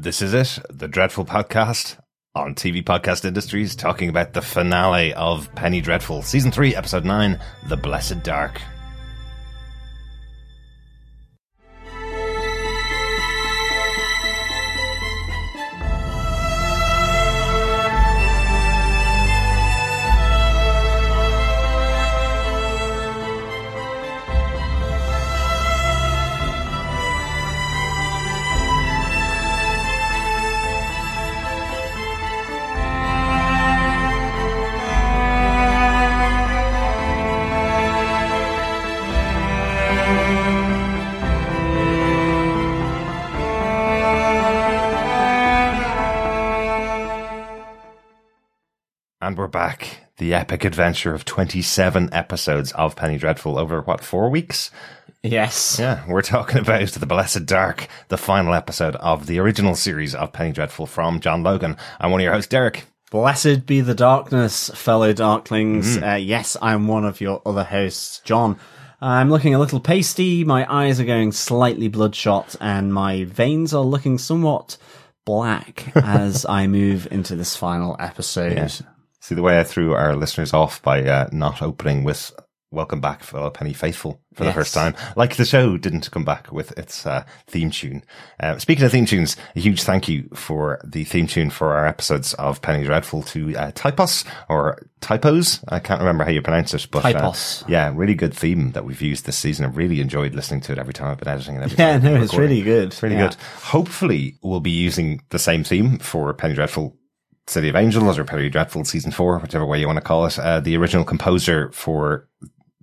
This 0.00 0.22
is 0.22 0.32
it, 0.32 0.60
the 0.70 0.86
Dreadful 0.86 1.24
Podcast 1.24 1.98
on 2.32 2.54
TV 2.54 2.84
Podcast 2.84 3.24
Industries, 3.24 3.74
talking 3.74 4.08
about 4.08 4.32
the 4.32 4.40
finale 4.40 5.12
of 5.14 5.52
Penny 5.56 5.80
Dreadful, 5.80 6.22
Season 6.22 6.52
3, 6.52 6.76
Episode 6.76 7.04
9, 7.04 7.36
The 7.66 7.76
Blessed 7.76 8.22
Dark. 8.22 8.60
The 50.28 50.34
epic 50.34 50.66
adventure 50.66 51.14
of 51.14 51.24
27 51.24 52.10
episodes 52.12 52.72
of 52.72 52.94
Penny 52.94 53.16
Dreadful 53.16 53.58
over, 53.58 53.80
what, 53.80 54.04
four 54.04 54.28
weeks? 54.28 54.70
Yes. 55.22 55.78
Yeah, 55.80 56.04
we're 56.06 56.20
talking 56.20 56.58
about 56.58 56.88
The 56.88 57.06
Blessed 57.06 57.46
Dark, 57.46 57.88
the 58.08 58.18
final 58.18 58.52
episode 58.52 58.94
of 58.96 59.26
the 59.26 59.38
original 59.38 59.74
series 59.74 60.14
of 60.14 60.34
Penny 60.34 60.52
Dreadful 60.52 60.84
from 60.84 61.20
John 61.20 61.42
Logan. 61.42 61.78
I'm 61.98 62.10
one 62.10 62.20
of 62.20 62.24
your 62.24 62.34
hosts, 62.34 62.50
Derek. 62.50 62.84
Blessed 63.10 63.64
be 63.64 63.80
the 63.80 63.94
darkness, 63.94 64.68
fellow 64.74 65.14
darklings. 65.14 65.96
Uh, 65.96 66.16
yes, 66.16 66.58
I'm 66.60 66.88
one 66.88 67.06
of 67.06 67.22
your 67.22 67.40
other 67.46 67.64
hosts, 67.64 68.20
John. 68.22 68.58
I'm 69.00 69.30
looking 69.30 69.54
a 69.54 69.58
little 69.58 69.80
pasty, 69.80 70.44
my 70.44 70.70
eyes 70.70 71.00
are 71.00 71.06
going 71.06 71.32
slightly 71.32 71.88
bloodshot, 71.88 72.54
and 72.60 72.92
my 72.92 73.24
veins 73.24 73.72
are 73.72 73.82
looking 73.82 74.18
somewhat 74.18 74.76
black 75.24 75.90
as 75.96 76.44
I 76.44 76.66
move 76.66 77.08
into 77.10 77.34
this 77.34 77.56
final 77.56 77.96
episode. 77.98 78.84
See 79.28 79.34
the 79.34 79.42
way 79.42 79.60
I 79.60 79.62
threw 79.62 79.92
our 79.92 80.16
listeners 80.16 80.54
off 80.54 80.80
by 80.80 81.02
uh, 81.04 81.28
not 81.32 81.60
opening 81.60 82.02
with 82.02 82.32
Welcome 82.70 83.02
Back, 83.02 83.22
fellow 83.22 83.50
Penny 83.50 83.74
Faithful 83.74 84.22
for 84.32 84.44
the 84.44 84.48
Yes. 84.48 84.54
first 84.54 84.72
time. 84.72 84.94
Like 85.16 85.36
the 85.36 85.44
show 85.44 85.76
didn't 85.76 86.10
come 86.10 86.24
back 86.24 86.50
with 86.50 86.72
its 86.78 87.04
uh, 87.04 87.24
theme 87.46 87.70
tune. 87.70 88.04
Uh, 88.40 88.56
speaking 88.56 88.86
of 88.86 88.90
theme 88.92 89.04
tunes, 89.04 89.36
a 89.54 89.60
huge 89.60 89.82
thank 89.82 90.08
you 90.08 90.30
for 90.34 90.80
the 90.82 91.04
theme 91.04 91.26
tune 91.26 91.50
for 91.50 91.74
our 91.74 91.84
episodes 91.86 92.32
of 92.34 92.62
Penny 92.62 92.84
Dreadful 92.84 93.22
to 93.24 93.54
uh, 93.54 93.70
Typos 93.74 94.24
or 94.48 94.78
Typos. 95.02 95.62
I 95.68 95.78
can't 95.78 96.00
remember 96.00 96.24
how 96.24 96.30
you 96.30 96.40
pronounce 96.40 96.72
it, 96.72 96.86
but 96.90 97.04
uh, 97.04 97.12
Typos. 97.12 97.64
yeah, 97.68 97.92
really 97.94 98.14
good 98.14 98.32
theme 98.32 98.72
that 98.72 98.86
we've 98.86 99.02
used 99.02 99.26
this 99.26 99.36
season. 99.36 99.66
I've 99.66 99.76
really 99.76 100.00
enjoyed 100.00 100.34
listening 100.34 100.62
to 100.62 100.72
it 100.72 100.78
every 100.78 100.94
time 100.94 101.10
I've 101.10 101.18
been 101.18 101.28
editing 101.28 101.56
it. 101.56 101.64
Every 101.64 101.76
Yeah, 101.78 101.98
no, 101.98 102.14
it's 102.22 102.32
really 102.34 102.62
good. 102.62 102.84
It's 102.88 103.02
really 103.02 103.16
Yeah. 103.16 103.28
good. 103.28 103.36
Hopefully, 103.64 104.38
we'll 104.42 104.60
be 104.60 104.70
using 104.70 105.20
the 105.28 105.38
same 105.38 105.64
theme 105.64 105.98
for 105.98 106.32
Penny 106.32 106.54
Dreadful 106.54 106.96
City 107.48 107.68
of 107.68 107.76
Angels 107.76 108.18
or 108.18 108.24
Penny 108.24 108.48
Dreadful 108.48 108.84
season 108.84 109.10
four, 109.10 109.38
whichever 109.38 109.64
way 109.66 109.80
you 109.80 109.86
want 109.86 109.96
to 109.96 110.02
call 110.04 110.26
it. 110.26 110.38
Uh, 110.38 110.60
the 110.60 110.76
original 110.76 111.04
composer 111.04 111.70
for 111.72 112.28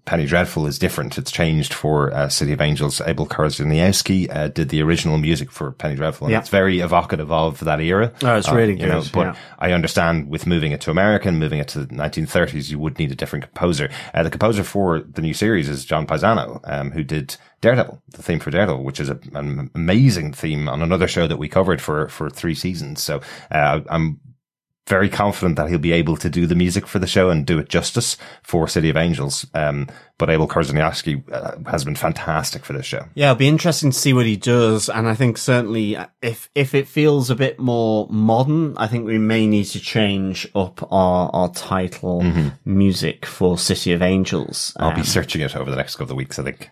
Penny 0.06 0.26
Dreadful 0.28 0.68
is 0.68 0.78
different. 0.78 1.18
It's 1.18 1.32
changed 1.32 1.74
for 1.74 2.14
uh, 2.14 2.30
City 2.30 2.52
of 2.52 2.62
Angels. 2.62 3.02
Abel 3.02 3.26
Korzeniowski 3.26 4.28
uh, 4.36 4.48
did 4.50 4.70
the 4.70 4.82
original 4.84 5.18
music 5.18 5.52
for 5.52 5.72
Penny 5.72 5.96
Dreadful, 5.96 6.28
and 6.28 6.32
Yeah. 6.32 6.40
it's 6.40 6.50
very 6.50 6.80
evocative 6.80 7.32
of 7.32 7.60
that 7.62 7.80
era. 7.80 8.12
Oh, 8.22 8.36
it's 8.36 8.48
Uh, 8.48 8.56
really 8.56 8.76
know, 8.76 9.02
good, 9.02 9.12
but 9.14 9.26
yeah. 9.28 9.36
I 9.58 9.72
understand 9.72 10.30
with 10.30 10.46
moving 10.46 10.72
it 10.72 10.82
to 10.82 10.92
America 10.92 11.28
and 11.28 11.40
moving 11.40 11.58
it 11.60 11.68
to 11.70 11.80
the 11.86 11.88
1930s, 11.96 12.70
you 12.70 12.78
would 12.78 13.00
need 13.00 13.12
a 13.12 13.16
different 13.16 13.46
composer. 13.46 13.90
Uh, 14.14 14.22
the 14.22 14.30
composer 14.30 14.64
for 14.64 15.00
the 15.00 15.22
new 15.24 15.34
series 15.34 15.68
is 15.70 15.86
John 15.86 16.06
Paesano, 16.06 16.59
um, 16.66 16.92
who 16.92 17.04
did 17.04 17.36
Daredevil, 17.62 18.00
the 18.12 18.22
theme 18.22 18.40
for 18.40 18.52
Daredevil, 18.52 18.84
which 18.84 19.00
is 19.00 19.09
a, 19.09 19.20
an 19.34 19.72
amazing 19.74 20.34
theme 20.34 20.70
on 20.70 20.84
another 20.84 21.08
show 21.08 21.25
that 21.25 21.38
we 21.38 21.50
covered 21.50 21.81
for, 21.81 22.09
for 22.09 22.30
three 22.30 22.56
seasons. 22.56 23.02
So, 23.02 23.22
uh, 23.50 23.81
I'm 23.90 24.20
very 24.88 25.09
confident 25.09 25.56
that 25.56 25.68
he'll 25.69 25.79
be 25.79 25.91
able 25.94 26.16
to 26.18 26.29
do 26.29 26.46
the 26.46 26.56
music 26.56 26.85
for 26.85 27.00
the 27.00 27.07
show 27.07 27.29
and 27.31 27.46
do 27.46 27.57
it 27.57 27.69
justice 27.69 28.18
for 28.44 28.68
City 28.68 28.90
of 28.90 28.97
Angels. 28.97 29.46
Um, 29.53 29.88
but 30.18 30.29
Abel 30.29 30.47
Korzeniowski 30.47 31.23
uh, 31.31 31.69
has 31.69 31.84
been 31.84 31.96
fantastic 31.96 32.63
for 32.63 32.72
this 32.73 32.85
show. 32.85 33.06
Yeah, 33.16 33.31
it'll 33.31 33.40
be 33.40 33.47
interesting 33.50 33.91
to 33.91 33.97
see 33.97 34.13
what 34.13 34.25
he 34.25 34.38
does, 34.38 34.88
and 34.88 35.07
I 35.09 35.16
think 35.16 35.38
certainly 35.38 35.97
uh, 35.97 36.06
if 36.22 36.50
if 36.56 36.74
it 36.74 36.88
feels 36.88 37.29
a 37.29 37.35
bit 37.35 37.59
more 37.59 38.07
modern, 38.09 38.78
I 38.78 38.88
think 38.88 39.06
we 39.06 39.18
may 39.18 39.45
need 39.47 39.66
to 39.66 39.79
change 39.79 40.47
up 40.56 40.88
our 40.91 41.29
our 41.34 41.50
title 41.51 42.24
music 42.63 43.25
for 43.25 43.57
City 43.57 43.91
of 43.91 44.01
Angels. 44.01 44.74
I'll 44.78 44.90
Um, 44.90 44.95
be 44.95 45.03
searching 45.03 45.41
it 45.41 45.56
over 45.56 45.69
the 45.69 45.78
next 45.78 45.95
couple 45.95 46.13
of 46.13 46.18
weeks, 46.18 46.40
I 46.40 46.44
think. 46.44 46.69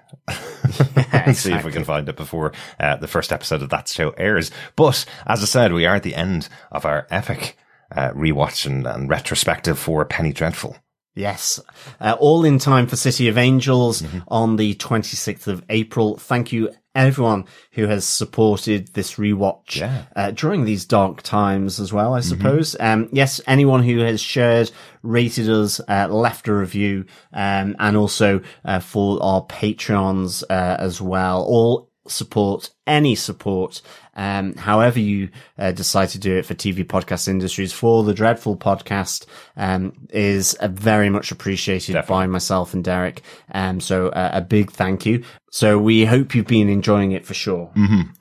and 1.12 1.36
see 1.38 1.52
if 1.54 1.66
we 1.66 1.72
can 1.72 1.84
find 1.84 2.08
it 2.08 2.16
before 2.16 2.54
uh, 2.80 2.96
the 2.98 3.08
first 3.08 3.32
episode 3.34 3.62
of 3.62 3.70
that 3.70 3.88
show 3.90 4.12
airs. 4.12 4.52
But 4.76 5.06
as 5.26 5.42
I 5.42 5.46
said, 5.46 5.74
we 5.74 5.86
are 5.86 5.96
at 5.96 6.04
the 6.04 6.16
end 6.16 6.48
of 6.72 6.86
our 6.86 7.08
epic 7.12 7.58
uh, 7.96 8.12
rewatch 8.12 8.66
and, 8.66 8.86
and 8.88 9.10
retrospective 9.10 9.78
for 9.80 10.04
Penny 10.06 10.34
Dreadful. 10.34 10.76
Yes, 11.16 11.60
uh, 12.02 12.16
all 12.20 12.44
in 12.44 12.58
time 12.58 12.88
for 12.88 12.96
City 12.96 13.28
of 13.28 13.38
Angels 13.38 14.02
Mm-hmm. 14.02 14.20
on 14.30 14.56
the 14.56 14.74
26th 14.76 15.46
of 15.46 15.64
April. 15.70 16.18
Thank 16.18 16.52
you 16.52 16.72
everyone 16.96 17.46
who 17.74 17.86
has 17.88 18.06
supported 18.08 18.88
this 18.94 19.16
rewatch 19.16 19.76
Yeah. 19.78 19.90
Mm-hmm. 19.90 20.20
uh, 20.20 20.32
during 20.32 20.66
these 20.66 20.86
dark 20.86 21.22
times 21.22 21.80
as 21.80 21.94
well, 21.94 22.14
I 22.16 22.20
suppose. 22.22 22.76
Um, 22.80 23.10
yes, 23.12 23.42
anyone 23.48 23.84
who 23.84 24.00
has 24.00 24.22
shared, 24.22 24.72
rated 25.04 25.50
us, 25.50 25.80
uh, 25.88 26.08
left 26.10 26.48
a 26.48 26.54
review, 26.54 27.06
um, 27.32 27.76
and 27.80 27.96
also 27.98 28.42
uh, 28.66 28.80
for 28.80 29.22
our 29.24 29.44
Patreons 29.46 30.44
uh, 30.50 30.78
as 30.80 31.00
well. 31.02 31.44
All 31.44 31.90
support, 32.08 32.70
any 32.86 33.16
support, 33.16 33.82
um, 34.16 34.56
however 34.56 35.00
you 35.00 35.30
uh, 35.58 35.72
decide 35.72 36.10
to 36.10 36.20
do 36.20 36.38
it 36.38 36.46
for 36.46 36.54
TV 36.54 36.86
podcast 36.86 37.28
industries 37.28 37.74
for 37.74 38.04
the 38.04 38.14
Dreadful 38.14 38.58
podcast, 38.58 39.26
um, 39.58 39.94
is 40.10 40.54
uh, 40.56 40.68
very 40.68 41.10
much 41.10 41.32
appreciated 41.32 42.02
by 42.08 42.28
myself 42.28 42.74
and 42.74 42.84
Derek. 42.84 43.22
Um, 43.54 43.80
so 43.80 44.10
uh, 44.10 44.32
a 44.34 44.42
big 44.42 44.72
thank 44.72 45.06
you. 45.06 45.24
So 45.54 45.78
we 45.78 46.06
hope 46.06 46.34
you've 46.34 46.48
been 46.48 46.68
enjoying 46.68 47.12
it 47.12 47.28
for 47.28 47.36
sure. 47.36 47.72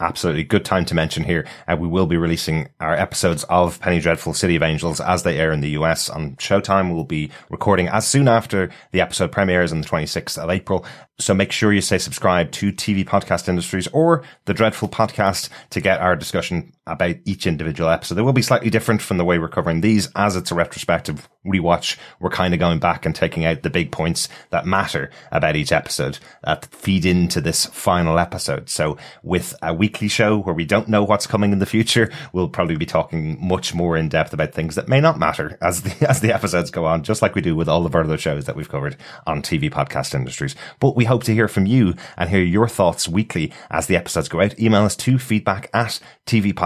Absolutely. 0.01 0.45
Good 0.45 0.67
time 0.67 0.85
to 0.85 0.95
mention 0.95 1.25
here. 1.25 1.47
Uh, 1.67 1.79
we 1.81 1.89
will 1.89 2.05
be 2.05 2.19
releasing 2.19 2.69
our 2.79 2.93
episodes 2.93 3.43
of 3.45 3.81
Penny 3.81 4.01
Dreadful 4.01 4.35
City 4.35 4.55
of 4.55 4.63
Angels 4.63 5.01
as 5.01 5.23
they 5.23 5.39
air 5.39 5.51
in 5.51 5.63
the 5.63 5.71
US 5.71 6.11
on 6.11 6.37
Showtime. 6.37 6.93
We'll 6.93 7.05
be 7.05 7.31
recording 7.49 7.89
as 7.89 8.07
soon 8.07 8.29
after 8.29 8.69
the 8.91 9.01
episode 9.01 9.33
premieres 9.33 9.73
on 9.73 9.81
the 9.81 9.89
26th 9.89 10.37
of 10.37 10.51
April. 10.51 10.85
So 11.19 11.33
make 11.33 11.53
sure 11.53 11.73
you 11.73 11.81
stay 11.81 11.97
subscribed 11.97 12.53
to 12.55 12.71
TV 12.71 13.03
Podcast 13.03 13.49
Industries 13.49 13.89
or 13.95 14.25
the 14.45 14.53
Dreadful 14.53 14.91
Podcast 14.91 15.49
to 15.71 15.81
get 15.81 16.01
our 16.01 16.17
discussion 16.17 16.75
about 16.87 17.15
each 17.25 17.47
individual 17.47 17.89
episode. 17.89 18.19
It 18.19 18.23
will 18.23 18.33
be 18.33 18.43
slightly 18.43 18.71
different 18.71 19.03
from 19.03 19.17
the 19.17 19.25
way 19.25 19.39
we're 19.39 19.49
covering 19.49 19.81
these 19.81 20.09
as 20.17 20.35
it's 20.35 20.51
a 20.51 20.55
retrospective 20.55 21.29
rewatch. 21.47 21.97
We're 22.19 22.31
kind 22.31 22.55
of 22.55 22.61
going 22.61 22.81
back 22.81 23.07
and 23.07 23.15
taking 23.15 23.45
out 23.45 23.63
the 23.63 23.71
big 23.71 23.93
points 23.93 24.29
that 24.51 24.67
matter 24.67 25.11
about 25.31 25.55
each 25.55 25.71
episode 25.71 26.19
that 26.43 26.67
feed 26.67 27.05
into 27.05 27.41
this 27.41 27.67
final 27.67 28.19
episode. 28.19 28.69
So 28.69 28.97
with 29.23 29.55
a 29.63 29.73
weekly 29.73 30.09
show 30.09 30.39
where 30.39 30.55
we 30.55 30.65
don't 30.65 30.89
know 30.89 31.05
what's 31.05 31.27
coming 31.27 31.53
in 31.53 31.61
the 31.61 31.67
future, 31.67 32.11
we'll 32.33 32.49
probably 32.49 32.77
be 32.77 32.87
talking 32.87 33.39
much 33.41 33.75
more 33.75 33.97
in 33.97 34.09
depth 34.09 34.33
about 34.33 34.53
things 34.53 34.75
that 34.75 34.89
may 34.89 35.01
not 35.01 35.19
matter 35.19 35.59
as 35.61 35.83
the, 35.83 36.07
as 36.09 36.21
the 36.21 36.35
episodes 36.35 36.71
go 36.71 36.85
on, 36.85 37.05
just 37.05 37.23
like 37.23 37.37
we 37.37 37.43
do 37.43 37.55
with 37.55 37.69
all 37.69 37.87
of 37.87 37.95
our 37.95 38.03
other 38.03 38.19
shows 38.19 38.47
that 38.47 38.57
we've 38.57 38.69
covered 38.69 38.97
on 39.27 39.41
TV 39.41 39.71
podcast 39.71 40.15
industries. 40.15 40.57
But 40.81 40.97
we 40.97 41.05
hope 41.05 41.23
to 41.25 41.35
hear 41.35 41.47
from 41.47 41.67
you 41.67 41.95
and 42.17 42.29
hear 42.29 42.43
your 42.43 42.69
thoughts 42.69 43.09
weekly 43.09 43.53
as 43.71 43.87
the 43.87 43.97
episodes 43.97 44.29
go 44.29 44.41
out. 44.41 44.59
Email 44.59 44.83
us 44.83 44.97
to 44.97 45.19
feedback 45.19 45.71
at 45.73 46.01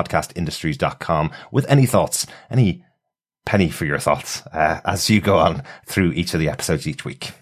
tvpodcastindustries.com 0.09 1.31
with 1.51 1.67
any 1.69 1.87
thoughts, 1.87 2.27
any 2.51 2.85
penny 3.45 3.71
for 3.71 3.85
your 3.85 3.99
thoughts 3.99 4.45
uh, 4.49 4.81
as 4.85 5.09
you 5.09 5.21
go 5.21 5.39
on 5.39 5.63
through 5.87 6.13
each 6.13 6.35
of 6.35 6.41
the 6.41 6.49
episodes 6.49 6.87
each 6.87 7.05
week. 7.05 7.33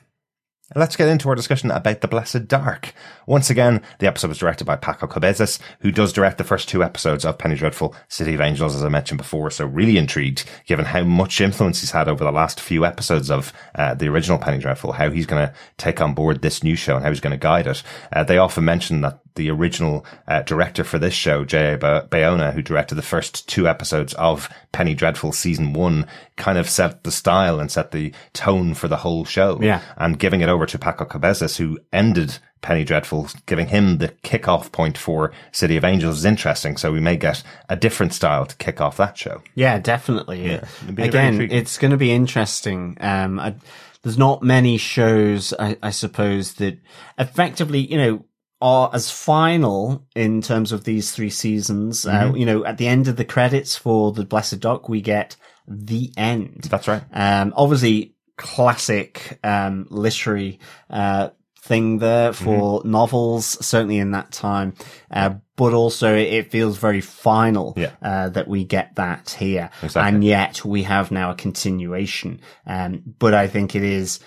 Let's 0.75 0.97
get 0.97 1.09
into 1.09 1.29
our 1.29 1.35
discussion 1.35 1.71
about 1.71 2.01
The 2.01 2.09
Blessed 2.09 2.49
Dark. 2.49 2.95
Once 3.27 3.51
again, 3.51 3.83
the 3.99 4.07
episode 4.07 4.29
was 4.29 4.39
directed 4.39 4.65
by 4.65 4.77
Paco 4.77 5.07
Cabezas, 5.07 5.59
who 5.81 5.93
does 5.93 6.13
direct 6.13 6.39
the 6.39 6.43
first 6.43 6.71
two 6.71 6.83
episodes 6.83 7.25
of 7.25 7.37
Penny 7.37 7.55
Dreadful 7.55 7.95
City 8.09 8.35
of 8.35 8.41
Angels, 8.41 8.75
as 8.75 8.83
I 8.83 8.89
mentioned 8.89 9.19
before. 9.19 9.51
So 9.51 9.67
really 9.67 9.99
intrigued, 9.99 10.45
given 10.67 10.87
how 10.87 11.05
much 11.05 11.41
influence 11.41 11.81
he's 11.81 11.91
had 11.91 12.09
over 12.09 12.25
the 12.25 12.33
last 12.33 12.61
few 12.61 12.87
episodes 12.87 13.31
of 13.31 13.53
uh, 13.75 13.95
the 13.95 14.09
original 14.09 14.39
Penny 14.39 14.59
Dreadful, 14.59 14.93
how 14.93 15.11
he's 15.11 15.27
going 15.27 15.47
to 15.47 15.55
take 15.77 16.01
on 16.01 16.15
board 16.15 16.41
this 16.41 16.65
new 16.65 16.77
show 16.77 16.97
and 16.97 17.05
how 17.05 17.11
he's 17.11 17.21
going 17.21 17.31
to 17.33 17.37
guide 17.37 17.67
it. 17.67 17.83
Uh, 18.11 18.25
they 18.25 18.39
often 18.39 18.65
mention 18.65 19.03
that 19.03 19.21
the 19.35 19.51
original 19.51 20.07
uh, 20.29 20.43
director 20.43 20.85
for 20.85 20.99
this 20.99 21.15
show, 21.15 21.45
J.A. 21.45 21.79
Bayona, 21.79 22.53
who 22.53 22.63
directed 22.63 22.95
the 22.95 23.03
first 23.03 23.49
two 23.49 23.69
episodes 23.69 24.15
of 24.15 24.49
Penny 24.73 24.95
Dreadful 24.95 25.33
season 25.33 25.73
one, 25.73 26.07
kind 26.37 26.59
of 26.59 26.69
set 26.69 27.05
the 27.05 27.11
style 27.11 27.59
and 27.59 27.71
set 27.71 27.91
the 27.91 28.13
tone 28.33 28.75
for 28.75 28.89
the 28.89 28.99
whole 28.99 29.25
show. 29.25 29.59
Yeah. 29.61 29.83
And 29.97 30.19
giving 30.19 30.41
it 30.41 30.49
over 30.49 30.67
to 30.67 30.79
Paco 30.79 31.05
Cabezas, 31.05 31.57
who 31.57 31.79
ended 31.93 32.39
Penny 32.63 32.85
Dreadful, 32.85 33.29
giving 33.47 33.69
him 33.69 33.99
the 33.99 34.09
kickoff 34.23 34.73
point 34.73 34.97
for 34.97 35.33
City 35.53 35.77
of 35.77 35.85
Angels 35.85 36.19
is 36.19 36.25
interesting. 36.25 36.77
So 36.77 36.93
we 36.93 37.01
may 37.01 37.17
get 37.17 37.43
a 37.69 37.77
different 37.77 38.15
style 38.15 38.47
to 38.47 38.57
kick 38.57 38.81
off 38.81 38.97
that 38.99 39.19
show. 39.19 39.43
Yeah, 39.55 39.79
definitely. 39.79 40.61
Again, 40.89 41.41
it's 41.51 41.77
going 41.77 41.91
to 41.91 41.97
be 41.97 42.13
interesting. 42.13 42.97
Um, 43.01 43.39
I, 43.41 43.55
there's 44.03 44.17
not 44.17 44.43
many 44.43 44.79
shows, 44.79 45.53
I, 45.59 45.77
I 45.83 45.91
suppose, 45.91 46.55
that 46.55 46.79
effectively, 47.19 47.81
you 47.81 47.99
know, 47.99 48.25
are 48.65 48.91
as 48.95 49.11
final 49.11 50.03
in 50.17 50.41
terms 50.41 50.73
of 50.73 50.85
these 50.85 51.13
three 51.13 51.31
seasons. 51.31 52.07
Uh, 52.07 52.11
Mm-hmm. 52.13 52.31
Uh, 52.33 52.35
you 52.37 52.47
know, 52.47 52.65
at 52.65 52.79
the 52.79 52.89
end 52.89 53.09
of 53.09 53.17
the 53.17 53.25
credits 53.25 53.77
for 53.77 54.11
the 54.13 54.25
Blessed 54.25 54.59
Dark, 54.61 54.89
we 54.89 55.01
get 55.03 55.37
the 55.69 56.11
end. 56.17 56.67
That's 56.71 56.89
right. 56.89 57.03
Um, 57.13 57.53
obviously 57.57 58.15
classic, 58.37 59.39
um, 59.45 59.87
literary, 59.91 60.59
uh, 60.91 61.29
thing 61.61 61.99
there 61.99 62.33
for 62.33 62.81
Mm-hmm. 62.81 62.91
novels, 62.91 63.45
certainly 63.65 63.99
in 63.99 64.11
that 64.13 64.31
time. 64.33 64.75
Uh, 65.11 65.35
but 65.57 65.73
also 65.73 66.15
it 66.15 66.51
feels 66.51 66.77
very 66.79 67.01
final, 67.01 67.75
Yeah. 67.77 67.93
uh, 68.03 68.29
that 68.31 68.49
we 68.49 68.65
get 68.65 68.97
that 68.97 69.37
here. 69.39 69.71
Exactly. 69.83 70.09
And 70.15 70.25
yet 70.25 70.65
we 70.65 70.83
have 70.83 71.11
now 71.11 71.31
a 71.31 71.35
continuation. 71.35 72.41
Um, 72.67 73.03
but 73.19 73.35
I 73.35 73.47
think 73.49 73.75
It's 73.75 74.21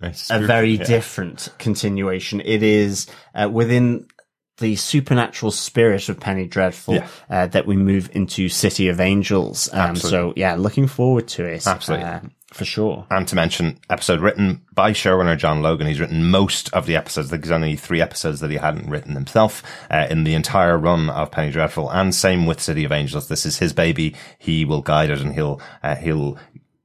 a 0.00 0.38
very 0.40 0.72
yeah. 0.72 0.84
different 0.84 1.48
continuation. 1.58 2.40
It 2.44 2.62
is, 2.62 3.06
uh, 3.34 3.48
within 3.52 4.06
the 4.58 4.76
supernatural 4.76 5.52
spirit 5.52 6.08
of 6.08 6.18
Penny 6.18 6.46
Dreadful, 6.46 6.94
Yeah. 6.94 7.08
uh, 7.30 7.46
that 7.48 7.66
we 7.66 7.76
move 7.76 8.10
into 8.12 8.48
City 8.48 8.88
of 8.88 9.00
Angels. 9.00 9.68
Um, 9.72 9.96
so 9.96 10.32
yeah, 10.36 10.56
looking 10.56 10.86
forward 10.86 11.28
to 11.28 11.44
it. 11.44 11.66
Absolutely. 11.66 12.06
uh, 12.06 12.20
for 12.52 12.64
sure. 12.64 13.06
And 13.10 13.28
to 13.28 13.36
mention, 13.36 13.78
episode 13.90 14.20
written 14.20 14.62
by 14.72 14.92
showrunner 14.92 15.36
John 15.36 15.60
Logan. 15.62 15.86
He's 15.86 16.00
written 16.00 16.30
most 16.30 16.72
of 16.72 16.86
the 16.86 16.96
episodes. 16.96 17.28
There's 17.28 17.50
only 17.50 17.76
three 17.76 18.00
episodes 18.00 18.40
that 18.40 18.50
he 18.50 18.56
hadn't 18.56 18.88
written 18.88 19.14
himself 19.14 19.62
uh, 19.90 20.06
in 20.08 20.24
the 20.24 20.34
entire 20.34 20.78
run 20.78 21.10
of 21.10 21.30
Penny 21.30 21.52
Dreadful. 21.52 21.90
And 21.90 22.14
same 22.14 22.46
with 22.46 22.60
City 22.60 22.84
of 22.84 22.92
Angels. 22.92 23.28
This 23.28 23.44
is 23.44 23.58
his 23.58 23.74
baby. 23.74 24.14
He 24.38 24.64
will 24.64 24.80
guide 24.80 25.10
it 25.10 25.20
and 25.20 25.34
he'll 25.34 25.60
uh, 25.82 25.96
he'll 25.96 26.38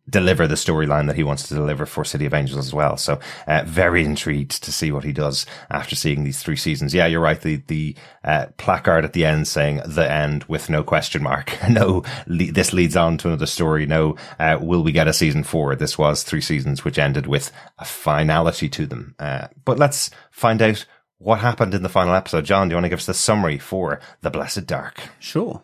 deliver 0.09 0.47
the 0.47 0.55
storyline 0.55 1.07
that 1.07 1.15
he 1.15 1.23
wants 1.23 1.47
to 1.47 1.53
deliver 1.53 1.85
for 1.85 2.03
City 2.03 2.25
of 2.25 2.33
Angels 2.33 2.59
as 2.59 2.73
well. 2.73 2.97
So 2.97 3.19
uh, 3.47 3.63
very 3.65 4.03
intrigued 4.03 4.63
to 4.63 4.71
see 4.71 4.91
what 4.91 5.03
he 5.03 5.13
does 5.13 5.45
after 5.69 5.95
seeing 5.95 6.23
these 6.23 6.41
three 6.41 6.57
seasons. 6.57 6.94
Yeah, 6.94 7.07
you're 7.07 7.21
right. 7.21 7.39
The 7.39 7.57
the 7.67 7.95
uh, 8.23 8.47
placard 8.57 9.05
at 9.05 9.13
the 9.13 9.25
end 9.25 9.47
saying 9.47 9.81
the 9.85 10.09
end 10.09 10.44
with 10.45 10.69
no 10.69 10.83
question 10.83 11.23
mark. 11.23 11.57
no, 11.69 12.03
le- 12.27 12.51
this 12.51 12.73
leads 12.73 12.95
on 12.95 13.17
to 13.19 13.29
another 13.29 13.45
story. 13.45 13.85
No, 13.85 14.17
uh, 14.39 14.57
will 14.61 14.83
we 14.83 14.91
get 14.91 15.07
a 15.07 15.13
season 15.13 15.44
four? 15.44 15.75
This 15.75 15.97
was 15.97 16.23
three 16.23 16.41
seasons 16.41 16.83
which 16.83 17.00
ended 17.00 17.27
with 17.27 17.51
a 17.79 17.85
finality 17.85 18.69
to 18.69 18.85
them. 18.85 19.15
Uh, 19.19 19.47
but 19.63 19.79
let's 19.79 20.09
find 20.31 20.61
out 20.61 20.85
what 21.17 21.39
happened 21.39 21.73
in 21.73 21.83
the 21.83 21.89
final 21.89 22.13
episode. 22.13 22.44
John, 22.44 22.67
do 22.67 22.73
you 22.73 22.75
want 22.75 22.85
to 22.85 22.89
give 22.89 23.00
us 23.00 23.05
the 23.05 23.13
summary 23.13 23.57
for 23.57 24.01
The 24.21 24.29
Blessed 24.29 24.67
Dark? 24.67 25.00
Sure. 25.19 25.63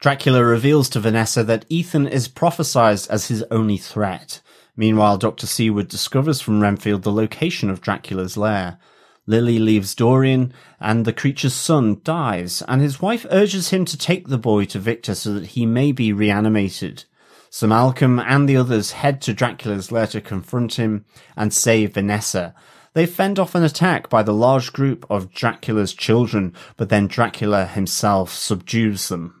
Dracula 0.00 0.44
reveals 0.44 0.88
to 0.90 1.00
Vanessa 1.00 1.42
that 1.42 1.64
Ethan 1.68 2.06
is 2.06 2.28
prophesized 2.28 3.10
as 3.10 3.26
his 3.26 3.42
only 3.50 3.76
threat. 3.76 4.40
Meanwhile, 4.76 5.18
Dr. 5.18 5.48
Seward 5.48 5.88
discovers 5.88 6.40
from 6.40 6.60
Renfield 6.60 7.02
the 7.02 7.10
location 7.10 7.68
of 7.68 7.80
Dracula's 7.80 8.36
lair. 8.36 8.78
Lily 9.26 9.58
leaves 9.58 9.96
Dorian, 9.96 10.54
and 10.78 11.04
the 11.04 11.12
creature's 11.12 11.54
son 11.54 12.00
dies, 12.04 12.62
and 12.68 12.80
his 12.80 13.02
wife 13.02 13.26
urges 13.32 13.70
him 13.70 13.84
to 13.86 13.98
take 13.98 14.28
the 14.28 14.38
boy 14.38 14.66
to 14.66 14.78
Victor 14.78 15.16
so 15.16 15.34
that 15.34 15.48
he 15.48 15.66
may 15.66 15.90
be 15.90 16.12
reanimated. 16.12 17.02
Sir 17.50 17.66
Malcolm 17.66 18.20
and 18.20 18.48
the 18.48 18.56
others 18.56 18.92
head 18.92 19.20
to 19.22 19.34
Dracula's 19.34 19.90
lair 19.90 20.06
to 20.06 20.20
confront 20.20 20.74
him 20.74 21.06
and 21.36 21.52
save 21.52 21.94
Vanessa. 21.94 22.54
They 22.92 23.04
fend 23.04 23.40
off 23.40 23.56
an 23.56 23.64
attack 23.64 24.08
by 24.08 24.22
the 24.22 24.32
large 24.32 24.72
group 24.72 25.04
of 25.10 25.32
Dracula's 25.32 25.92
children, 25.92 26.54
but 26.76 26.88
then 26.88 27.08
Dracula 27.08 27.66
himself 27.66 28.32
subdues 28.32 29.08
them. 29.08 29.37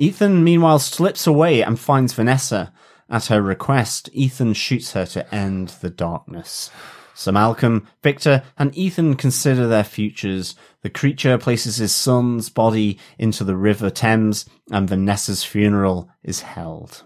Ethan 0.00 0.42
meanwhile 0.42 0.78
slips 0.78 1.26
away 1.26 1.62
and 1.62 1.78
finds 1.78 2.14
Vanessa. 2.14 2.72
At 3.10 3.26
her 3.26 3.42
request, 3.42 4.08
Ethan 4.12 4.54
shoots 4.54 4.92
her 4.92 5.04
to 5.06 5.34
end 5.34 5.68
the 5.80 5.90
darkness. 5.90 6.70
Sir 7.14 7.32
Malcolm, 7.32 7.86
Victor, 8.02 8.42
and 8.56 8.74
Ethan 8.74 9.16
consider 9.16 9.66
their 9.66 9.84
futures. 9.84 10.54
The 10.82 10.88
creature 10.88 11.36
places 11.36 11.76
his 11.76 11.94
son's 11.94 12.48
body 12.48 12.98
into 13.18 13.44
the 13.44 13.56
River 13.56 13.90
Thames, 13.90 14.46
and 14.70 14.88
Vanessa's 14.88 15.44
funeral 15.44 16.08
is 16.22 16.40
held. 16.40 17.02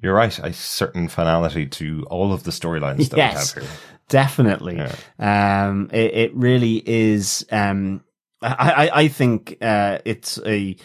You're 0.00 0.14
right. 0.14 0.36
A 0.38 0.52
certain 0.52 1.08
finality 1.08 1.66
to 1.66 2.06
all 2.08 2.32
of 2.32 2.44
the 2.44 2.50
storylines 2.52 3.10
that 3.10 3.16
Yes. 3.18 3.54
we 3.54 3.62
have 3.62 3.70
here. 3.70 3.78
Definitely. 4.08 4.80
Um, 5.18 5.90
it, 5.92 6.14
it 6.14 6.34
really 6.34 6.82
is. 6.86 7.46
Um, 7.52 8.02
I, 8.40 8.88
I, 8.88 9.00
I 9.02 9.08
think 9.08 9.58
uh, 9.60 9.98
it's 10.04 10.38
a 10.44 10.76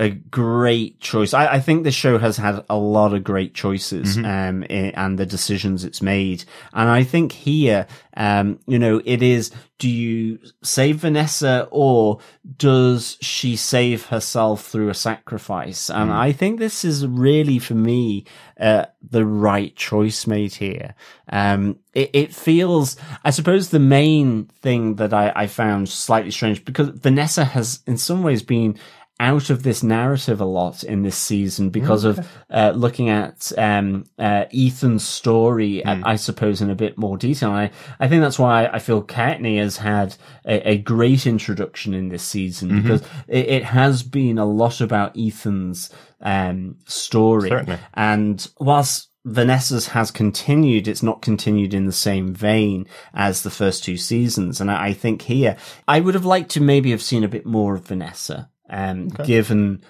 a 0.00 0.10
great 0.10 0.98
choice. 1.00 1.32
I, 1.34 1.46
I 1.54 1.60
think 1.60 1.84
this 1.84 1.94
show 1.94 2.18
has 2.18 2.36
had 2.36 2.64
a 2.68 2.76
lot 2.76 3.14
of 3.14 3.22
great 3.22 3.54
choices, 3.54 4.16
um, 4.26 4.64
i- 4.68 4.92
and 4.96 5.18
the 5.18 5.24
decisions 5.26 5.84
it's 5.84 6.02
made. 6.02 6.44
And 6.72 6.88
I 6.88 7.04
think 7.04 7.30
here, 7.30 7.86
um, 8.16 8.58
you 8.66 8.78
know, 8.78 9.00
it 9.04 9.22
is, 9.22 9.52
do 9.78 9.88
you 9.88 10.40
save 10.64 10.96
Vanessa 10.96 11.68
or 11.70 12.18
does 12.56 13.18
she 13.20 13.54
save 13.54 14.06
herself 14.06 14.66
through 14.66 14.88
a 14.88 14.94
sacrifice? 14.94 15.88
And 15.90 16.10
I 16.12 16.32
think 16.32 16.58
this 16.58 16.84
is 16.84 17.06
really, 17.06 17.60
for 17.60 17.74
me, 17.74 18.24
uh, 18.58 18.86
the 19.00 19.24
right 19.24 19.74
choice 19.76 20.26
made 20.26 20.54
here. 20.54 20.94
Um, 21.28 21.78
it, 21.92 22.10
it 22.12 22.34
feels, 22.34 22.96
I 23.24 23.30
suppose 23.30 23.70
the 23.70 23.78
main 23.78 24.46
thing 24.60 24.96
that 24.96 25.12
I, 25.14 25.32
I 25.36 25.46
found 25.46 25.88
slightly 25.88 26.30
strange 26.32 26.64
because 26.64 26.88
Vanessa 26.88 27.44
has 27.44 27.80
in 27.86 27.96
some 27.96 28.22
ways 28.24 28.42
been 28.42 28.76
out 29.20 29.48
of 29.48 29.62
this 29.62 29.82
narrative 29.82 30.40
a 30.40 30.44
lot 30.44 30.82
in 30.82 31.02
this 31.02 31.16
season 31.16 31.70
because 31.70 32.02
of 32.04 32.26
uh, 32.50 32.72
looking 32.74 33.08
at 33.08 33.52
um, 33.56 34.04
uh, 34.18 34.44
Ethan's 34.52 35.06
story, 35.06 35.84
uh, 35.84 36.00
I 36.04 36.16
suppose, 36.16 36.60
in 36.60 36.68
a 36.68 36.74
bit 36.74 36.98
more 36.98 37.16
detail. 37.16 37.50
And 37.50 37.58
I, 37.58 37.70
I 38.00 38.08
think 38.08 38.22
that's 38.22 38.38
why 38.38 38.66
I 38.66 38.80
feel 38.80 39.02
Kaetenay 39.02 39.58
has 39.58 39.76
had 39.76 40.16
a, 40.44 40.70
a 40.70 40.78
great 40.78 41.26
introduction 41.26 41.94
in 41.94 42.08
this 42.08 42.24
season 42.24 42.82
because 42.82 43.02
it, 43.28 43.46
it 43.46 43.64
has 43.64 44.02
been 44.02 44.38
a 44.38 44.44
lot 44.44 44.80
about 44.80 45.16
Ethan's 45.16 45.90
um, 46.20 46.76
story. 46.86 47.50
Certainly. 47.50 47.78
And 47.94 48.46
whilst 48.58 49.10
Vanessa's 49.24 49.88
has 49.88 50.10
continued, 50.10 50.86
it's 50.86 51.02
not 51.02 51.22
continued 51.22 51.72
in 51.72 51.86
the 51.86 51.92
same 51.92 52.34
vein 52.34 52.86
as 53.14 53.42
the 53.42 53.50
first 53.50 53.84
two 53.84 53.96
seasons. 53.96 54.60
And 54.60 54.70
I, 54.70 54.86
I 54.88 54.92
think 54.92 55.22
here, 55.22 55.56
I 55.86 56.00
would 56.00 56.14
have 56.14 56.26
liked 56.26 56.50
to 56.52 56.60
maybe 56.60 56.90
have 56.90 57.02
seen 57.02 57.24
a 57.24 57.28
bit 57.28 57.46
more 57.46 57.74
of 57.76 57.86
Vanessa, 57.86 58.50
um, 58.74 59.08
given 59.08 59.82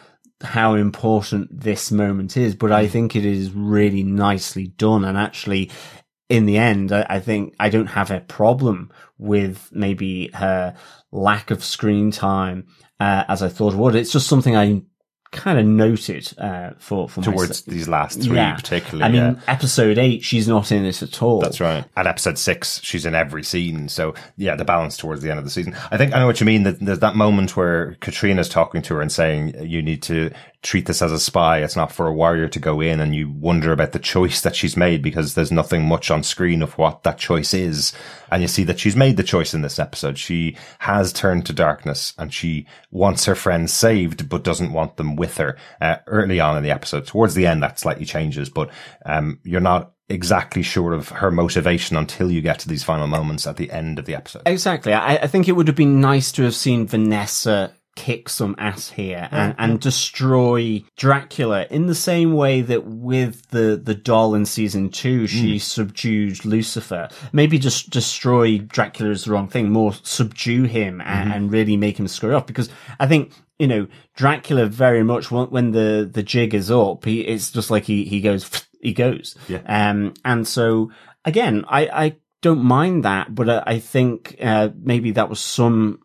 how 0.42 0.74
important 0.74 1.48
this 1.58 1.90
moment 1.90 2.36
is. 2.36 2.54
But 2.54 2.70
I 2.70 2.86
think 2.86 3.16
it 3.16 3.24
is 3.24 3.50
really 3.52 4.02
nicely 4.02 4.68
done. 4.68 5.04
And 5.04 5.16
actually, 5.16 5.70
in 6.28 6.46
the 6.46 6.58
end, 6.58 6.92
I, 6.92 7.06
I 7.08 7.20
think 7.20 7.54
I 7.58 7.70
don't 7.70 7.86
have 7.86 8.10
a 8.10 8.20
problem 8.20 8.92
with 9.18 9.70
maybe 9.72 10.30
her 10.34 10.76
lack 11.10 11.50
of 11.50 11.64
screen 11.64 12.10
time, 12.10 12.66
uh, 13.00 13.24
as 13.26 13.42
I 13.42 13.48
thought 13.48 13.72
it 13.72 13.78
would. 13.78 13.94
It's 13.94 14.12
just 14.12 14.28
something 14.28 14.54
I 14.54 14.82
kind 15.34 15.58
of 15.58 15.66
noted, 15.66 16.32
uh, 16.38 16.70
for, 16.78 17.08
for 17.08 17.22
Towards 17.22 17.62
these 17.62 17.88
last 17.88 18.22
three, 18.22 18.36
Yeah. 18.36 18.54
particularly. 18.54 19.04
I 19.04 19.08
mean, 19.08 19.34
yeah. 19.36 19.40
episode 19.52 19.98
eight, 19.98 20.22
she's 20.24 20.48
not 20.48 20.72
in 20.72 20.84
it 20.84 21.02
at 21.02 21.22
all. 21.22 21.40
That's 21.40 21.60
right. 21.60 21.84
At 21.96 22.06
episode 22.06 22.38
six, 22.38 22.80
she's 22.82 23.04
in 23.04 23.14
every 23.14 23.42
scene. 23.42 23.88
So 23.88 24.14
yeah, 24.36 24.54
the 24.56 24.64
balance 24.64 24.96
towards 24.96 25.22
the 25.22 25.30
end 25.30 25.38
of 25.38 25.44
the 25.44 25.50
season. 25.50 25.76
I 25.90 25.96
think 25.96 26.14
I 26.14 26.18
know 26.18 26.26
what 26.26 26.40
you 26.40 26.46
mean. 26.46 26.62
That 26.62 26.80
there's 26.80 27.00
that 27.00 27.16
moment 27.16 27.56
where 27.56 27.96
Catriona's 28.00 28.48
talking 28.48 28.82
to 28.82 28.94
her 28.94 29.00
and 29.02 29.12
saying, 29.12 29.54
you 29.66 29.82
need 29.82 30.02
to 30.04 30.30
treat 30.62 30.86
this 30.86 31.02
as 31.02 31.12
a 31.12 31.20
spy. 31.20 31.62
It's 31.62 31.76
not 31.76 31.92
for 31.92 32.06
a 32.06 32.12
warrior 32.12 32.48
to 32.48 32.58
go 32.58 32.80
in. 32.80 32.98
And 33.00 33.14
you 33.14 33.28
wonder 33.28 33.70
about 33.70 33.92
the 33.92 33.98
choice 33.98 34.40
that 34.40 34.56
she's 34.56 34.78
made 34.78 35.02
because 35.02 35.34
there's 35.34 35.52
nothing 35.52 35.84
much 35.86 36.10
on 36.10 36.22
screen 36.22 36.62
of 36.62 36.72
what 36.78 37.02
that 37.02 37.18
choice 37.18 37.52
is. 37.52 37.92
And 38.30 38.40
you 38.40 38.48
see 38.48 38.64
that 38.64 38.78
she's 38.78 38.96
made 38.96 39.18
the 39.18 39.22
choice 39.22 39.52
in 39.52 39.60
this 39.60 39.78
episode. 39.78 40.18
She 40.18 40.56
has 40.78 41.12
turned 41.12 41.44
to 41.46 41.52
darkness 41.52 42.14
and 42.16 42.32
she 42.32 42.66
wants 42.90 43.26
her 43.26 43.34
friends 43.34 43.74
saved, 43.74 44.28
but 44.30 44.42
doesn't 44.42 44.72
want 44.72 44.96
them 44.96 45.16
with 45.16 45.23
her. 45.38 45.56
Uh, 45.80 45.96
early 46.06 46.40
on 46.40 46.56
in 46.56 46.62
the 46.62 46.70
episode, 46.70 47.06
towards 47.06 47.34
the 47.34 47.46
end, 47.46 47.62
that 47.62 47.78
slightly 47.78 48.04
changes, 48.04 48.48
but, 48.48 48.70
um, 49.06 49.40
you're 49.42 49.60
not 49.60 49.92
exactly 50.08 50.62
sure 50.62 50.92
of 50.92 51.08
her 51.08 51.30
motivation 51.30 51.96
until 51.96 52.30
you 52.30 52.42
get 52.42 52.58
to 52.58 52.68
these 52.68 52.84
final 52.84 53.06
moments 53.06 53.46
at 53.46 53.56
the 53.56 53.70
end 53.70 53.98
of 53.98 54.04
the 54.04 54.14
episode. 54.14 54.42
Exactly. 54.46 54.92
I, 54.92 55.16
I 55.16 55.26
think 55.26 55.48
it 55.48 55.52
would 55.52 55.66
have 55.66 55.76
been 55.76 56.00
nice 56.00 56.30
to 56.32 56.42
have 56.42 56.54
seen 56.54 56.86
Vanessa 56.86 57.72
kick 57.96 58.28
some 58.28 58.56
ass 58.58 58.90
here 58.90 59.28
and, 59.30 59.54
and 59.56 59.80
destroy 59.80 60.82
Dracula 60.96 61.66
in 61.70 61.86
the 61.86 61.94
same 61.94 62.32
way 62.34 62.60
that 62.60 62.84
with 62.84 63.48
the, 63.50 63.80
the 63.82 63.94
doll 63.94 64.34
in 64.34 64.46
season 64.46 64.90
two, 64.90 65.28
she 65.28 65.58
subdued 65.60 66.44
Lucifer. 66.44 67.08
Maybe 67.32 67.58
just 67.58 67.90
destroy 67.90 68.58
Dracula 68.58 69.12
is 69.12 69.24
the 69.24 69.30
wrong 69.30 69.48
thing, 69.48 69.70
more 69.70 69.92
subdue 70.02 70.64
him 70.64 71.00
and, 71.02 71.32
and 71.32 71.52
really 71.52 71.76
make 71.76 71.98
him 71.98 72.08
screw 72.08 72.36
up 72.36 72.48
because 72.48 72.68
I 72.98 73.06
think 73.06 73.32
you 73.58 73.66
know, 73.66 73.86
Dracula 74.16 74.66
very 74.66 75.02
much 75.04 75.30
when, 75.30 75.70
the, 75.72 76.08
the 76.12 76.22
jig 76.22 76.54
is 76.54 76.70
up, 76.70 77.04
he, 77.04 77.20
it's 77.20 77.50
just 77.50 77.70
like 77.70 77.84
he, 77.84 78.04
he 78.04 78.20
goes, 78.20 78.66
he 78.80 78.92
goes. 78.92 79.36
Yeah. 79.48 79.62
Um, 79.66 80.14
and 80.24 80.46
so 80.46 80.90
again, 81.24 81.64
I, 81.68 81.86
I 81.88 82.16
don't 82.42 82.62
mind 82.64 83.04
that, 83.04 83.34
but 83.34 83.48
I, 83.48 83.62
I 83.66 83.78
think, 83.78 84.36
uh, 84.42 84.70
maybe 84.82 85.12
that 85.12 85.28
was 85.30 85.40
some 85.40 86.00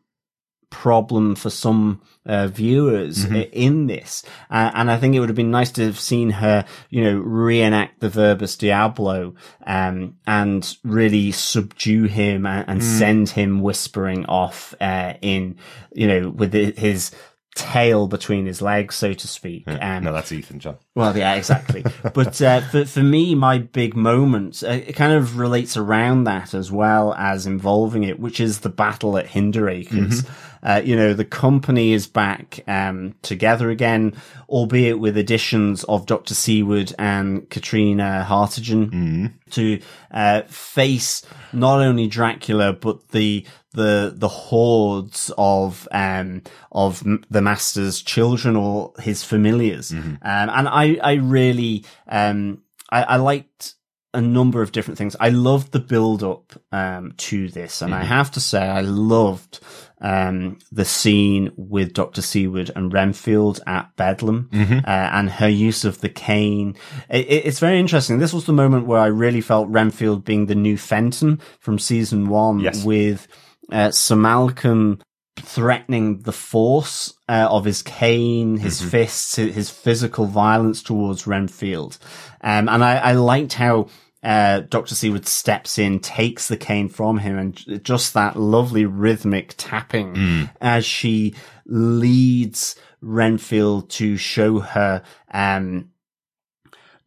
problem 0.69 1.33
for 1.35 1.49
some 1.49 1.99
uh, 2.27 2.47
viewers 2.47 3.25
Mm-hmm. 3.25 3.49
in 3.53 3.87
this. 3.87 4.23
Uh, 4.51 4.69
and 4.75 4.91
I 4.91 4.97
think 4.97 5.15
it 5.15 5.19
would 5.19 5.29
have 5.29 5.35
been 5.35 5.49
nice 5.49 5.71
to 5.71 5.85
have 5.85 5.99
seen 5.99 6.29
her, 6.29 6.63
you 6.91 7.03
know, 7.03 7.17
reenact 7.17 7.99
the 8.01 8.09
Verbis 8.09 8.55
Diablo, 8.55 9.33
um, 9.65 10.17
and 10.27 10.77
really 10.83 11.31
subdue 11.31 12.03
him 12.03 12.45
and, 12.45 12.65
and 12.69 12.81
Mm. 12.81 12.99
send 12.99 13.29
him 13.29 13.61
whispering 13.61 14.25
off, 14.27 14.75
uh, 14.79 15.13
in, 15.23 15.55
you 15.93 16.07
know, 16.07 16.29
with 16.29 16.53
his 16.53 17.11
tail 17.59 18.07
between 18.07 18.45
his 18.45 18.61
legs, 18.61 18.95
so 18.95 19.13
to 19.13 19.27
speak. 19.27 19.63
Um, 19.67 20.03
no, 20.03 20.13
that's 20.13 20.31
Ethan, 20.31 20.59
John. 20.59 20.77
well, 20.95 21.15
yeah, 21.17 21.35
exactly. 21.35 21.83
but 22.13 22.41
uh, 22.41 22.61
for 22.61 22.85
for 22.85 23.03
me, 23.03 23.35
my 23.35 23.57
big 23.59 23.95
moment 23.95 24.63
uh, 24.63 24.69
it 24.69 24.93
kind 24.93 25.13
of 25.13 25.37
relates 25.37 25.77
around 25.77 26.23
that 26.23 26.53
as 26.53 26.71
well 26.71 27.13
as 27.15 27.45
involving 27.45 28.03
it, 28.03 28.19
which 28.19 28.39
is 28.39 28.59
the 28.59 28.69
battle 28.69 29.17
at 29.17 29.27
Hinderacres. 29.27 30.27
Uh, 30.61 30.81
you 30.83 30.95
know, 30.95 31.13
the 31.13 31.25
company 31.25 31.93
is 31.93 32.07
back 32.07 32.61
um, 32.67 33.15
together 33.21 33.69
again, 33.69 34.13
albeit 34.49 34.99
with 34.99 35.17
additions 35.17 35.83
of 35.85 36.05
Doctor 36.05 36.33
Seward 36.33 36.93
and 36.99 37.49
Catriona 37.49 38.25
Hartdegen 38.27 39.33
to 39.51 39.79
uh, 40.11 40.41
face 40.43 41.25
not 41.53 41.79
only 41.81 42.07
Dracula 42.07 42.73
but 42.73 43.09
the 43.09 43.45
the 43.73 44.11
the 44.15 44.27
hordes 44.27 45.31
of 45.37 45.87
um 45.91 46.41
of 46.71 47.03
the 47.29 47.41
master's 47.41 48.01
children 48.01 48.55
or 48.55 48.93
his 48.99 49.23
familiars. 49.23 49.91
Um, 49.91 50.49
and 50.49 50.67
I 50.67 50.97
I 51.03 51.13
really 51.13 51.85
um 52.07 52.63
I, 52.91 53.03
I 53.03 53.15
liked 53.17 53.75
a 54.11 54.21
number 54.21 54.63
of 54.63 54.71
different 54.71 54.97
things. 54.97 55.15
I 55.19 55.29
loved 55.29 55.71
the 55.71 55.79
build 55.79 56.23
up 56.23 56.53
um 56.71 57.13
to 57.17 57.47
this, 57.49 57.81
and 57.83 57.93
I 57.93 58.03
have 58.03 58.31
to 58.31 58.39
say 58.39 58.67
I 58.67 58.81
loved 58.81 59.59
um 60.01 60.57
the 60.71 60.85
scene 60.85 61.51
with 61.57 61.93
Doctor 61.93 62.21
Seward 62.21 62.71
and 62.75 62.93
Renfield 62.93 63.59
at 63.67 63.93
Bedlam 63.97 64.49
uh, 64.53 64.81
and 64.87 65.29
her 65.29 65.49
use 65.49 65.83
of 65.85 65.99
the 66.01 66.09
cane. 66.09 66.75
It, 67.09 67.25
it- 67.27 67.45
it's 67.47 67.59
very 67.59 67.79
interesting. 67.79 68.19
This 68.19 68.33
was 68.33 68.45
the 68.45 68.53
moment 68.53 68.87
where 68.87 68.99
I 69.01 69.07
really 69.07 69.41
felt 69.41 69.67
Renfield 69.69 70.23
being 70.23 70.45
the 70.45 70.55
new 70.55 70.77
Fenton 70.77 71.39
from 71.59 71.79
season 71.79 72.29
one 72.29 72.59
Yes. 72.61 72.83
with 72.85 73.27
uh, 73.71 73.91
Sir 73.91 74.15
Malcolm 74.15 74.99
threatening 75.37 76.19
the 76.19 76.31
force 76.33 77.13
uh, 77.29 77.47
of 77.49 77.65
his 77.65 77.81
cane, 77.81 78.57
his 78.57 78.81
fists, 78.81 79.35
his 79.37 79.55
his 79.55 79.69
physical 79.69 80.25
violence 80.25 80.83
towards 80.83 81.25
Renfield. 81.27 81.97
Um, 82.41 82.67
and 82.69 82.83
I, 82.83 82.97
I 82.97 83.11
liked 83.13 83.53
how 83.53 83.87
uh, 84.21 84.61
Dr. 84.61 84.95
Seward 84.95 85.27
steps 85.27 85.77
in, 85.77 85.99
takes 85.99 86.47
the 86.47 86.57
cane 86.57 86.89
from 86.89 87.19
him, 87.19 87.37
and 87.37 87.83
just 87.83 88.13
that 88.13 88.35
lovely 88.35 88.85
rhythmic 88.85 89.53
tapping 89.57 90.49
as 90.61 90.85
she 90.85 91.35
leads 91.65 92.75
Renfield 93.01 93.89
to 93.91 94.17
show 94.17 94.59
her 94.59 95.03
um, 95.31 95.89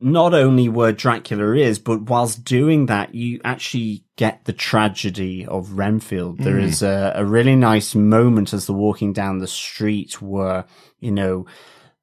not 0.01 0.35
only 0.35 0.69
where 0.69 0.93
Dracula 0.93 1.55
is, 1.55 1.79
but 1.79 2.03
whilst 2.03 2.43
doing 2.45 2.87
that, 2.87 3.15
you 3.15 3.41
actually 3.45 4.05
get 4.17 4.45
the 4.47 4.53
tragedy 4.53 5.47
of 5.47 5.75
Renfield. 5.75 6.39
There 6.39 6.59
is 6.59 6.83
a, 6.83 7.13
a 7.15 7.25
really 7.25 7.55
nice 7.55 7.95
moment 7.95 8.53
as 8.53 8.67
they're 8.67 8.75
walking 8.75 9.13
down 9.13 9.39
the 9.39 9.47
street 9.47 10.21
where, 10.21 10.65
you 10.99 11.13
know, 11.13 11.47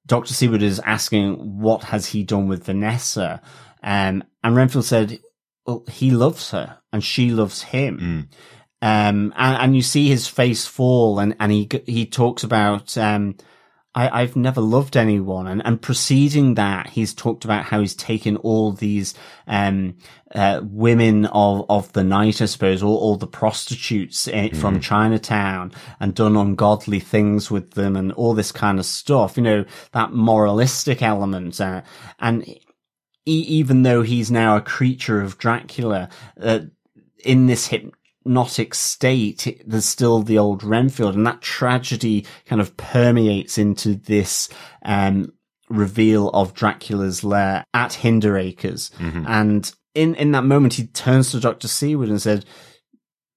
Dr. 0.06 0.34
Seward 0.34 0.64
is 0.64 0.80
asking, 0.80 1.60
what 1.60 1.84
has 1.84 2.06
he 2.08 2.24
done 2.24 2.48
with 2.48 2.64
Vanessa? 2.64 3.42
Um, 3.84 4.24
and 4.44 4.56
Renfield 4.56 4.86
said, 4.86 5.20
well, 5.66 5.84
he 5.90 6.12
loves 6.12 6.52
her 6.52 6.80
and 6.92 7.04
she 7.04 7.32
loves 7.32 7.62
him. 7.62 8.30
Um, 8.82 9.34
and, 9.38 9.58
and 9.58 9.76
you 9.76 9.82
see 9.82 10.08
his 10.08 10.28
face 10.28 10.66
fall 10.66 11.20
and, 11.20 11.36
and 11.40 11.52
he, 11.52 11.70
he 11.86 12.06
talks 12.06 12.44
about, 12.44 12.98
um, 12.98 13.36
I, 13.94 14.22
I've 14.22 14.36
never 14.36 14.62
loved 14.62 14.96
anyone. 14.96 15.48
And, 15.48 15.62
and 15.66 15.82
preceding 15.82 16.54
that, 16.54 16.90
he's 16.90 17.14
talked 17.14 17.44
about 17.44 17.66
how 17.66 17.82
he's 17.82 17.96
taken 17.96 18.38
all 18.38 18.72
these, 18.72 19.16
um, 19.48 19.98
uh, 20.34 20.62
women 20.64 21.26
of, 21.26 21.66
of 21.70 21.92
the 21.94 22.04
night, 22.04 22.42
I 22.42 22.46
suppose, 22.46 22.82
all, 22.82 22.98
all 22.98 23.18
the 23.18 23.28
prostitutes 23.28 24.28
eh, 24.30 24.50
from 24.54 24.80
Chinatown 24.80 25.74
and 26.00 26.16
done 26.16 26.38
ungodly 26.38 27.00
things 27.00 27.52
with 27.52 27.72
them 27.72 27.96
and 27.96 28.12
all 28.14 28.34
this 28.34 28.52
kind 28.52 28.80
of 28.80 28.86
stuff, 28.86 29.36
you 29.38 29.44
know, 29.44 29.66
that 29.92 30.14
moralistic 30.14 31.02
element. 31.02 31.60
Uh, 31.60 31.82
and 32.20 32.46
e- 33.26 33.46
even 33.48 33.84
though 33.84 34.02
he's 34.02 34.32
now 34.32 34.58
a 34.58 34.62
creature 34.62 35.22
of 35.22 35.38
Dracula, 35.38 36.10
uh, 36.42 36.60
in 37.24 37.48
this 37.48 37.68
hypnotic 37.68 38.74
state, 38.74 39.62
there's 39.66 39.86
still 39.86 40.22
the 40.22 40.38
old 40.38 40.64
Renfield, 40.64 41.16
and 41.16 41.26
that 41.28 41.42
tragedy 41.42 42.26
kind 42.46 42.62
of 42.62 42.76
permeates 42.78 43.58
into 43.58 43.96
this 43.96 44.50
um, 44.84 45.34
reveal 45.70 46.30
of 46.30 46.54
Dracula's 46.54 47.24
lair 47.24 47.66
at 47.74 47.92
Hinderacres. 47.92 48.92
And 49.28 49.72
in 49.94 50.16
in 50.16 50.32
that 50.32 50.44
moment, 50.44 50.74
he 50.76 50.88
turns 50.88 51.32
to 51.32 51.40
Doctor 51.40 51.68
Seward 51.68 52.10
and 52.10 52.22
said, 52.22 52.46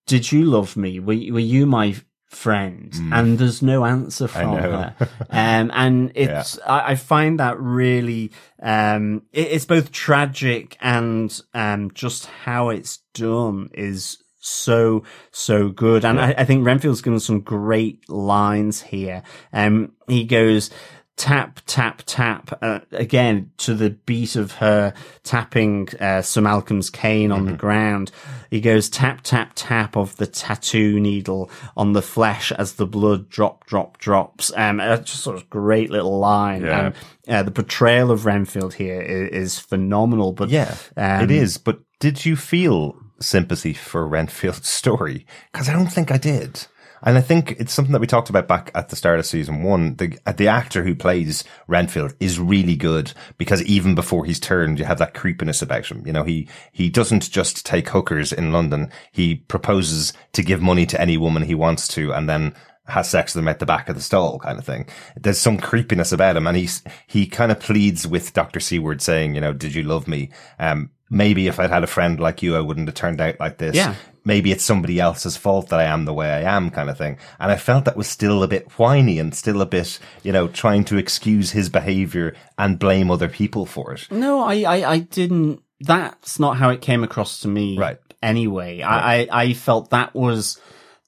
"Did 0.07 0.31
you 0.33 0.45
love 0.45 0.77
me? 0.77 0.99
Were 1.01 1.15
were 1.33 1.41
you 1.41 1.67
my?" 1.67 1.97
Friend 2.33 2.93
and 3.12 3.39
there's 3.39 3.62
no 3.62 3.85
answer 3.85 4.27
from 4.27 4.57
her. 4.57 4.97
Um 5.31 5.71
and 5.75 6.12
it's 6.17 6.59
I, 6.67 6.93
I 6.93 6.95
find 6.97 7.39
that 7.39 7.61
really 7.61 8.33
um 8.61 9.23
it, 9.33 9.49
it's 9.53 9.65
both 9.67 9.93
tragic 9.93 10.77
and 10.81 11.41
um 11.55 11.91
just 11.93 12.27
how 12.27 12.71
it's 12.71 12.99
done 13.15 13.71
is 13.75 14.19
so 14.41 15.05
so 15.31 15.69
good. 15.69 16.05
And 16.05 16.21
I, 16.21 16.35
I 16.39 16.45
think 16.45 16.65
renfield's 16.67 17.03
given 17.03 17.21
some 17.21 17.41
great 17.41 18.09
lines 18.09 18.81
here. 18.83 19.23
Um 19.53 19.93
he 20.09 20.25
goes 20.25 20.71
tap 21.16 21.61
tap 21.66 22.02
tap 22.07 22.59
uh, 22.62 22.81
again 22.92 23.50
to 23.59 23.75
the 23.75 23.90
beat 23.90 24.35
of 24.35 24.52
her 24.52 24.95
tapping 25.23 25.88
uh, 26.00 26.23
Sir 26.23 26.40
Malcolm's 26.40 26.90
cane 26.90 27.31
on 27.31 27.45
the 27.45 27.52
ground. 27.52 28.11
He 28.50 28.61
goes 28.61 28.88
tap 28.88 29.21
tap 29.23 29.52
tap 29.54 29.97
of 29.97 30.16
the 30.16 30.26
tattoo 30.26 30.99
needle 30.99 31.50
on 31.76 31.92
the 31.92 32.02
flesh 32.02 32.50
as 32.52 32.75
the 32.75 32.87
blood 32.87 33.28
drop 33.28 33.66
drop 33.66 33.99
drops. 33.99 34.52
Um, 34.57 34.81
uh, 34.81 34.97
just 34.99 35.23
sort 35.23 35.37
of 35.37 35.49
great 35.50 35.90
little 35.90 36.19
line. 36.19 36.62
Yeah. 36.62 36.87
Um, 36.87 36.95
uh, 37.28 37.42
the 37.42 37.50
portrayal 37.50 38.11
of 38.11 38.26
Renfield 38.26 38.75
here 38.75 39.00
is, 39.00 39.28
is 39.31 39.59
phenomenal. 39.59 40.33
But 40.33 40.49
Yeah, 40.49 40.75
um, 40.97 41.23
it 41.23 41.31
is. 41.31 41.57
But 41.59 41.81
did 42.00 42.25
you 42.25 42.37
feel 42.37 42.97
sympathy 43.21 43.75
for 43.75 44.07
Renfield's 44.07 44.69
story? 44.69 45.26
Because 45.52 45.69
I 45.69 45.73
don't 45.73 45.87
think 45.87 46.11
I 46.11 46.19
did. 46.19 46.66
And 47.02 47.18
I 47.18 47.21
think 47.21 47.52
it's 47.59 47.73
something 47.73 47.92
that 47.92 48.00
we 48.00 48.06
talked 48.06 48.30
about 48.30 48.49
back 48.49 48.71
at 48.75 48.88
the 48.88 48.97
start 48.97 49.18
of 49.18 49.26
season 49.26 49.62
one. 49.62 49.97
The 49.97 50.18
uh, 50.26 50.32
the 50.32 50.49
actor 50.49 50.85
who 50.85 50.94
plays 50.94 51.44
Renfield 51.66 52.14
is 52.21 52.38
really 52.38 52.76
good 52.76 53.12
because 53.38 53.62
even 53.64 53.94
before 53.94 54.25
he's 54.25 54.40
turned, 54.40 54.78
you 54.78 54.85
have 54.85 54.99
that 54.99 55.14
creepiness 55.14 55.62
about 55.62 55.87
him. 55.87 56.06
You 56.06 56.12
know, 56.12 56.25
he 56.25 56.49
he 56.73 56.88
doesn't 56.88 57.30
just 57.30 57.66
take 57.66 57.88
hookers 57.88 58.32
in 58.32 58.52
London. 58.52 58.90
He 59.11 59.37
proposes 59.37 60.12
to 60.32 60.42
give 60.42 60.62
money 60.62 60.87
to 60.87 61.00
any 61.00 61.16
woman 61.16 61.42
he 61.42 61.54
wants 61.54 61.88
to, 61.88 62.12
and 62.12 62.28
then 62.28 62.54
has 62.87 63.09
sex 63.09 63.35
with 63.35 63.42
them 63.42 63.49
at 63.49 63.59
the 63.59 63.66
back 63.66 63.88
of 63.88 63.94
the 63.94 64.02
stall 64.02 64.38
kind 64.38 64.59
of 64.59 64.64
thing. 64.64 64.87
There's 65.16 65.38
some 65.38 65.59
creepiness 65.59 66.12
about 66.12 66.37
him 66.37 66.47
and 66.47 66.56
he's, 66.56 66.82
he 67.06 67.26
kind 67.26 67.52
of 67.52 67.61
pleads 67.61 68.09
with 68.09 68.32
Dr. 68.32 68.59
Seward 68.61 69.00
saying, 69.00 69.35
you 69.35 69.40
know, 69.40 69.52
did 69.52 69.75
you 69.75 69.85
love 69.85 70.09
me? 70.09 70.30
Um, 70.59 70.90
maybe 71.09 71.47
if 71.47 71.61
I'd 71.61 71.71
had 71.71 71.85
a 71.85 71.88
friend 71.88 72.18
like 72.18 72.42
you, 72.42 72.56
I 72.56 72.61
wouldn't 72.61 72.88
have 72.88 72.94
turned 72.94 73.21
out 73.21 73.38
like 73.38 73.59
this. 73.59 73.76
Yeah. 73.76 73.94
Maybe 74.25 74.52
it's 74.52 74.62
somebody 74.62 75.00
else's 75.00 75.37
fault 75.37 75.69
that 75.71 75.81
I 75.81 75.85
am 75.85 76.05
the 76.05 76.14
way 76.14 76.31
I 76.31 76.57
am 76.57 76.71
kind 76.71 76.88
of 76.88 76.97
thing. 76.97 77.19
And 77.41 77.50
I 77.50 77.57
felt 77.57 77.85
that 77.87 77.97
was 77.97 78.07
still 78.07 78.45
a 78.45 78.49
bit 78.49 78.79
whiny 78.79 79.19
and 79.19 79.35
still 79.35 79.61
a 79.61 79.67
bit, 79.67 79.99
you 80.23 80.31
know, 80.31 80.47
trying 80.47 80.85
to 80.85 80.97
excuse 80.97 81.50
his 81.50 81.69
behavior 81.69 82.37
and 82.57 82.79
blame 82.79 83.11
other 83.11 83.29
people 83.29 83.67
for 83.67 83.93
it. 83.93 84.07
No, 84.12 84.41
I, 84.41 84.62
I, 84.62 84.91
I 84.93 84.99
didn't. 85.00 85.61
That's 85.81 86.38
not 86.38 86.59
how 86.59 86.71
it 86.71 86.81
came 86.81 87.02
across 87.02 87.41
to 87.41 87.49
me. 87.49 87.76
Right. 87.76 87.99
Anyway, 88.23 88.83
I, 88.83 89.23
I, 89.23 89.29
I 89.33 89.52
felt 89.55 89.91
that 89.91 90.14
was 90.14 90.61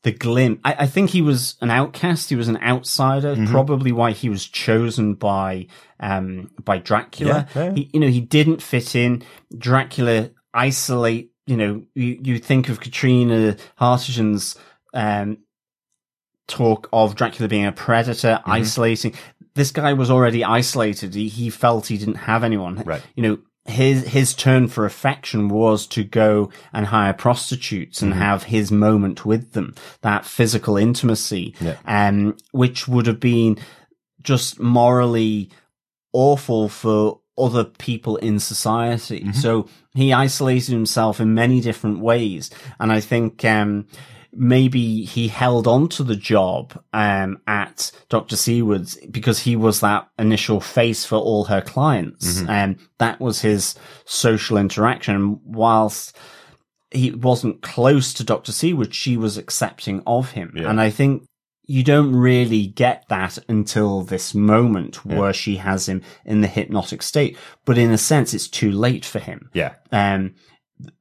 the 0.03 0.11
glimpse. 0.11 0.61
I, 0.65 0.75
I 0.81 0.87
think 0.87 1.11
he 1.11 1.23
was 1.23 1.57
an 1.61 1.71
outcast. 1.71 2.31
He 2.31 2.35
was 2.35 2.49
an 2.49 2.59
outsider. 2.59 3.37
Mm-hmm. 3.37 3.53
Probably 3.53 3.93
why 3.93 4.11
he 4.11 4.29
was 4.29 4.45
chosen 4.45 5.15
by, 5.15 5.69
um, 6.01 6.51
by 6.65 6.79
Dracula. 6.79 7.47
Yeah, 7.55 7.65
yeah. 7.67 7.73
He, 7.75 7.91
you 7.93 8.01
know, 8.01 8.09
he 8.09 8.21
didn't 8.21 8.61
fit 8.61 8.97
in. 8.97 9.23
Dracula 9.57 10.31
isolate. 10.53 11.31
You 11.47 11.57
know, 11.57 11.83
you, 11.95 12.19
you 12.23 12.39
think 12.39 12.69
of 12.69 12.81
Catriona 12.81 13.57
Hartdegen's, 13.79 14.57
um, 14.95 15.39
talk 16.47 16.89
of 16.93 17.15
Dracula 17.17 17.49
being 17.49 17.67
a 17.67 17.73
predator, 17.73 18.39
Mm-hmm. 18.43 18.51
isolating. 18.51 19.15
This 19.55 19.71
guy 19.71 19.93
was 19.93 20.11
already 20.11 20.43
isolated. 20.45 21.15
He, 21.15 21.29
he 21.29 21.49
felt 21.51 21.87
he 21.87 21.97
didn't 21.99 22.17
have 22.17 22.45
anyone. 22.45 22.83
Right. 22.85 23.03
You 23.15 23.23
know, 23.23 23.39
his 23.67 24.07
his 24.09 24.35
turn 24.35 24.69
for 24.69 24.85
affection 24.85 25.49
was 25.49 25.87
to 25.89 26.05
go 26.05 26.51
and 26.73 26.87
hire 26.87 27.15
prostitutes 27.15 27.99
Mm-hmm. 28.01 28.13
and 28.13 28.21
have 28.23 28.43
his 28.45 28.71
moment 28.71 29.25
with 29.25 29.53
them, 29.53 29.75
that 30.03 30.25
physical 30.27 30.77
intimacy, 30.77 31.55
Yeah. 31.61 31.77
um, 31.87 32.37
which 32.53 32.87
would 32.89 33.07
have 33.07 33.21
been 33.21 33.59
just 34.23 34.59
morally 34.61 35.51
awful 36.13 36.69
for 36.69 37.21
other 37.37 37.65
people 37.65 38.17
in 38.17 38.39
society. 38.39 39.21
Mm-hmm. 39.21 39.33
So 39.33 39.69
he 39.95 40.13
isolated 40.13 40.73
himself 40.73 41.21
in 41.21 41.35
many 41.35 41.61
different 41.61 42.01
ways. 42.01 42.51
And 42.79 42.93
I 42.93 43.01
think, 43.01 43.45
um, 43.45 43.87
maybe 44.37 45.05
he 45.05 45.29
held 45.29 45.67
on 45.67 45.89
to 45.89 46.03
the 46.03 46.17
job, 46.17 46.81
um, 46.93 47.41
at 47.47 47.93
Dr. 48.09 48.37
Seward's 48.37 48.97
because 49.11 49.41
he 49.41 49.57
was 49.57 49.81
that 49.81 50.09
initial 50.19 50.61
face 50.61 51.05
for 51.05 51.17
all 51.17 51.45
her 51.45 51.61
clients. 51.61 52.41
Mm-hmm. 52.41 52.51
And 52.51 52.79
that 52.99 53.21
was 53.21 53.41
his 53.41 53.77
social 54.05 54.57
interaction. 54.57 55.41
Whilst 55.45 56.17
he 56.91 57.11
wasn't 57.11 57.63
close 57.63 58.15
to 58.15 58.25
Dr. 58.25 58.53
Seward, 58.53 58.95
she 58.95 59.17
was 59.17 59.37
accepting 59.37 60.03
of 60.07 60.33
him. 60.33 60.53
Yeah. 60.57 60.69
And 60.71 60.81
I 60.81 60.91
think 60.91 61.27
you 61.67 61.83
don't 61.83 62.15
really 62.15 62.67
get 62.67 63.05
that 63.09 63.39
until 63.49 64.03
this 64.03 64.35
moment 64.35 65.05
where 65.05 65.33
she 65.33 65.57
has 65.57 65.89
him 65.89 66.03
in 66.25 66.41
the 66.41 66.47
hypnotic 66.47 67.03
state. 67.03 67.39
But 67.65 67.79
in 67.79 67.91
a 67.91 67.99
sense, 67.99 68.35
it's 68.35 68.49
too 68.49 68.71
late 68.71 69.05
for 69.05 69.19
him. 69.19 69.51
Yeah. 69.55 69.75
Um, 69.91 70.35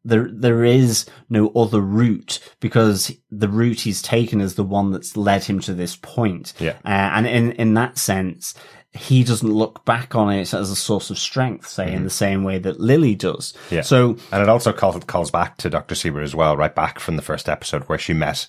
there, 0.06 0.30
there 0.32 0.64
is 0.64 1.06
no 1.30 1.50
other 1.50 1.82
route 1.82 2.40
because 2.60 3.12
the 3.32 3.50
route 3.50 3.82
he's 3.82 4.02
taken 4.02 4.40
is 4.40 4.56
the 4.56 4.64
one 4.64 4.92
that's 4.92 5.18
led 5.18 5.44
him 5.44 5.60
to 5.62 5.74
this 5.74 5.96
point. 5.96 6.54
Yeah. 6.60 6.78
Uh, 6.86 7.12
and 7.16 7.28
in, 7.28 7.52
in 7.54 7.74
that 7.74 7.98
sense, 7.98 8.54
he 8.94 9.24
doesn't 9.24 9.52
look 9.52 9.84
back 9.86 10.16
on 10.16 10.32
it 10.32 10.54
as 10.54 10.70
a 10.70 10.76
source 10.76 11.10
of 11.10 11.18
strength, 11.18 11.68
say, 11.68 11.92
in 11.92 12.04
the 12.04 12.12
same 12.12 12.44
way 12.44 12.60
that 12.60 12.80
Lily 12.80 13.16
does. 13.16 13.54
Mm-hmm. 13.54 13.76
Yeah. 13.76 13.82
So, 13.82 14.18
And 14.32 14.44
it 14.44 14.50
also 14.50 14.72
calls, 14.72 15.04
calls 15.06 15.32
back 15.32 15.58
to 15.58 15.70
Dr. 15.70 15.96
Seward 15.96 16.24
as 16.24 16.36
well, 16.36 16.56
right 16.56 16.74
back 16.74 17.00
from 17.00 17.16
the 17.16 17.24
first 17.24 17.50
episode 17.50 17.84
where 17.84 17.98
she 17.98 18.14
met 18.14 18.48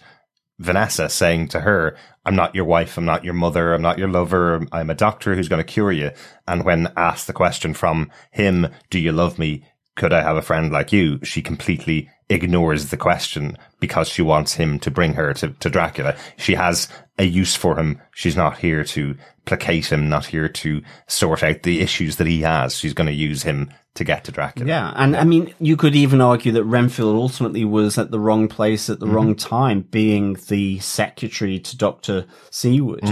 Vanessa 0.58 1.08
saying 1.08 1.48
to 1.48 1.60
her, 1.60 1.96
I'm 2.24 2.36
not 2.36 2.54
your 2.54 2.64
wife, 2.64 2.96
I'm 2.96 3.04
not 3.04 3.24
your 3.24 3.34
mother, 3.34 3.74
I'm 3.74 3.82
not 3.82 3.98
your 3.98 4.08
lover, 4.08 4.66
I'm 4.72 4.90
a 4.90 4.94
doctor 4.94 5.34
who's 5.34 5.48
going 5.48 5.60
to 5.60 5.72
cure 5.72 5.92
you. 5.92 6.10
And 6.46 6.64
when 6.64 6.92
asked 6.96 7.26
the 7.26 7.32
question 7.32 7.74
from 7.74 8.10
him, 8.30 8.68
do 8.90 8.98
you 8.98 9.12
love 9.12 9.38
me? 9.38 9.66
Could 9.96 10.12
I 10.12 10.22
have 10.22 10.36
a 10.36 10.42
friend 10.42 10.72
like 10.72 10.92
you? 10.92 11.20
She 11.22 11.42
completely 11.42 12.08
ignores 12.28 12.90
the 12.90 12.96
question 12.96 13.56
because 13.80 14.08
she 14.08 14.22
wants 14.22 14.54
him 14.54 14.78
to 14.80 14.90
bring 14.90 15.14
her 15.14 15.34
to, 15.34 15.48
to 15.48 15.70
Dracula. 15.70 16.16
She 16.36 16.54
has 16.54 16.88
a 17.18 17.24
use 17.24 17.54
for 17.54 17.78
him. 17.78 18.00
She's 18.12 18.36
not 18.36 18.58
here 18.58 18.84
to 18.84 19.16
placate 19.44 19.92
him, 19.92 20.08
not 20.08 20.26
here 20.26 20.48
to 20.48 20.82
sort 21.06 21.42
out 21.42 21.62
the 21.62 21.80
issues 21.80 22.16
that 22.16 22.26
he 22.26 22.40
has. 22.42 22.76
She's 22.76 22.94
going 22.94 23.06
to 23.06 23.12
use 23.12 23.42
him 23.42 23.70
to 23.94 24.02
get 24.02 24.24
to 24.24 24.32
Dracula. 24.32 24.68
Yeah, 24.68 24.92
and 24.96 25.16
I 25.16 25.22
mean, 25.22 25.54
you 25.60 25.76
could 25.76 25.94
even 25.94 26.20
argue 26.20 26.50
that 26.52 26.64
Renfield 26.64 27.14
ultimately 27.14 27.64
was 27.64 27.96
at 27.96 28.10
the 28.10 28.18
wrong 28.18 28.48
place 28.48 28.90
at 28.90 28.98
the 28.98 29.06
wrong 29.06 29.36
time, 29.36 29.82
being 29.82 30.36
the 30.48 30.80
secretary 30.80 31.60
to 31.60 31.76
Doctor 31.76 32.26
Seward, 32.50 33.04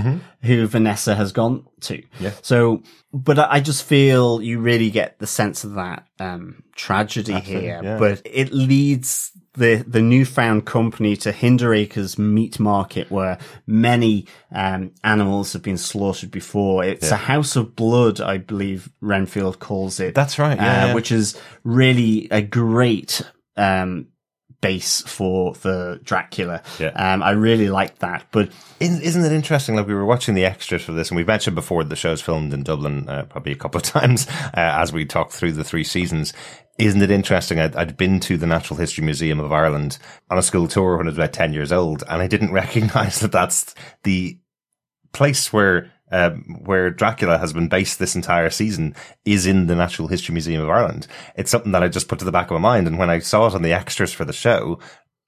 who 0.43 0.67
Vanessa 0.67 1.15
has 1.15 1.31
gone 1.31 1.65
to. 1.83 2.03
Yeah. 2.19 2.33
So, 2.43 2.83
but 3.13 3.39
I 3.39 3.53
I 3.53 3.61
just 3.61 3.85
feel 3.85 4.43
you 4.43 4.59
really 4.59 4.91
get 4.91 5.21
the 5.21 5.27
sense 5.27 5.63
of 5.63 5.75
that 5.75 6.05
um, 6.19 6.65
tragedy 6.75 7.39
here, 7.39 7.81
yeah. 7.83 7.99
but 7.99 8.23
it 8.25 8.53
leads. 8.53 9.31
The, 9.55 9.85
the 9.87 10.01
newfound 10.01 10.65
company 10.65 11.15
to 11.17 11.33
Hinderacre's 11.33 12.19
meat 12.19 12.59
market 12.59 13.11
where 13.11 13.37
many, 13.67 14.27
um, 14.51 14.93
animals 15.05 15.53
have 15.53 15.63
been 15.63 15.77
slaughtered 15.77 16.31
before. 16.31 16.85
It's 16.85 17.11
a 17.11 17.17
house 17.17 17.55
of 17.55 17.77
blood, 17.77 18.21
I 18.21 18.39
believe 18.39 18.91
Renfield 19.03 19.59
calls 19.59 20.01
it 20.01 20.15
That's 20.15 20.39
right, 20.39 20.57
yeah, 20.57 20.85
uh, 20.85 20.87
yeah. 20.87 20.95
which 20.95 21.13
is 21.13 21.39
really 21.65 22.29
a 22.31 22.41
great 22.41 23.21
um, 23.57 24.07
base 24.63 25.03
for 25.03 25.55
for 25.55 25.99
Dracula. 26.03 26.63
Yeah. 26.79 26.89
Um, 26.91 27.23
I 27.23 27.33
really 27.33 27.69
like 27.69 27.99
that, 27.99 28.25
but 28.31 28.51
Isn't 28.81 29.25
it 29.25 29.33
interesting? 29.33 29.77
Like 29.77 29.87
we 29.87 29.95
were 29.95 30.07
watching 30.07 30.35
the 30.35 30.47
extras 30.47 30.83
for 30.83 30.93
this, 30.93 31.11
and 31.11 31.17
we've 31.17 31.27
mentioned 31.27 31.55
before 31.55 31.85
the 31.85 31.97
show's 31.97 32.23
filmed 32.23 32.55
in 32.55 32.63
Dublin 32.63 33.07
uh, 33.09 33.25
probably 33.25 33.53
a 33.53 33.57
couple 33.57 33.79
of 33.79 33.83
times 34.01 34.27
uh, 34.29 34.51
as 34.55 34.93
we 34.93 35.05
talked 35.05 35.33
through 35.33 35.53
the 35.53 35.65
three 35.65 35.85
seasons. 35.85 36.33
Isn't 36.79 37.03
it 37.03 37.11
interesting? 37.11 37.61
I'd, 37.61 37.77
I'd 37.77 37.97
been 37.97 38.19
to 38.21 38.39
the 38.39 38.47
Natural 38.47 38.79
History 38.79 39.05
Museum 39.05 39.41
of 39.41 39.53
Ireland 39.53 39.99
on 40.31 40.39
a 40.39 40.43
school 40.43 40.69
tour 40.69 40.97
when 40.97 41.07
I 41.07 41.11
was 41.11 41.19
about 41.19 41.33
ten 41.33 41.53
years 41.53 41.73
old, 41.73 42.03
and 42.09 42.23
I 42.23 42.27
didn't 42.27 42.53
recognise 42.63 43.21
that 43.21 43.33
that's 43.33 43.75
the 44.05 44.39
place 45.13 45.53
where 45.53 45.93
um, 46.11 46.61
where 46.65 46.91
Dracula 46.91 47.39
has 47.39 47.55
been 47.55 47.69
based 47.69 47.99
this 47.99 48.15
entire 48.15 48.51
season 48.51 48.95
is 49.25 49.47
in 49.47 49.67
the 49.67 49.75
Natural 49.75 50.09
History 50.09 50.35
Museum 50.35 50.63
of 50.63 50.69
Ireland. 50.69 51.07
It's 51.37 51.51
something 51.51 51.73
that 51.73 51.83
I 51.83 51.89
just 51.89 52.07
put 52.07 52.19
to 52.19 52.25
the 52.25 52.33
back 52.33 52.51
of 52.51 52.53
my 52.53 52.59
mind, 52.59 52.87
and 52.87 52.99
when 52.99 53.11
I 53.11 53.19
saw 53.21 53.47
it 53.47 53.55
on 53.55 53.63
the 53.63 53.73
extras 53.73 54.13
for 54.13 54.27
the 54.27 54.33
show, 54.33 54.79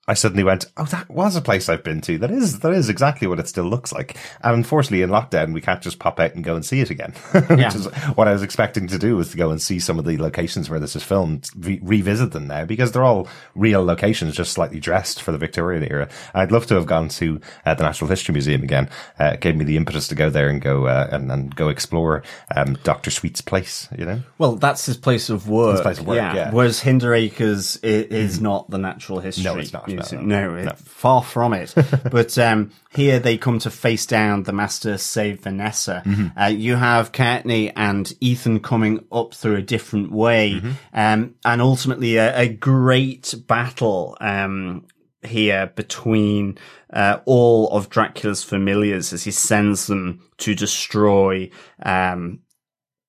I 0.07 0.15
suddenly 0.15 0.45
went, 0.45 0.67
"Oh, 0.77 0.85
that 0.85 1.09
was 1.09 1.35
a 1.37 1.41
place 1.41 1.69
I've 1.69 1.83
been 1.83 2.01
to. 2.03 2.19
That 2.19 2.31
is 2.31 2.59
that 2.61 2.73
is 2.73 2.89
exactly 2.89 3.27
what 3.27 3.39
it 3.39 3.49
still 3.49 3.65
looks 3.65 3.93
like." 3.93 4.17
And 4.43 4.55
unfortunately, 4.55 5.03
in 5.03 5.11
lockdown, 5.11 5.53
we 5.55 5.61
can't 5.61 5.81
just 5.81 5.99
pop 5.99 6.21
out 6.21 6.35
and 6.35 6.45
go 6.45 6.55
and 6.55 6.65
see 6.65 6.81
it 6.81 6.91
again, 6.91 7.13
which 7.33 7.59
Yeah. 7.59 7.75
is 7.75 7.87
what 8.15 8.29
I 8.29 8.33
was 8.33 8.43
expecting 8.43 8.87
to 8.89 8.99
do 8.99 9.17
was 9.17 9.31
to 9.31 9.37
go 9.37 9.51
and 9.51 9.63
see 9.63 9.79
some 9.81 9.99
of 9.99 10.05
the 10.05 10.19
locations 10.19 10.69
where 10.69 10.79
this 10.81 10.95
is 10.95 11.03
filmed, 11.03 11.49
re- 11.57 11.81
revisit 11.83 12.33
them 12.33 12.47
now 12.47 12.65
because 12.67 12.93
they're 12.93 13.05
all 13.05 13.29
real 13.55 13.83
locations, 13.85 14.35
just 14.37 14.53
slightly 14.53 14.79
dressed 14.81 15.23
for 15.23 15.33
the 15.33 15.39
Victorian 15.39 15.91
era. 15.91 16.09
I'd 16.35 16.53
love 16.53 16.67
to 16.67 16.75
have 16.75 16.87
gone 16.87 17.09
to 17.11 17.41
uh, 17.65 17.75
the 17.75 17.85
Natural 17.85 18.11
History 18.11 18.33
Museum 18.35 18.63
again. 18.63 18.91
Uh, 19.19 19.33
it 19.35 19.41
gave 19.41 19.57
me 19.57 19.65
the 19.65 19.77
impetus 19.79 20.09
to 20.09 20.15
go 20.15 20.29
there 20.29 20.49
and 20.49 20.61
go 20.61 20.87
uh, 20.87 21.09
and, 21.13 21.33
and 21.33 21.55
go 21.57 21.69
explore 21.71 22.23
um, 22.55 22.75
Doctor 22.85 23.11
Sweet's 23.11 23.41
place. 23.41 23.89
You 23.97 24.05
know, 24.05 24.23
well, 24.39 24.57
that's 24.57 24.85
his 24.87 24.97
place 24.99 25.31
of 25.31 25.49
work. 25.49 25.81
place 25.83 25.99
of 25.99 26.07
work, 26.07 26.17
yeah. 26.17 26.51
Whereas 26.53 26.81
Hinderacres 26.83 27.79
i- 27.83 27.87
is 28.15 28.41
not 28.41 28.69
the 28.71 28.79
natural 28.79 29.21
history. 29.21 29.45
No, 29.45 29.57
it's 29.57 29.73
not. 29.73 29.89
No, 29.95 30.01
museum. 30.01 30.29
no, 30.29 30.63
no, 30.65 30.73
far 30.77 31.23
from 31.23 31.53
it. 31.55 31.75
but 32.11 32.37
um, 32.39 32.71
here 32.95 33.19
they 33.19 33.37
come 33.39 33.59
to 33.61 33.71
face 33.71 34.07
down 34.07 34.43
the 34.45 34.53
Master 34.53 34.99
Save 34.99 35.41
Vanessa. 35.41 36.03
Mm-hmm. 36.05 36.39
Uh, 36.39 36.47
you 36.47 36.77
have 36.77 37.13
Kaetenay 37.13 37.73
and 37.77 38.13
Ethan 38.21 38.61
coming 38.61 39.05
up 39.13 39.35
through 39.35 39.57
a 39.57 39.63
different 39.63 40.11
way, 40.13 40.53
Mm-hmm. 40.53 40.71
um, 40.95 41.35
and 41.45 41.63
ultimately 41.63 42.17
a, 42.17 42.39
a 42.39 42.49
great 42.49 43.35
battle. 43.47 44.17
Um, 44.21 44.87
here 45.27 45.73
between 45.75 46.59
uh, 46.93 47.19
all 47.25 47.71
of 47.71 47.89
Dracula's 47.89 48.45
familiars 48.45 49.11
as 49.15 49.25
he 49.25 49.31
sends 49.31 49.87
them 49.87 50.21
to 50.37 50.55
destroy 50.55 51.49
um, 51.83 52.41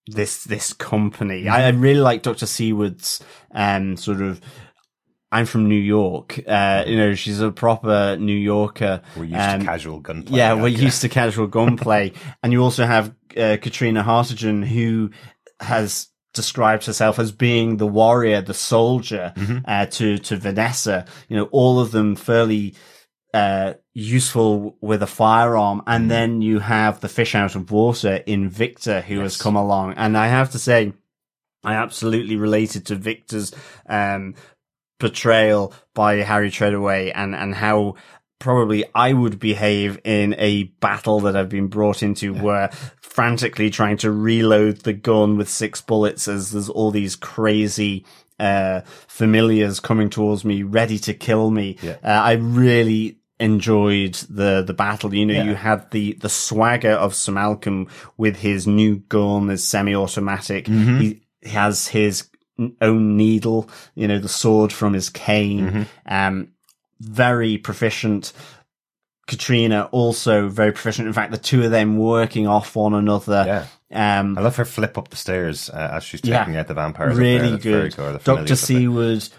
this 0.07 0.45
this 0.45 0.71
company. 0.71 1.49
I, 1.49 1.65
I 1.65 1.69
really 1.71 1.99
like 1.99 2.21
Doctor 2.21 2.45
Seward's 2.45 3.21
um, 3.51 3.97
sort 3.97 4.21
of. 4.21 4.39
I'm 5.35 5.45
from 5.45 5.67
New 5.69 5.75
York. 5.97 6.39
Uh, 6.47 6.83
you 6.87 6.95
know, 6.97 7.13
she's 7.15 7.41
a 7.41 7.51
proper 7.51 8.17
New 8.19 8.37
Yorker. 8.53 9.01
we're 9.17 9.25
used 9.25 9.35
Um, 9.39 9.59
to 9.59 9.65
casual 9.65 9.99
gunplay. 9.99 10.37
yeah, 10.37 10.53
we're 10.53 10.67
used 10.87 11.01
to 11.01 11.09
casual 11.09 11.47
gunplay, 11.47 12.13
and 12.43 12.53
you 12.53 12.61
also 12.63 12.85
have 12.85 13.09
uh, 13.35 13.57
Catriona 13.61 14.03
Hartdegen, 14.03 14.65
who 14.65 15.11
has 15.59 16.09
described 16.33 16.85
herself 16.85 17.17
as 17.19 17.31
being 17.31 17.77
the 17.77 17.87
warrior, 17.87 18.41
the 18.41 18.53
soldier 18.53 19.33
uh, 19.65 19.85
to 19.87 20.17
to 20.19 20.37
Vanessa. 20.37 21.05
You 21.29 21.37
know, 21.37 21.45
all 21.51 21.79
of 21.79 21.91
them 21.91 22.15
fairly 22.15 22.75
uh, 23.33 23.73
useful 23.93 24.77
with 24.81 25.01
a 25.03 25.07
firearm, 25.07 25.81
and 25.87 26.09
then 26.09 26.41
you 26.41 26.59
have 26.59 26.99
the 27.01 27.09
fish 27.09 27.35
out 27.35 27.55
of 27.55 27.71
water 27.71 28.15
in 28.25 28.49
Victor, 28.49 29.01
who 29.01 29.19
has 29.19 29.35
come 29.37 29.55
along, 29.55 29.93
and 29.97 30.17
I 30.17 30.27
have 30.27 30.51
to 30.51 30.59
say. 30.59 30.93
I 31.67 31.73
absolutely 31.73 32.35
related 32.35 32.85
to 32.85 32.95
Victor's 32.95 33.51
um, 33.89 34.35
portrayal 34.99 35.73
by 35.93 36.15
Harry 36.17 36.49
Treadaway 36.51 37.11
and, 37.13 37.35
and 37.35 37.55
how 37.55 37.95
probably 38.39 38.85
I 38.93 39.13
would 39.13 39.39
behave 39.39 39.99
in 40.03 40.35
a 40.37 40.63
battle 40.79 41.21
that 41.21 41.35
I've 41.35 41.49
been 41.49 41.67
brought 41.67 42.03
into 42.03 42.33
where 42.33 42.69
frantically 43.01 43.69
trying 43.69 43.97
to 43.97 44.11
reload 44.11 44.81
the 44.81 44.93
gun 44.93 45.37
with 45.37 45.49
six 45.49 45.81
bullets 45.81 46.27
as 46.27 46.51
there's 46.51 46.69
all 46.69 46.91
these 46.91 47.15
crazy 47.15 48.05
uh 48.37 48.81
familiars 49.07 49.79
coming 49.79 50.09
towards 50.09 50.43
me 50.43 50.61
ready 50.63 50.99
to 50.99 51.13
kill 51.13 51.49
me. 51.51 51.77
Yeah. 51.81 51.95
Uh, 52.03 52.07
I 52.07 52.33
really 52.33 53.19
enjoyed 53.39 54.15
the 54.29 54.61
the 54.67 54.73
battle. 54.73 55.13
You 55.13 55.25
know, 55.25 55.33
Yeah. 55.33 55.43
you 55.45 55.55
had 55.55 55.89
the 55.91 56.13
the 56.13 56.27
swagger 56.29 56.91
of 56.91 57.15
Sir 57.15 57.31
Malcolm 57.31 57.87
with 58.17 58.35
his 58.37 58.67
new 58.67 58.97
gun, 58.97 59.47
his 59.47 59.65
semi-automatic. 59.65 60.65
Mm-hmm. 60.65 60.99
He 60.99 61.21
has 61.49 61.87
his 61.87 62.27
own 62.81 63.17
needle. 63.17 63.69
You 63.95 64.07
know, 64.07 64.19
the 64.19 64.29
sword 64.29 64.71
from 64.73 64.93
his 64.93 65.09
cane. 65.09 65.69
Mm-hmm. 65.69 65.83
Um, 66.13 66.49
very 66.99 67.57
proficient. 67.57 68.31
Catriona 69.27 69.89
also 69.91 70.47
very 70.49 70.71
proficient. 70.71 71.07
In 71.07 71.13
fact, 71.13 71.31
the 71.31 71.37
two 71.39 71.63
of 71.63 71.71
them 71.71 71.97
working 71.97 72.47
off 72.47 72.75
one 72.75 72.93
another. 72.93 73.43
Yeah. 73.91 74.19
Um, 74.19 74.37
I 74.37 74.41
love 74.41 74.55
her 74.57 74.65
flip 74.65 74.97
up 74.97 75.09
the 75.09 75.15
stairs 75.15 75.69
uh, 75.69 75.91
as 75.93 76.03
she's 76.03 76.21
Yeah. 76.23 76.39
taking 76.39 76.57
out 76.57 76.67
the 76.67 76.73
vampires. 76.75 77.17
really 77.17 77.57
good. 77.57 77.95
cool. 77.95 78.19
Doctor 78.23 78.53
of 78.53 79.29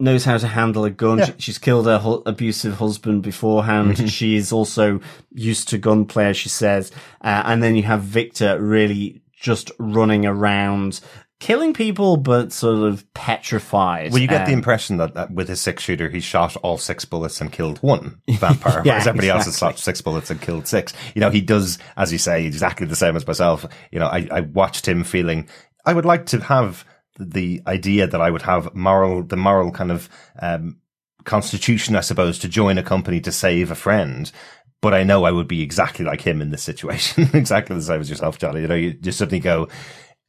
knows 0.00 0.24
how 0.24 0.38
to 0.38 0.46
handle 0.46 0.84
a 0.84 0.90
gun. 0.90 1.18
Yeah. 1.18 1.26
She- 1.26 1.32
She's 1.38 1.58
killed 1.58 1.86
her 1.86 1.98
hu- 1.98 2.22
abusive 2.26 2.78
husband 2.78 3.22
beforehand. 3.22 4.10
She 4.10 4.34
is 4.36 4.50
also 4.50 5.00
used 5.32 5.68
to 5.68 5.78
gunplay, 5.78 6.26
as 6.30 6.36
she 6.38 6.48
says. 6.48 6.90
Uh, 7.20 7.42
and 7.44 7.62
then 7.62 7.76
you 7.76 7.82
have 7.82 8.00
Victor 8.02 8.58
really 8.60 9.20
just 9.38 9.70
running 9.78 10.24
around, 10.24 11.00
killing 11.44 11.74
people, 11.74 12.16
but 12.16 12.52
sort 12.54 12.88
of 12.88 13.04
petrified. 13.12 14.10
Well, 14.12 14.22
you 14.22 14.26
get 14.28 14.46
the 14.46 14.52
impression 14.52 14.96
that, 14.96 15.12
that 15.12 15.30
with 15.30 15.46
his 15.48 15.60
six 15.60 15.82
shooter, 15.82 16.08
he 16.08 16.18
shot 16.20 16.56
all 16.56 16.78
six 16.78 17.04
bullets 17.04 17.38
and 17.38 17.52
killed 17.52 17.78
one 17.82 18.22
vampire, 18.30 18.80
Yeah, 18.82 18.92
whereas 18.92 19.06
everybody 19.06 19.28
else 19.28 19.44
has 19.44 19.54
exactly. 19.54 19.74
shot 19.76 19.78
six 19.78 20.00
bullets 20.00 20.30
and 20.30 20.40
killed 20.40 20.66
six. 20.66 20.94
You 21.14 21.20
know, 21.20 21.28
he 21.28 21.42
does, 21.42 21.78
as 21.98 22.10
you 22.12 22.16
say, 22.18 22.46
exactly 22.46 22.86
the 22.86 22.96
same 22.96 23.14
as 23.14 23.26
myself. 23.26 23.66
You 23.92 23.98
know, 23.98 24.06
I, 24.06 24.26
I 24.30 24.40
watched 24.40 24.88
him 24.88 25.04
feeling, 25.04 25.46
I 25.84 25.92
would 25.92 26.06
like 26.06 26.24
to 26.26 26.40
have 26.40 26.86
the 27.18 27.60
idea 27.66 28.06
that 28.06 28.22
I 28.22 28.30
would 28.30 28.42
have 28.42 28.74
moral, 28.74 29.22
the 29.22 29.36
moral 29.36 29.70
kind 29.70 29.92
of, 29.92 30.08
um, 30.40 30.78
constitution, 31.24 31.94
I 31.94 32.00
suppose, 32.00 32.38
to 32.38 32.48
join 32.48 32.78
a 32.78 32.82
company 32.82 33.20
to 33.20 33.30
save 33.32 33.70
a 33.70 33.74
friend. 33.74 34.32
But 34.80 34.94
I 34.94 35.02
know 35.02 35.24
I 35.24 35.30
would 35.30 35.48
be 35.48 35.60
exactly 35.60 36.06
like 36.06 36.22
him 36.22 36.40
in 36.40 36.50
this 36.50 36.62
situation, 36.62 37.28
exactly 37.34 37.76
the 37.76 37.82
same 37.82 38.00
as 38.00 38.08
yourself, 38.08 38.38
Johnny. 38.38 38.62
You 38.62 38.68
know, 38.68 38.74
you 38.74 38.94
just 38.94 39.18
suddenly 39.18 39.40
go, 39.40 39.68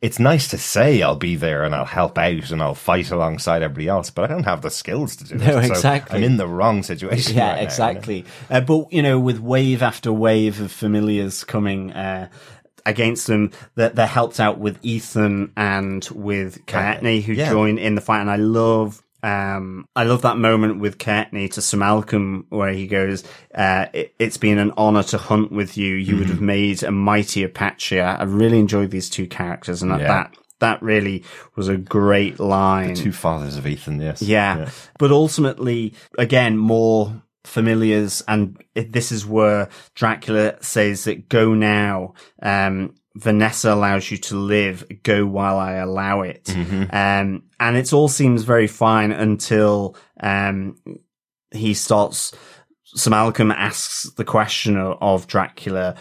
it's 0.05 0.19
nice 0.19 0.47
to 0.49 0.57
say 0.57 1.01
I'll 1.01 1.15
be 1.15 1.35
there 1.35 1.63
and 1.63 1.73
I'll 1.73 1.85
help 1.85 2.17
out 2.17 2.51
and 2.51 2.61
I'll 2.61 2.75
fight 2.75 3.09
alongside 3.11 3.63
everybody 3.63 3.87
else, 3.87 4.09
but 4.11 4.23
I 4.25 4.27
don't 4.33 4.43
have 4.43 4.61
the 4.61 4.69
skills 4.69 5.15
to 5.17 5.23
do 5.23 5.35
No, 5.35 5.57
it. 5.59 5.65
So 5.67 5.73
exactly. 5.73 6.17
I'm 6.17 6.23
in 6.23 6.37
the 6.37 6.47
wrong 6.47 6.83
situation. 6.91 7.35
Yeah, 7.35 7.41
right 7.41 7.47
now, 7.49 7.55
you 7.55 7.61
know? 7.61 7.63
exactly. 7.65 8.25
Uh, 8.49 8.61
but 8.61 8.93
you 8.93 9.01
know, 9.01 9.19
with 9.19 9.39
wave 9.39 9.81
after 9.81 10.13
wave 10.13 10.61
of 10.61 10.71
familiars 10.71 11.43
coming 11.43 11.91
uh, 11.93 12.29
against 12.85 13.25
them, 13.27 13.49
that 13.75 13.95
they're 13.95 14.05
helped 14.05 14.39
out 14.39 14.59
with 14.59 14.77
Ethan 14.83 15.51
and 15.57 16.07
with 16.13 16.65
Kaetenay, 16.67 17.23
who 17.23 17.33
Yeah. 17.33 17.49
join 17.49 17.77
in 17.79 17.95
the 17.95 18.01
fight. 18.01 18.21
And 18.21 18.29
I 18.29 18.35
love. 18.35 19.01
Um, 19.25 19.87
I 19.95 20.03
love 20.03 20.21
that 20.21 20.37
moment 20.37 20.79
with 20.79 20.97
Kaetenay 20.99 21.51
to 21.53 21.61
Sir 21.61 21.77
Malcolm 21.77 22.45
where 22.49 22.71
he 22.71 22.85
goes, 22.87 23.23
uh, 23.55 23.87
it, 23.93 24.13
it's 24.19 24.37
been 24.37 24.59
an 24.59 24.71
honor 24.77 25.03
to 25.03 25.17
hunt 25.17 25.51
with 25.51 25.77
you. 25.77 25.95
You 25.95 26.17
would 26.17 26.27
have 26.27 26.35
Mm-hmm. 26.37 26.45
made 26.45 26.83
a 26.83 26.91
mighty 26.91 27.43
Apache. 27.43 27.99
I 27.99 28.23
really 28.23 28.59
enjoyed 28.59 28.91
these 28.91 29.09
two 29.09 29.27
characters 29.27 29.81
and 29.81 29.91
that- 29.91 30.01
Yeah. 30.01 30.07
that, 30.07 30.37
that 30.59 30.81
really 30.83 31.23
was 31.55 31.67
a 31.67 31.77
great 31.77 32.39
line. 32.39 32.93
Two 32.95 33.11
fathers 33.11 33.57
of 33.57 33.65
Ethan, 33.65 33.99
yes. 34.01 34.21
Yeah. 34.21 34.69
But 34.99 35.11
ultimately, 35.11 35.93
again, 36.17 36.57
more 36.57 37.21
familiars. 37.43 38.23
And 38.27 38.61
it, 38.75 38.91
this 38.93 39.11
is 39.11 39.25
where 39.25 39.69
Dracula 39.95 40.55
says 40.61 41.03
that 41.05 41.29
go 41.29 41.53
now. 41.53 42.13
Um, 42.41 42.95
Vanessa 43.15 43.73
allows 43.73 44.11
you 44.11 44.17
to 44.17 44.35
live. 44.35 44.85
Go 45.03 45.25
while 45.25 45.57
I 45.57 45.73
allow 45.75 46.21
it. 46.21 46.49
Um, 46.91 47.43
and 47.59 47.77
it 47.77 47.93
all 47.93 48.07
seems 48.09 48.43
very 48.43 48.67
fine 48.67 49.11
until, 49.11 49.95
um, 50.19 50.77
he 51.51 51.73
starts, 51.73 52.33
Sir 52.83 53.09
Malcolm 53.11 53.51
asks 53.51 54.03
the 54.17 54.25
question 54.25 54.77
of, 54.77 55.27
Dracula 55.27 55.95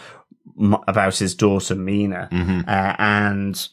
m- 0.59 0.77
about 0.87 1.17
his 1.17 1.35
daughter 1.35 1.75
Mina. 1.75 2.27
Uh, 2.67 2.95
and 2.99 3.67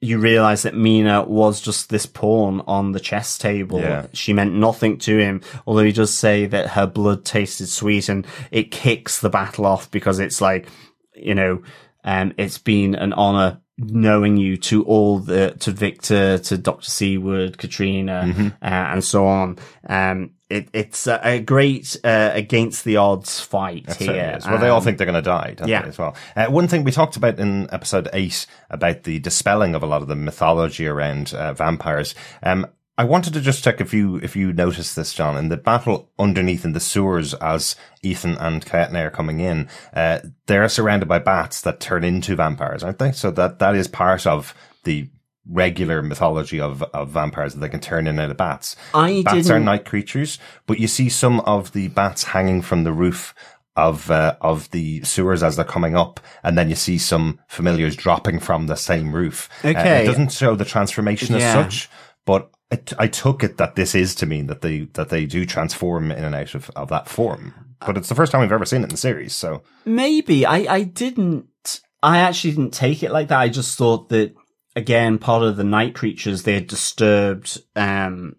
you 0.00 0.18
realize 0.18 0.62
that 0.62 0.74
Mina 0.74 1.24
was 1.24 1.60
just 1.62 1.88
this 1.88 2.04
pawn 2.06 2.62
on 2.66 2.92
the 2.92 3.00
chess 3.00 3.38
table. 3.38 3.80
Yeah. 3.80 4.06
She 4.12 4.32
meant 4.34 4.54
nothing 4.54 4.98
to 4.98 5.16
him, 5.18 5.40
although 5.66 5.84
he 5.84 5.92
does 5.92 6.12
say 6.12 6.46
that 6.46 6.70
her 6.70 6.86
blood 6.86 7.24
tasted 7.24 7.68
sweet 7.68 8.08
and 8.08 8.26
it 8.50 8.70
kicks 8.70 9.20
the 9.20 9.30
battle 9.30 9.64
off 9.66 9.90
because 9.90 10.18
it's 10.18 10.40
like, 10.42 10.68
you 11.14 11.34
know, 11.34 11.62
um, 12.04 12.32
it's 12.38 12.58
been 12.58 12.94
an 12.94 13.12
honor 13.12 13.60
knowing 13.76 14.36
you 14.36 14.56
to 14.56 14.84
all 14.84 15.18
the, 15.18 15.50
to 15.58 15.72
Victor, 15.72 16.38
to 16.38 16.56
Dr. 16.56 16.88
Seward, 16.88 17.58
Catriona, 17.58 18.22
Mm-hmm. 18.26 18.46
uh, 18.46 18.52
and 18.62 19.02
so 19.02 19.26
on. 19.26 19.58
Um, 19.88 20.30
it, 20.48 20.68
it's 20.72 21.08
a, 21.08 21.18
a 21.24 21.40
great, 21.40 21.96
uh, 22.04 22.30
against 22.34 22.84
the 22.84 22.98
odds 22.98 23.40
fight 23.40 23.92
here. 23.96 24.38
Well, 24.46 24.58
they 24.58 24.68
all 24.68 24.78
Um, 24.78 24.84
think 24.84 24.98
they're 24.98 25.06
going 25.06 25.14
to 25.16 25.22
die, 25.22 25.54
don't 25.56 25.66
yeah. 25.66 25.82
they, 25.82 25.88
as 25.88 25.98
well? 25.98 26.14
Uh, 26.36 26.46
one 26.46 26.68
thing 26.68 26.84
we 26.84 26.92
talked 26.92 27.16
about 27.16 27.40
in 27.40 27.68
episode 27.72 28.08
eight 28.12 28.46
about 28.70 29.02
the 29.02 29.18
dispelling 29.18 29.74
of 29.74 29.82
a 29.82 29.86
lot 29.86 30.02
of 30.02 30.08
the 30.08 30.14
mythology 30.14 30.86
around 30.86 31.34
uh, 31.34 31.52
vampires. 31.54 32.14
Um, 32.44 32.66
I 32.96 33.04
wanted 33.04 33.32
to 33.34 33.40
just 33.40 33.64
check 33.64 33.80
if 33.80 33.92
you 33.92 34.16
if 34.16 34.36
you 34.36 34.52
noticed 34.52 34.94
this, 34.94 35.12
John, 35.12 35.36
in 35.36 35.48
the 35.48 35.56
battle 35.56 36.10
underneath 36.18 36.64
in 36.64 36.72
the 36.74 36.80
sewers 36.80 37.34
as 37.34 37.74
Ethan 38.02 38.36
and 38.38 38.64
Kaetenay 38.64 39.06
are 39.06 39.10
coming 39.10 39.40
in. 39.40 39.68
Uh, 39.92 40.20
they're 40.46 40.68
surrounded 40.68 41.08
by 41.08 41.18
bats 41.18 41.60
that 41.62 41.80
turn 41.80 42.04
into 42.04 42.36
vampires, 42.36 42.84
aren't 42.84 42.98
they? 42.98 43.10
So 43.12 43.30
that 43.32 43.58
that 43.58 43.74
is 43.74 43.88
part 43.88 44.26
of 44.26 44.54
the 44.84 45.08
regular 45.46 46.02
mythology 46.02 46.58
of, 46.60 46.82
of 46.82 47.10
vampires 47.10 47.52
that 47.54 47.60
they 47.60 47.68
can 47.68 47.80
turn 47.80 48.06
in 48.06 48.18
out 48.18 48.30
of 48.30 48.36
bats. 48.36 48.76
I 48.94 49.22
bats 49.24 49.50
are 49.50 49.54
didn't- 49.54 49.64
night 49.66 49.84
creatures, 49.84 50.38
but 50.66 50.78
you 50.78 50.86
see 50.86 51.08
some 51.08 51.40
of 51.40 51.72
the 51.72 51.88
bats 51.88 52.22
hanging 52.22 52.62
from 52.62 52.84
the 52.84 52.92
roof 52.92 53.34
of 53.76 54.08
uh, 54.08 54.36
of 54.40 54.70
the 54.70 55.02
sewers 55.02 55.42
as 55.42 55.56
they're 55.56 55.64
coming 55.64 55.96
up, 55.96 56.20
and 56.44 56.56
then 56.56 56.68
you 56.68 56.76
see 56.76 56.96
some 56.96 57.40
familiars 57.48 57.96
dropping 57.96 58.38
from 58.38 58.68
the 58.68 58.76
same 58.76 59.12
roof. 59.12 59.48
Uh, 59.64 59.68
Okay. 59.70 60.04
it 60.04 60.06
doesn't 60.06 60.30
show 60.30 60.54
the 60.54 60.64
transformation 60.64 61.34
Yeah. 61.34 61.48
as 61.48 61.52
such, 61.54 61.90
but 62.24 62.50
I 62.98 63.06
took 63.08 63.42
it 63.44 63.56
that 63.58 63.74
this 63.74 63.94
is 63.94 64.14
to 64.16 64.26
mean 64.26 64.46
that 64.46 64.60
they 64.62 64.80
that 64.94 65.08
they 65.08 65.26
do 65.26 65.44
transform 65.46 66.10
in 66.10 66.24
and 66.24 66.34
out 66.34 66.54
of, 66.54 66.70
of 66.76 66.88
that 66.88 67.08
form. 67.08 67.54
But 67.84 67.96
it's 67.96 68.08
the 68.08 68.14
first 68.14 68.32
time 68.32 68.40
we've 68.40 68.52
ever 68.52 68.64
seen 68.64 68.80
it 68.80 68.84
in 68.84 68.90
the 68.90 68.96
series, 68.96 69.34
so 69.34 69.62
Maybe 69.84 70.46
I, 70.46 70.58
I 70.72 70.82
didn't. 70.84 71.80
I 72.02 72.18
actually 72.18 72.52
didn't 72.52 72.72
take 72.74 73.02
it 73.02 73.10
like 73.10 73.28
that. 73.28 73.38
I 73.40 73.48
just 73.48 73.76
thought 73.76 74.08
that 74.10 74.34
again, 74.76 75.18
part 75.18 75.42
of 75.42 75.56
the 75.56 75.64
night 75.64 75.94
creatures 75.94 76.42
they 76.42 76.54
had 76.54 76.66
disturbed 76.66 77.60
um, 77.76 78.36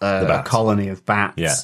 a, 0.00 0.26
a 0.40 0.42
colony 0.42 0.88
of 0.88 1.04
bats 1.04 1.34
Yeah. 1.36 1.54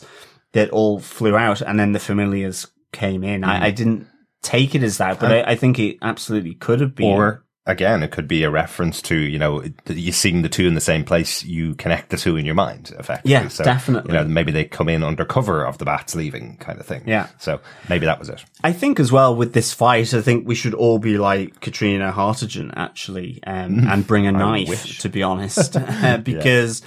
that 0.52 0.70
all 0.70 1.00
flew 1.00 1.36
out, 1.36 1.60
and 1.60 1.78
then 1.78 1.92
the 1.92 2.00
familiars 2.00 2.66
came 2.92 3.24
in. 3.24 3.42
Hmm. 3.42 3.48
I, 3.50 3.66
I 3.66 3.70
didn't 3.70 4.06
take 4.42 4.74
it 4.74 4.82
as 4.82 4.98
that, 4.98 5.20
but 5.20 5.32
I, 5.32 5.52
I 5.52 5.56
think 5.56 5.78
it 5.78 5.98
absolutely 6.02 6.54
could 6.54 6.80
have 6.80 6.94
been. 6.94 7.12
Or 7.12 7.44
again, 7.68 8.02
it 8.02 8.10
could 8.10 8.26
be 8.26 8.42
a 8.42 8.50
reference 8.50 9.00
to 9.02 9.14
you 9.14 9.38
know 9.38 9.62
you 9.86 10.10
seeing 10.10 10.42
the 10.42 10.48
two 10.48 10.66
in 10.66 10.74
the 10.74 10.80
same 10.80 11.04
place. 11.04 11.44
You 11.44 11.76
connect 11.76 12.10
the 12.10 12.16
two 12.16 12.36
in 12.36 12.44
your 12.44 12.56
mind, 12.56 12.92
effectively. 12.98 13.30
Yeah, 13.30 13.48
so, 13.48 13.62
definitely. 13.62 14.12
You 14.12 14.18
know, 14.18 14.24
maybe 14.24 14.50
they 14.50 14.64
come 14.64 14.88
in 14.88 15.04
under 15.04 15.24
cover 15.24 15.64
of 15.64 15.78
the 15.78 15.84
bats 15.84 16.16
leaving, 16.16 16.56
kind 16.56 16.80
of 16.80 16.86
thing. 16.86 17.04
Yeah. 17.06 17.28
So 17.38 17.60
maybe 17.88 18.06
that 18.06 18.18
was 18.18 18.28
it. 18.28 18.44
I 18.64 18.72
think 18.72 18.98
as 18.98 19.12
well 19.12 19.36
with 19.36 19.52
this 19.52 19.72
fight, 19.72 20.14
I 20.14 20.22
think 20.22 20.48
we 20.48 20.56
should 20.56 20.74
all 20.74 20.98
be 20.98 21.18
like 21.18 21.60
Catriona 21.60 22.10
Hartdegen 22.10 22.72
actually, 22.74 23.40
um, 23.46 23.86
and 23.86 24.06
bring 24.06 24.26
a 24.26 24.32
knife, 24.32 24.98
to 25.00 25.08
be 25.08 25.22
honest, 25.22 25.76
uh, 25.76 26.18
because 26.18 26.82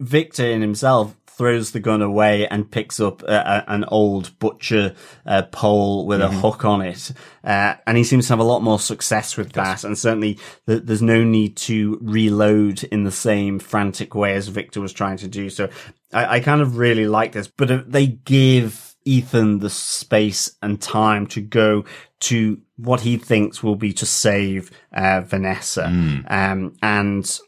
Victor 0.00 0.46
in 0.46 0.60
himself 0.60 1.14
throws 1.36 1.72
the 1.72 1.80
gun 1.80 2.02
away 2.02 2.46
and 2.46 2.70
picks 2.70 3.00
up 3.00 3.22
a, 3.22 3.26
a, 3.26 3.64
an 3.68 3.84
old 3.88 4.38
butcher 4.38 4.94
uh, 5.26 5.42
pole 5.50 6.06
with 6.06 6.20
a 6.20 6.28
hook 6.28 6.64
on 6.64 6.80
it. 6.80 7.12
Uh, 7.42 7.74
and 7.86 7.96
he 7.96 8.04
seems 8.04 8.26
to 8.26 8.32
have 8.32 8.38
a 8.38 8.44
lot 8.44 8.62
more 8.62 8.78
success 8.78 9.36
with 9.36 9.52
that. 9.52 9.84
And 9.84 9.98
certainly 9.98 10.38
th- 10.66 10.82
there's 10.84 11.02
no 11.02 11.24
need 11.24 11.56
to 11.58 11.98
reload 12.00 12.84
in 12.84 13.04
the 13.04 13.10
same 13.10 13.58
frantic 13.58 14.14
way 14.14 14.34
as 14.34 14.48
Victor 14.48 14.80
was 14.80 14.92
trying 14.92 15.16
to 15.18 15.28
do. 15.28 15.50
So 15.50 15.68
I, 16.12 16.36
I 16.36 16.40
kind 16.40 16.60
of 16.60 16.78
really 16.78 17.06
like 17.06 17.32
this, 17.32 17.48
but 17.48 17.70
uh, 17.70 17.82
they 17.86 18.06
give 18.06 18.94
Ethan 19.04 19.58
the 19.58 19.70
space 19.70 20.56
and 20.62 20.80
time 20.80 21.26
to 21.28 21.40
go 21.40 21.84
to 22.20 22.60
what 22.76 23.00
he 23.02 23.18
thinks 23.18 23.62
will 23.62 23.76
be 23.76 23.92
to 23.92 24.06
save 24.06 24.70
uh, 24.92 25.20
Vanessa. 25.20 25.86
Um, 26.28 26.76
and 26.80 27.40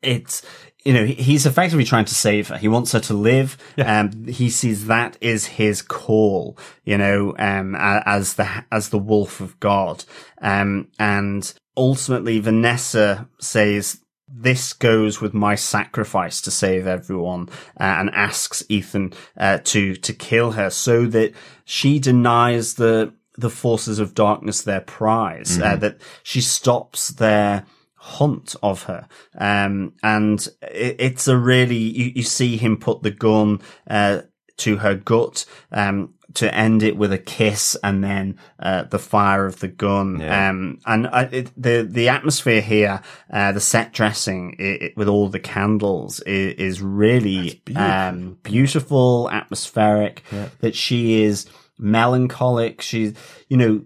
it's 0.00 0.42
you 0.84 0.92
know 0.92 1.04
he's 1.04 1.46
effectively 1.46 1.84
trying 1.84 2.04
to 2.06 2.14
save 2.14 2.48
her. 2.48 2.56
He 2.56 2.68
wants 2.68 2.92
her 2.92 3.00
to 3.00 3.14
live. 3.14 3.56
Um, 3.78 4.26
he 4.26 4.50
sees 4.50 4.86
that 4.86 5.16
is 5.20 5.46
his 5.46 5.82
call. 5.82 6.58
You 6.84 6.98
know, 6.98 7.34
um, 7.38 7.74
as 7.78 8.34
the 8.34 8.64
as 8.70 8.88
the 8.88 8.98
wolf 8.98 9.40
of 9.40 9.58
God. 9.60 10.04
Um, 10.40 10.88
and 10.98 11.52
ultimately 11.76 12.38
Vanessa 12.40 13.28
says. 13.40 13.98
This 14.34 14.72
goes 14.72 15.20
with 15.20 15.34
my 15.34 15.56
sacrifice 15.56 16.40
to 16.40 16.50
save 16.50 16.86
everyone, 16.86 17.50
uh, 17.78 17.82
and 17.98 18.08
asks 18.14 18.64
Ethan 18.70 19.12
uh, 19.36 19.58
to 19.64 19.94
to 19.94 20.12
kill 20.14 20.52
her, 20.52 20.70
so 20.70 21.04
that 21.04 21.34
she 21.66 21.98
denies 21.98 22.74
the 22.74 23.12
the 23.36 23.50
forces 23.50 23.98
of 23.98 24.14
darkness 24.14 24.62
their 24.62 24.80
prize. 24.80 25.58
Uh, 25.60 25.76
that 25.76 25.98
she 26.22 26.40
stops 26.40 27.08
their 27.08 27.66
hunt 28.02 28.56
of 28.64 28.82
her. 28.84 29.06
Um, 29.38 29.92
and 30.02 30.44
it, 30.60 30.96
it's 30.98 31.28
a 31.28 31.36
really, 31.36 31.76
you, 31.76 32.12
you 32.16 32.22
see 32.24 32.56
him 32.56 32.76
put 32.76 33.02
the 33.02 33.12
gun, 33.12 33.60
uh, 33.88 34.22
to 34.58 34.78
her 34.78 34.96
gut, 34.96 35.44
um, 35.70 36.14
to 36.34 36.52
end 36.54 36.82
it 36.82 36.96
with 36.96 37.12
a 37.12 37.18
kiss 37.18 37.76
and 37.84 38.02
then, 38.02 38.38
uh, 38.58 38.82
the 38.84 38.98
fire 38.98 39.46
of 39.46 39.60
the 39.60 39.68
gun. 39.68 40.18
Yeah. 40.18 40.48
Um, 40.50 40.78
and 40.84 41.06
I, 41.06 41.22
it, 41.24 41.50
the, 41.56 41.86
the 41.88 42.08
atmosphere 42.08 42.60
here, 42.60 43.02
uh, 43.32 43.52
the 43.52 43.60
set 43.60 43.92
dressing 43.92 44.56
it, 44.58 44.82
it- 44.82 44.96
with 44.96 45.08
all 45.08 45.28
the 45.28 45.38
candles 45.40 46.18
is, 46.20 46.54
is 46.54 46.82
really, 46.82 47.62
um, 47.76 48.38
beautiful, 48.42 49.30
atmospheric, 49.30 50.22
that 50.60 50.74
she 50.74 51.22
is 51.22 51.46
melancholic. 51.78 52.82
She's, 52.82 53.14
you 53.48 53.56
know, 53.56 53.84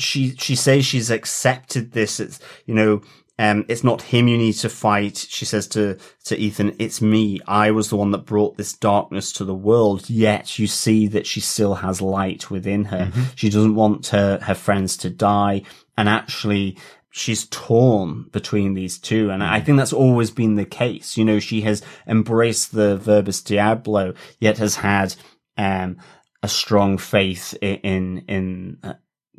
she 0.00 0.36
she 0.36 0.54
says 0.54 0.84
she's 0.86 1.10
accepted 1.10 1.90
this. 1.90 2.20
It's 2.20 2.38
you 2.66 2.74
know 2.74 3.02
um, 3.38 3.64
it's 3.68 3.84
not 3.84 4.02
him 4.02 4.26
you 4.28 4.36
need 4.36 4.54
to 4.54 4.68
fight. 4.68 5.16
She 5.16 5.44
says 5.44 5.66
to, 5.68 5.96
to 6.24 6.36
Ethan, 6.36 6.74
it's 6.78 7.00
me. 7.00 7.40
I 7.46 7.70
was 7.70 7.88
the 7.90 7.96
one 7.96 8.10
that 8.10 8.26
brought 8.26 8.56
this 8.56 8.72
darkness 8.72 9.32
to 9.34 9.44
the 9.44 9.54
world. 9.54 10.10
Yet 10.10 10.58
you 10.58 10.66
see 10.66 11.06
that 11.08 11.26
she 11.26 11.40
still 11.40 11.74
has 11.76 12.02
light 12.02 12.50
within 12.50 12.86
her. 12.86 13.06
Mm-hmm. 13.06 13.22
She 13.36 13.48
doesn't 13.48 13.74
want 13.74 14.08
her, 14.08 14.38
her 14.42 14.54
friends 14.54 14.96
to 14.98 15.10
die. 15.10 15.62
And 15.96 16.08
actually, 16.08 16.78
she's 17.10 17.46
torn 17.46 18.24
between 18.32 18.74
these 18.74 18.98
two. 18.98 19.30
And 19.30 19.42
I 19.42 19.60
think 19.60 19.78
that's 19.78 19.92
always 19.92 20.30
been 20.30 20.56
the 20.56 20.64
case. 20.64 21.16
You 21.16 21.24
know, 21.24 21.38
she 21.38 21.60
has 21.62 21.82
embraced 22.06 22.72
the 22.72 22.96
verbis 22.96 23.42
diablo, 23.42 24.14
yet 24.40 24.58
has 24.58 24.76
had, 24.76 25.14
um, 25.56 25.98
a 26.42 26.48
strong 26.48 26.98
faith 26.98 27.56
i- 27.62 27.80
in, 27.82 28.18
in, 28.28 28.78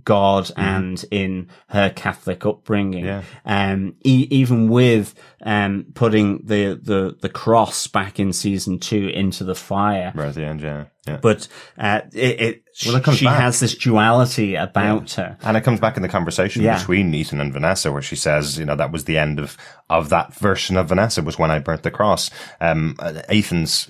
God 0.03 0.51
and 0.57 1.03
in 1.11 1.49
her 1.69 1.89
Catholic 1.89 2.45
upbringing. 2.45 3.05
Yeah. 3.05 3.23
Um, 3.45 3.95
e- 4.03 4.27
even 4.29 4.69
with, 4.69 5.13
um, 5.43 5.85
putting 5.93 6.45
the, 6.45 6.79
the, 6.81 7.17
the 7.21 7.29
cross 7.29 7.87
back 7.87 8.19
in 8.19 8.33
season 8.33 8.79
two 8.79 9.07
into 9.09 9.43
the 9.43 9.55
fire. 9.55 10.11
Right 10.15 10.27
at 10.29 10.35
the 10.35 10.45
end, 10.45 10.61
yeah. 10.61 10.85
yeah. 11.07 11.17
But, 11.21 11.47
uh, 11.77 12.01
it, 12.13 12.41
it, 12.41 12.63
Well, 12.85 12.95
it 12.95 13.03
comes 13.03 13.17
she 13.17 13.25
back. 13.25 13.39
has 13.41 13.59
this 13.59 13.75
duality 13.75 14.55
about 14.55 15.11
her. 15.13 15.37
And 15.41 15.57
it 15.57 15.61
comes 15.63 15.79
back 15.79 15.95
in 15.97 16.01
the 16.03 16.09
conversation 16.09 16.61
Yeah. 16.61 16.77
between 16.77 17.13
Ethan 17.13 17.39
and 17.41 17.51
Vanessa, 17.53 17.91
where 17.91 18.01
she 18.01 18.15
says, 18.15 18.57
you 18.57 18.65
know, 18.65 18.75
that 18.75 18.91
was 18.91 19.05
the 19.05 19.17
end 19.17 19.39
of, 19.39 19.57
of 19.89 20.09
that 20.09 20.33
version 20.33 20.77
of 20.77 20.89
Vanessa 20.89 21.21
was 21.21 21.37
when 21.39 21.51
I 21.51 21.59
burnt 21.59 21.83
the 21.83 21.91
cross. 21.91 22.29
Um, 22.61 22.95
uh, 22.99 23.21
Ethan's 23.29 23.89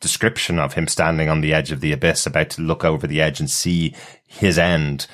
description 0.00 0.58
of 0.58 0.74
him 0.74 0.86
standing 0.86 1.30
on 1.30 1.40
the 1.40 1.54
edge 1.54 1.72
of 1.72 1.80
the 1.80 1.92
abyss, 1.92 2.26
about 2.26 2.50
to 2.50 2.60
look 2.60 2.84
over 2.84 3.06
the 3.06 3.22
edge 3.22 3.40
and 3.40 3.48
see 3.50 3.94
his 4.26 4.58
end. 4.58 5.06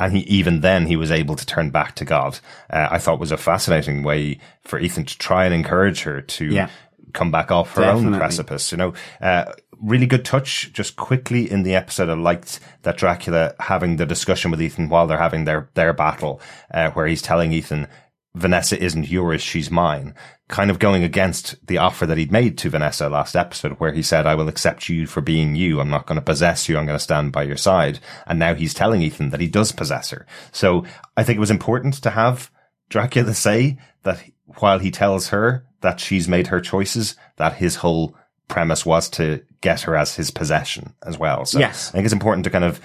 And 0.00 0.12
he, 0.16 0.20
even 0.22 0.60
then, 0.60 0.86
he 0.86 0.96
was 0.96 1.10
able 1.10 1.34
to 1.36 1.44
turn 1.46 1.70
back 1.70 1.94
to 1.96 2.04
God. 2.04 2.38
Uh, 2.70 2.88
I 2.90 2.98
thought 2.98 3.18
was 3.18 3.32
a 3.32 3.36
fascinating 3.36 4.02
way 4.04 4.38
for 4.62 4.78
Ethan 4.78 5.04
to 5.06 5.18
try 5.18 5.44
and 5.44 5.52
encourage 5.54 6.02
her 6.02 6.20
to 6.20 6.44
Yeah. 6.46 6.68
come 7.14 7.30
back 7.30 7.50
off 7.50 7.74
her 7.74 7.84
own 7.84 8.14
precipice. 8.16 8.70
You 8.70 8.78
know, 8.78 8.94
uh, 9.20 9.46
really 9.82 10.06
good 10.06 10.24
touch. 10.24 10.72
Just 10.72 10.94
quickly 10.96 11.50
in 11.50 11.62
the 11.64 11.74
episode, 11.74 12.08
I 12.08 12.12
liked 12.14 12.60
that 12.82 12.96
Dracula 12.96 13.54
having 13.58 13.96
the 13.96 14.06
discussion 14.06 14.50
with 14.50 14.62
Ethan 14.62 14.88
while 14.88 15.06
they're 15.06 15.18
having 15.18 15.44
their 15.44 15.68
their 15.74 15.92
battle, 15.92 16.40
uh, 16.72 16.90
where 16.90 17.06
he's 17.06 17.22
telling 17.22 17.52
Ethan, 17.52 17.88
"Vanessa 18.38 18.82
isn't 18.82 19.08
yours, 19.10 19.42
she's 19.42 19.70
mine." 19.70 20.14
Kind 20.48 20.70
of 20.70 20.78
going 20.78 21.02
against 21.02 21.56
the 21.66 21.76
offer 21.76 22.06
that 22.06 22.16
he'd 22.16 22.32
made 22.32 22.56
to 22.58 22.70
Vanessa 22.70 23.08
last 23.10 23.36
episode, 23.36 23.72
where 23.72 23.92
he 23.92 24.02
said, 24.02 24.26
"I 24.26 24.34
will 24.34 24.48
accept 24.48 24.88
you 24.88 25.06
for 25.06 25.20
being 25.20 25.54
you. 25.56 25.80
I'm 25.80 25.90
not 25.90 26.06
going 26.06 26.16
to 26.16 26.24
possess 26.24 26.68
you. 26.68 26.78
I'm 26.78 26.86
going 26.86 26.98
to 26.98 27.02
stand 27.04 27.32
by 27.32 27.42
your 27.42 27.58
side." 27.58 27.98
And 28.26 28.38
now 28.38 28.54
he's 28.54 28.72
telling 28.72 29.02
Ethan 29.02 29.30
that 29.30 29.40
he 29.40 29.48
does 29.48 29.72
possess 29.72 30.10
her. 30.10 30.26
So 30.52 30.84
I 31.16 31.22
think 31.22 31.36
it 31.36 31.40
was 31.40 31.50
important 31.50 31.94
to 32.02 32.10
have 32.10 32.50
Dracula 32.88 33.34
say 33.34 33.76
that 34.04 34.22
while 34.58 34.78
he 34.78 34.90
tells 34.90 35.28
her 35.28 35.64
that 35.82 36.00
she's 36.00 36.28
made 36.28 36.46
her 36.46 36.60
choices, 36.60 37.14
that 37.36 37.54
his 37.54 37.76
whole 37.76 38.16
premise 38.48 38.86
was 38.86 39.10
to 39.10 39.42
get 39.60 39.82
her 39.82 39.94
as 39.94 40.16
his 40.16 40.30
possession 40.30 40.94
as 41.06 41.18
well. 41.18 41.44
So 41.44 41.58
Yes. 41.58 41.90
I 41.90 41.92
think 41.92 42.04
it's 42.06 42.14
important 42.14 42.44
to 42.44 42.50
kind 42.50 42.64
of, 42.64 42.80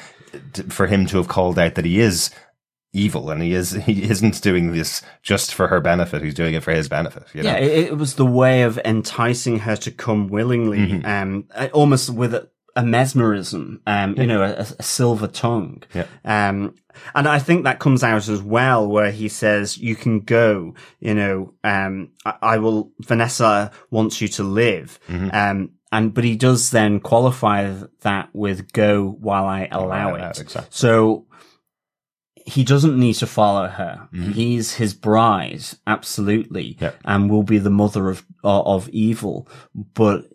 for 0.70 0.88
him 0.88 1.06
to 1.08 1.18
have 1.18 1.30
called 1.30 1.58
out 1.58 1.76
that 1.76 1.86
he 1.86 2.00
is 2.00 2.32
evil 2.94 3.30
and 3.32 3.42
he 3.42 3.54
is, 3.54 3.72
he 3.72 4.04
isn't 4.04 4.42
doing 4.42 4.72
this 4.72 5.02
just 5.22 5.54
for 5.54 5.68
her 5.68 5.82
benefit. 5.82 6.22
He's 6.22 6.34
doing 6.34 6.54
it 6.54 6.64
for 6.64 6.72
his 6.72 6.88
benefit. 6.88 7.28
You 7.34 7.44
know? 7.44 7.50
Yeah, 7.50 7.58
it, 7.58 7.88
it 7.90 7.98
was 7.98 8.16
the 8.16 8.26
way 8.26 8.62
of 8.62 8.80
enticing 8.86 9.60
her 9.60 9.76
to 9.78 9.92
come 9.92 10.28
willingly, 10.28 10.78
Mm-hmm. 10.78 11.06
um, 11.06 11.46
uh, 11.56 11.70
almost 11.74 12.10
with 12.10 12.34
a, 12.34 12.50
a 12.76 12.84
mesmerism, 12.84 13.82
um, 13.86 14.16
you 14.18 14.26
know, 14.26 14.42
a, 14.44 14.66
a 14.80 14.84
silver 14.84 15.28
tongue. 15.28 15.84
Yeah. 15.94 16.06
Um, 16.26 16.76
and 17.16 17.28
I 17.28 17.40
think 17.40 17.64
that 17.64 17.80
comes 17.80 18.04
out 18.04 18.28
as 18.30 18.42
well, 18.42 18.88
where 18.88 19.12
he 19.12 19.28
says, 19.28 19.78
you 19.78 19.96
can 19.96 20.20
go, 20.22 20.76
you 21.00 21.14
know, 21.14 21.54
um, 21.64 22.12
I, 22.26 22.36
I 22.42 22.58
will, 22.58 22.92
Vanessa 23.00 23.72
wants 23.92 24.22
you 24.22 24.28
to 24.30 24.44
live. 24.44 25.00
Mm-hmm. 25.08 25.30
Um, 25.34 25.72
and, 25.92 26.14
but 26.14 26.24
he 26.24 26.36
does 26.36 26.72
then 26.72 27.00
qualify 27.00 27.76
that 28.02 28.30
with 28.34 28.74
go 28.74 29.08
while 29.08 29.46
I 29.46 29.68
allow 29.72 30.10
allow 30.10 30.16
it. 30.16 30.38
it, 30.38 30.42
exactly. 30.42 30.70
So 30.72 31.28
he 32.46 32.64
doesn't 32.64 32.98
need 33.00 33.14
to 33.16 33.28
follow 33.28 33.68
her. 33.68 34.08
Mm-hmm. 34.14 34.32
He's 34.32 34.74
his 34.74 34.94
bride, 34.94 35.64
absolutely, 35.88 36.78
Yeah. 36.80 36.92
and 37.06 37.30
will 37.30 37.44
be 37.44 37.58
the 37.58 37.70
mother 37.70 38.10
of 38.10 38.26
of 38.44 38.90
evil. 38.90 39.48
But 39.74 40.26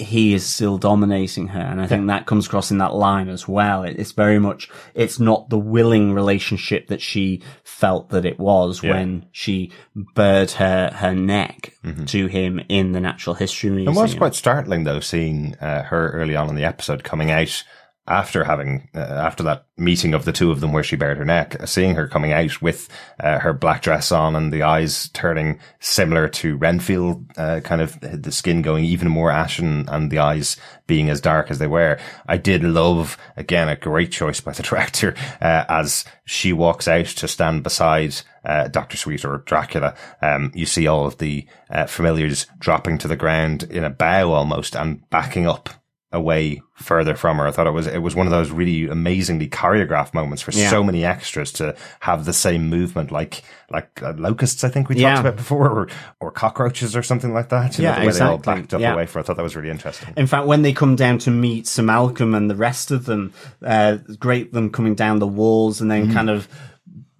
he 0.00 0.32
is 0.32 0.46
still 0.46 0.78
dominating 0.78 1.48
her, 1.48 1.60
and 1.60 1.80
I 1.80 1.88
think 1.88 2.06
that 2.06 2.24
comes 2.26 2.46
across 2.46 2.70
in 2.70 2.78
that 2.78 2.94
line 2.94 3.28
as 3.28 3.48
well. 3.48 3.82
It- 3.82 3.98
It's 3.98 4.12
very 4.12 4.38
much 4.38 4.68
it's 4.94 5.18
not 5.18 5.50
the 5.50 5.58
willing 5.58 6.12
relationship 6.12 6.86
that 6.86 7.00
she 7.02 7.42
felt 7.64 8.10
that 8.10 8.24
it 8.24 8.38
was 8.38 8.80
Yeah. 8.80 8.92
when 8.92 9.26
she 9.32 9.72
bared 10.14 10.52
her 10.52 10.92
her 10.94 11.14
neck 11.16 11.74
to 12.06 12.26
him 12.28 12.60
in 12.68 12.92
the 12.92 13.00
Natural 13.00 13.34
History 13.34 13.70
Museum. 13.70 13.96
It 13.96 14.00
was 14.00 14.14
quite 14.14 14.36
startling 14.36 14.84
though, 14.84 15.00
seeing 15.00 15.56
uh, 15.60 15.82
her 15.82 16.10
early 16.10 16.36
on 16.36 16.48
in 16.48 16.54
the 16.54 16.64
episode 16.64 17.02
coming 17.02 17.32
out 17.32 17.64
after 18.08 18.44
having 18.44 18.88
uh, 18.94 18.98
after 18.98 19.42
that 19.42 19.66
meeting 19.76 20.14
of 20.14 20.24
the 20.24 20.32
two 20.32 20.50
of 20.50 20.60
them 20.60 20.72
where 20.72 20.82
she 20.82 20.96
bared 20.96 21.18
her 21.18 21.24
neck, 21.24 21.56
seeing 21.66 21.94
her 21.94 22.08
coming 22.08 22.32
out 22.32 22.60
with 22.60 22.88
uh, 23.20 23.38
her 23.38 23.52
black 23.52 23.82
dress 23.82 24.10
on 24.10 24.34
and 24.34 24.52
the 24.52 24.62
eyes 24.62 25.08
turning 25.10 25.60
similar 25.78 26.28
to 26.28 26.56
Renfield, 26.56 27.24
uh, 27.36 27.60
kind 27.60 27.80
of 27.80 27.98
the 28.00 28.32
skin 28.32 28.62
going 28.62 28.84
even 28.84 29.08
more 29.08 29.30
ashen 29.30 29.88
and 29.88 30.10
the 30.10 30.18
eyes 30.18 30.56
being 30.86 31.08
as 31.10 31.20
dark 31.20 31.50
as 31.50 31.58
they 31.58 31.66
were. 31.66 31.98
I 32.26 32.38
did 32.38 32.64
love 32.64 33.16
again 33.36 33.68
a 33.68 33.76
great 33.76 34.10
choice 34.10 34.40
by 34.40 34.52
the 34.52 34.62
director 34.68 35.14
uh, 35.40 35.64
as 35.68 36.04
she 36.24 36.52
walks 36.52 36.88
out 36.88 37.06
to 37.06 37.28
stand 37.28 37.62
beside 37.62 38.14
uh, 38.44 38.68
Doctor 38.68 38.96
Sweet 38.96 39.24
or 39.24 39.38
Dracula. 39.38 39.94
Um, 40.22 40.50
you 40.54 40.66
see 40.66 40.86
all 40.86 41.06
of 41.06 41.18
the 41.18 41.46
uh, 41.70 41.86
familiars 41.86 42.46
dropping 42.58 42.98
to 42.98 43.08
the 43.08 43.16
ground 43.16 43.64
in 43.64 43.84
a 43.84 43.90
bow 43.90 44.32
almost 44.32 44.74
and 44.74 45.08
backing 45.10 45.46
up 45.46 45.68
away 46.10 46.62
further 46.74 47.14
from 47.14 47.36
her. 47.36 47.46
I 47.46 47.50
thought 47.50 47.66
it 47.66 47.72
was 47.72 47.86
it 47.86 47.98
was 47.98 48.14
one 48.14 48.26
of 48.26 48.30
those 48.30 48.50
really 48.50 48.88
amazingly 48.88 49.46
choreographed 49.46 50.14
moments 50.14 50.42
for 50.42 50.52
Yeah. 50.52 50.70
so 50.70 50.82
many 50.82 51.04
extras 51.04 51.52
to 51.52 51.76
have 52.00 52.24
the 52.24 52.32
same 52.32 52.70
movement, 52.70 53.10
like 53.12 53.42
like 53.70 54.02
uh, 54.02 54.14
locusts. 54.16 54.64
I 54.64 54.70
think 54.70 54.88
we 54.88 54.96
Yeah. 54.96 55.10
talked 55.16 55.20
about 55.26 55.36
before, 55.36 55.68
or 55.70 55.88
or 56.20 56.30
cockroaches 56.30 56.96
or 56.96 57.02
something 57.02 57.34
like 57.34 57.50
that. 57.50 57.76
You 57.78 57.84
know, 57.84 57.90
Yeah, 57.90 58.00
the 58.00 58.06
way 58.06 58.12
they 58.12 58.20
all 58.20 58.34
exactly. 58.36 58.54
backed 58.62 58.74
up 58.74 58.80
Yeah. 58.80 58.94
away 58.94 59.04
for. 59.04 59.18
I 59.18 59.22
thought 59.22 59.36
that 59.36 59.42
was 59.42 59.54
really 59.54 59.68
interesting. 59.70 60.14
In 60.16 60.26
fact, 60.26 60.46
when 60.46 60.62
they 60.62 60.72
come 60.72 60.96
down 60.96 61.18
to 61.18 61.30
meet 61.30 61.66
Sir 61.66 61.82
Malcolm 61.82 62.34
and 62.34 62.48
the 62.48 62.56
rest 62.56 62.90
of 62.90 63.04
them, 63.04 63.32
uh, 63.62 63.98
great 64.18 64.52
them 64.54 64.70
coming 64.70 64.94
down 64.94 65.18
the 65.18 65.26
walls 65.26 65.82
and 65.82 65.90
then 65.90 66.12
kind 66.14 66.30
of 66.30 66.48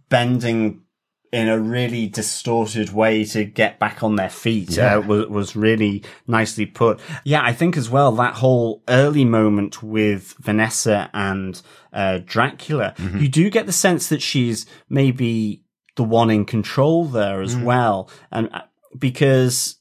bending 0.08 0.80
in 1.32 1.48
a 1.48 1.58
really 1.58 2.06
distorted 2.08 2.92
way 2.92 3.24
to 3.24 3.44
get 3.44 3.78
back 3.78 4.02
on 4.02 4.16
their 4.16 4.30
feet 4.30 4.70
Yeah. 4.70 4.96
uh, 4.96 5.00
was, 5.02 5.26
was 5.26 5.56
really 5.56 6.02
nicely 6.26 6.64
put. 6.66 7.00
Yeah, 7.24 7.42
I 7.42 7.52
think 7.52 7.76
as 7.76 7.90
well 7.90 8.12
that 8.12 8.34
whole 8.34 8.82
early 8.88 9.24
moment 9.24 9.82
with 9.82 10.34
Vanessa 10.40 11.10
and 11.12 11.60
uh, 11.92 12.20
Dracula, 12.24 12.94
you 13.16 13.28
do 13.28 13.50
get 13.50 13.66
the 13.66 13.72
sense 13.72 14.08
that 14.08 14.22
she's 14.22 14.64
maybe 14.88 15.64
the 15.96 16.04
one 16.04 16.30
in 16.30 16.44
control 16.44 17.04
there 17.06 17.42
as 17.42 17.56
well, 17.56 18.08
and 18.30 18.48
uh, 18.52 18.62
because 18.98 19.76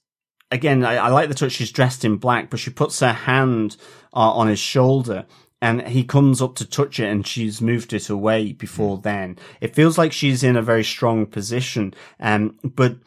again, 0.51 0.83
I, 0.83 0.95
I 0.95 1.07
like 1.09 1.29
the 1.29 1.35
touch. 1.35 1.51
She's 1.53 1.71
dressed 1.71 2.03
in 2.05 2.17
black, 2.17 2.49
but 2.49 2.59
she 2.59 2.71
puts 2.71 2.99
her 3.01 3.13
hand 3.13 3.77
uh, 4.13 4.31
on 4.31 4.47
his 4.47 4.59
shoulder. 4.59 5.25
And 5.61 5.87
he 5.87 6.03
comes 6.03 6.41
up 6.41 6.55
to 6.55 6.65
touch 6.65 6.99
it 6.99 7.09
and 7.09 7.25
she's 7.25 7.61
moved 7.61 7.91
it 7.91 8.09
away 8.09 8.53
before 8.53 8.99
then. 8.99 9.37
It 9.59 9.73
feels 9.73 9.97
like 9.97 10.11
she's 10.11 10.43
in 10.43 10.55
a 10.55 10.61
very 10.61 10.83
strong 10.83 11.25
position. 11.25 11.95
Um, 12.19 12.59
but 12.63 12.97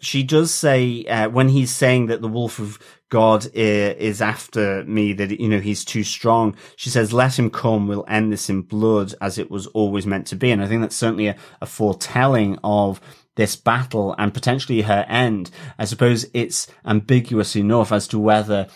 she 0.00 0.22
does 0.22 0.52
say, 0.52 1.04
uh, 1.04 1.28
when 1.28 1.48
he's 1.48 1.70
saying 1.70 2.06
that 2.06 2.22
the 2.22 2.28
wolf 2.28 2.58
of 2.58 2.78
God 3.08 3.46
is 3.54 4.20
after 4.22 4.84
me, 4.84 5.12
that, 5.12 5.40
you 5.40 5.48
know, 5.48 5.60
he's 5.60 5.84
too 5.84 6.02
strong, 6.02 6.56
she 6.76 6.90
says, 6.90 7.12
let 7.12 7.38
him 7.38 7.50
come. 7.50 7.86
We'll 7.88 8.04
end 8.08 8.32
this 8.32 8.48
in 8.48 8.62
blood 8.62 9.14
as 9.20 9.38
it 9.38 9.50
was 9.50 9.66
always 9.68 10.06
meant 10.06 10.26
to 10.28 10.36
be. 10.36 10.50
And 10.50 10.62
I 10.62 10.66
think 10.66 10.82
that's 10.82 10.96
certainly 10.96 11.28
a, 11.28 11.36
a 11.60 11.66
foretelling 11.66 12.58
of 12.64 13.00
this 13.36 13.54
battle 13.56 14.14
and 14.18 14.34
potentially 14.34 14.82
her 14.82 15.06
end. 15.08 15.50
I 15.78 15.84
suppose 15.84 16.26
it's 16.34 16.66
ambiguous 16.84 17.56
enough 17.56 17.92
as 17.92 18.06
to 18.08 18.18
whether 18.18 18.68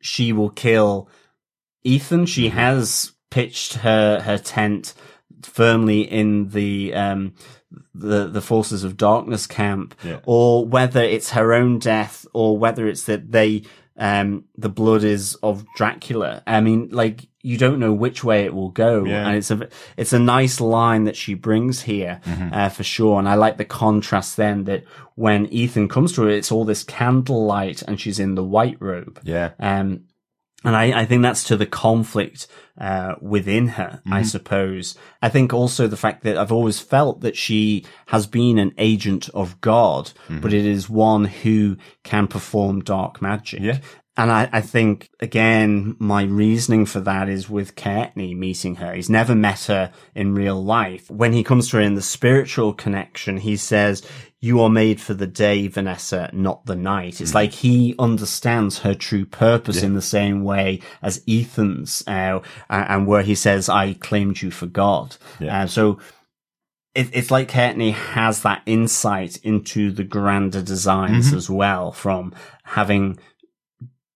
she 0.00 0.32
will 0.32 0.50
kill 0.50 1.08
Ethan. 1.84 2.26
She 2.26 2.48
has 2.50 3.12
pitched 3.30 3.74
her, 3.74 4.20
her 4.20 4.38
tent 4.38 4.94
firmly 5.42 6.02
in 6.02 6.50
the, 6.50 6.94
um, 6.94 7.34
the, 7.94 8.26
the 8.28 8.40
forces 8.42 8.84
of 8.84 8.96
darkness 8.96 9.46
camp 9.46 9.94
Yeah. 10.04 10.20
or 10.24 10.66
whether 10.66 11.02
it's 11.02 11.30
her 11.30 11.52
own 11.52 11.78
death 11.78 12.26
or 12.32 12.56
whether 12.58 12.86
it's 12.86 13.04
that 13.04 13.32
they, 13.32 13.62
um, 13.96 14.44
the 14.56 14.68
blood 14.68 15.04
is 15.04 15.34
of 15.36 15.64
Dracula. 15.76 16.42
I 16.46 16.60
mean, 16.60 16.88
like, 16.92 17.28
you 17.44 17.58
don't 17.58 17.80
know 17.80 17.92
which 17.92 18.22
way 18.22 18.44
it 18.44 18.54
will 18.54 18.68
go. 18.70 19.04
Yeah. 19.04 19.26
And 19.26 19.36
it's 19.36 19.50
a, 19.50 19.68
it's 19.96 20.12
a 20.12 20.18
nice 20.18 20.60
line 20.60 21.04
that 21.04 21.16
she 21.16 21.34
brings 21.34 21.82
here, 21.82 22.20
uh, 22.52 22.68
for 22.68 22.84
sure. 22.84 23.18
And 23.18 23.28
I 23.28 23.34
like 23.34 23.56
the 23.56 23.64
contrast 23.64 24.36
then 24.36 24.64
that 24.64 24.84
when 25.16 25.46
Ethan 25.46 25.88
comes 25.88 26.12
to 26.12 26.22
her, 26.22 26.28
it's 26.30 26.52
all 26.52 26.64
this 26.64 26.84
candlelight 26.84 27.82
and 27.82 28.00
she's 28.00 28.20
in 28.20 28.36
the 28.36 28.44
white 28.44 28.76
robe. 28.80 29.20
Yeah. 29.24 29.50
Um, 29.58 30.04
And 30.64 30.76
I, 30.76 31.02
I 31.02 31.06
think 31.06 31.22
that's 31.22 31.44
to 31.44 31.56
the 31.56 31.66
conflict 31.66 32.46
uh, 32.80 33.14
within 33.20 33.68
her, 33.68 34.00
mm-hmm. 34.00 34.12
I 34.12 34.22
suppose. 34.22 34.96
I 35.20 35.28
think 35.28 35.52
also 35.52 35.86
the 35.86 35.96
fact 35.96 36.22
that 36.24 36.36
I've 36.36 36.52
always 36.52 36.80
felt 36.80 37.20
that 37.20 37.36
she 37.36 37.84
has 38.06 38.26
been 38.26 38.58
an 38.58 38.72
agent 38.78 39.28
of 39.30 39.60
God, 39.60 40.12
mm-hmm. 40.28 40.40
but 40.40 40.52
it 40.52 40.64
is 40.64 40.88
one 40.88 41.24
who 41.24 41.76
can 42.02 42.28
perform 42.28 42.82
dark 42.82 43.20
magic. 43.20 43.60
Yeah. 43.60 43.78
And 44.14 44.30
I, 44.30 44.48
I, 44.52 44.60
think, 44.60 45.08
again, 45.20 45.96
my 45.98 46.24
reasoning 46.24 46.84
for 46.84 47.00
that 47.00 47.30
is 47.30 47.48
with 47.48 47.76
Kaetenay 47.76 48.36
meeting 48.36 48.74
her. 48.74 48.92
He's 48.92 49.08
never 49.08 49.34
met 49.34 49.64
her 49.64 49.90
in 50.14 50.34
real 50.34 50.62
life. 50.62 51.10
When 51.10 51.32
he 51.32 51.42
comes 51.42 51.70
to 51.70 51.78
her 51.78 51.82
in 51.82 51.94
the 51.94 52.02
spiritual 52.02 52.74
connection, 52.74 53.38
he 53.38 53.56
says, 53.56 54.06
you 54.38 54.60
are 54.60 54.68
made 54.68 55.00
for 55.00 55.14
the 55.14 55.26
day, 55.26 55.66
Vanessa, 55.66 56.28
not 56.34 56.66
the 56.66 56.76
night. 56.76 57.22
It's 57.22 57.30
mm. 57.30 57.36
like 57.36 57.52
he 57.52 57.94
understands 57.98 58.80
her 58.80 58.92
true 58.92 59.24
purpose 59.24 59.78
yeah. 59.78 59.86
in 59.86 59.94
the 59.94 60.02
same 60.02 60.44
way 60.44 60.80
as 61.00 61.22
Ethan's, 61.26 62.06
uh, 62.06 62.40
and 62.68 63.06
where 63.06 63.22
he 63.22 63.34
says, 63.34 63.70
I 63.70 63.94
claimed 63.94 64.42
you 64.42 64.50
for 64.50 64.66
God. 64.66 65.16
Yeah. 65.40 65.62
Uh, 65.62 65.66
so, 65.68 66.00
it, 66.94 67.08
it's 67.14 67.30
like 67.30 67.48
Kaetenay 67.48 67.92
has 67.92 68.42
that 68.42 68.62
insight 68.66 69.38
into 69.38 69.90
the 69.90 70.04
grander 70.04 70.60
designs 70.60 71.28
mm-hmm. 71.28 71.36
as 71.36 71.48
well 71.48 71.92
from 71.92 72.34
having 72.64 73.18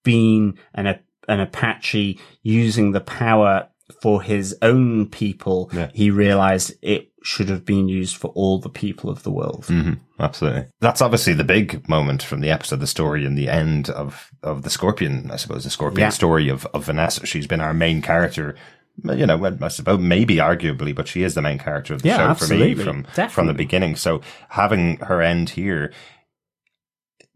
been 0.07 0.59
an, 0.75 0.99
an 1.29 1.41
Apache 1.41 2.19
using 2.43 2.93
the 2.93 3.01
power 3.03 3.69
for 4.01 4.23
his 4.23 4.57
own 4.63 5.07
people, 5.07 5.71
yeah. 5.73 5.91
he 5.93 6.11
realized 6.11 6.73
it 6.83 7.11
should 7.23 7.49
have 7.49 7.65
been 7.65 7.89
used 7.89 8.17
for 8.17 8.29
all 8.29 8.59
the 8.59 8.71
people 8.71 9.11
of 9.11 9.23
the 9.23 9.31
world. 9.31 9.65
Mm-hmm. 9.69 9.95
Absolutely. 10.19 10.67
That's 10.81 11.03
obviously 11.03 11.35
the 11.35 11.45
big 11.45 11.89
moment 11.89 12.23
from 12.23 12.41
the 12.41 12.51
episode, 12.51 12.81
the 12.81 12.87
story 12.87 13.25
and 13.25 13.37
the 13.37 13.49
end 13.49 13.91
of, 13.91 14.31
of 14.43 14.63
the 14.63 14.71
Scorpion, 14.71 15.31
I 15.31 15.37
suppose, 15.37 15.65
the 15.65 15.71
Scorpion 15.71 16.07
yeah. 16.07 16.11
story 16.11 16.49
of, 16.49 16.67
of 16.67 16.85
Vanessa. 16.85 17.27
She's 17.27 17.47
been 17.47 17.61
our 17.61 17.75
main 17.75 18.01
character 18.01 18.57
you 19.05 19.27
know, 19.27 19.59
I 19.61 19.69
suppose 19.69 20.01
maybe 20.01 20.37
arguably, 20.37 20.95
but 20.95 21.07
she 21.07 21.23
is 21.23 21.35
the 21.35 21.43
main 21.43 21.59
character 21.59 21.95
of 21.95 22.03
the 22.03 22.09
yeah, 22.09 22.17
show 22.17 22.29
absolutely. 22.29 22.75
for 22.75 22.79
me 22.79 22.85
from 22.85 23.03
Definitely. 23.03 23.35
from 23.35 23.47
the 23.47 23.55
beginning. 23.55 23.97
So 23.97 24.23
having 24.49 24.97
her 24.99 25.21
end 25.21 25.51
here 25.51 25.93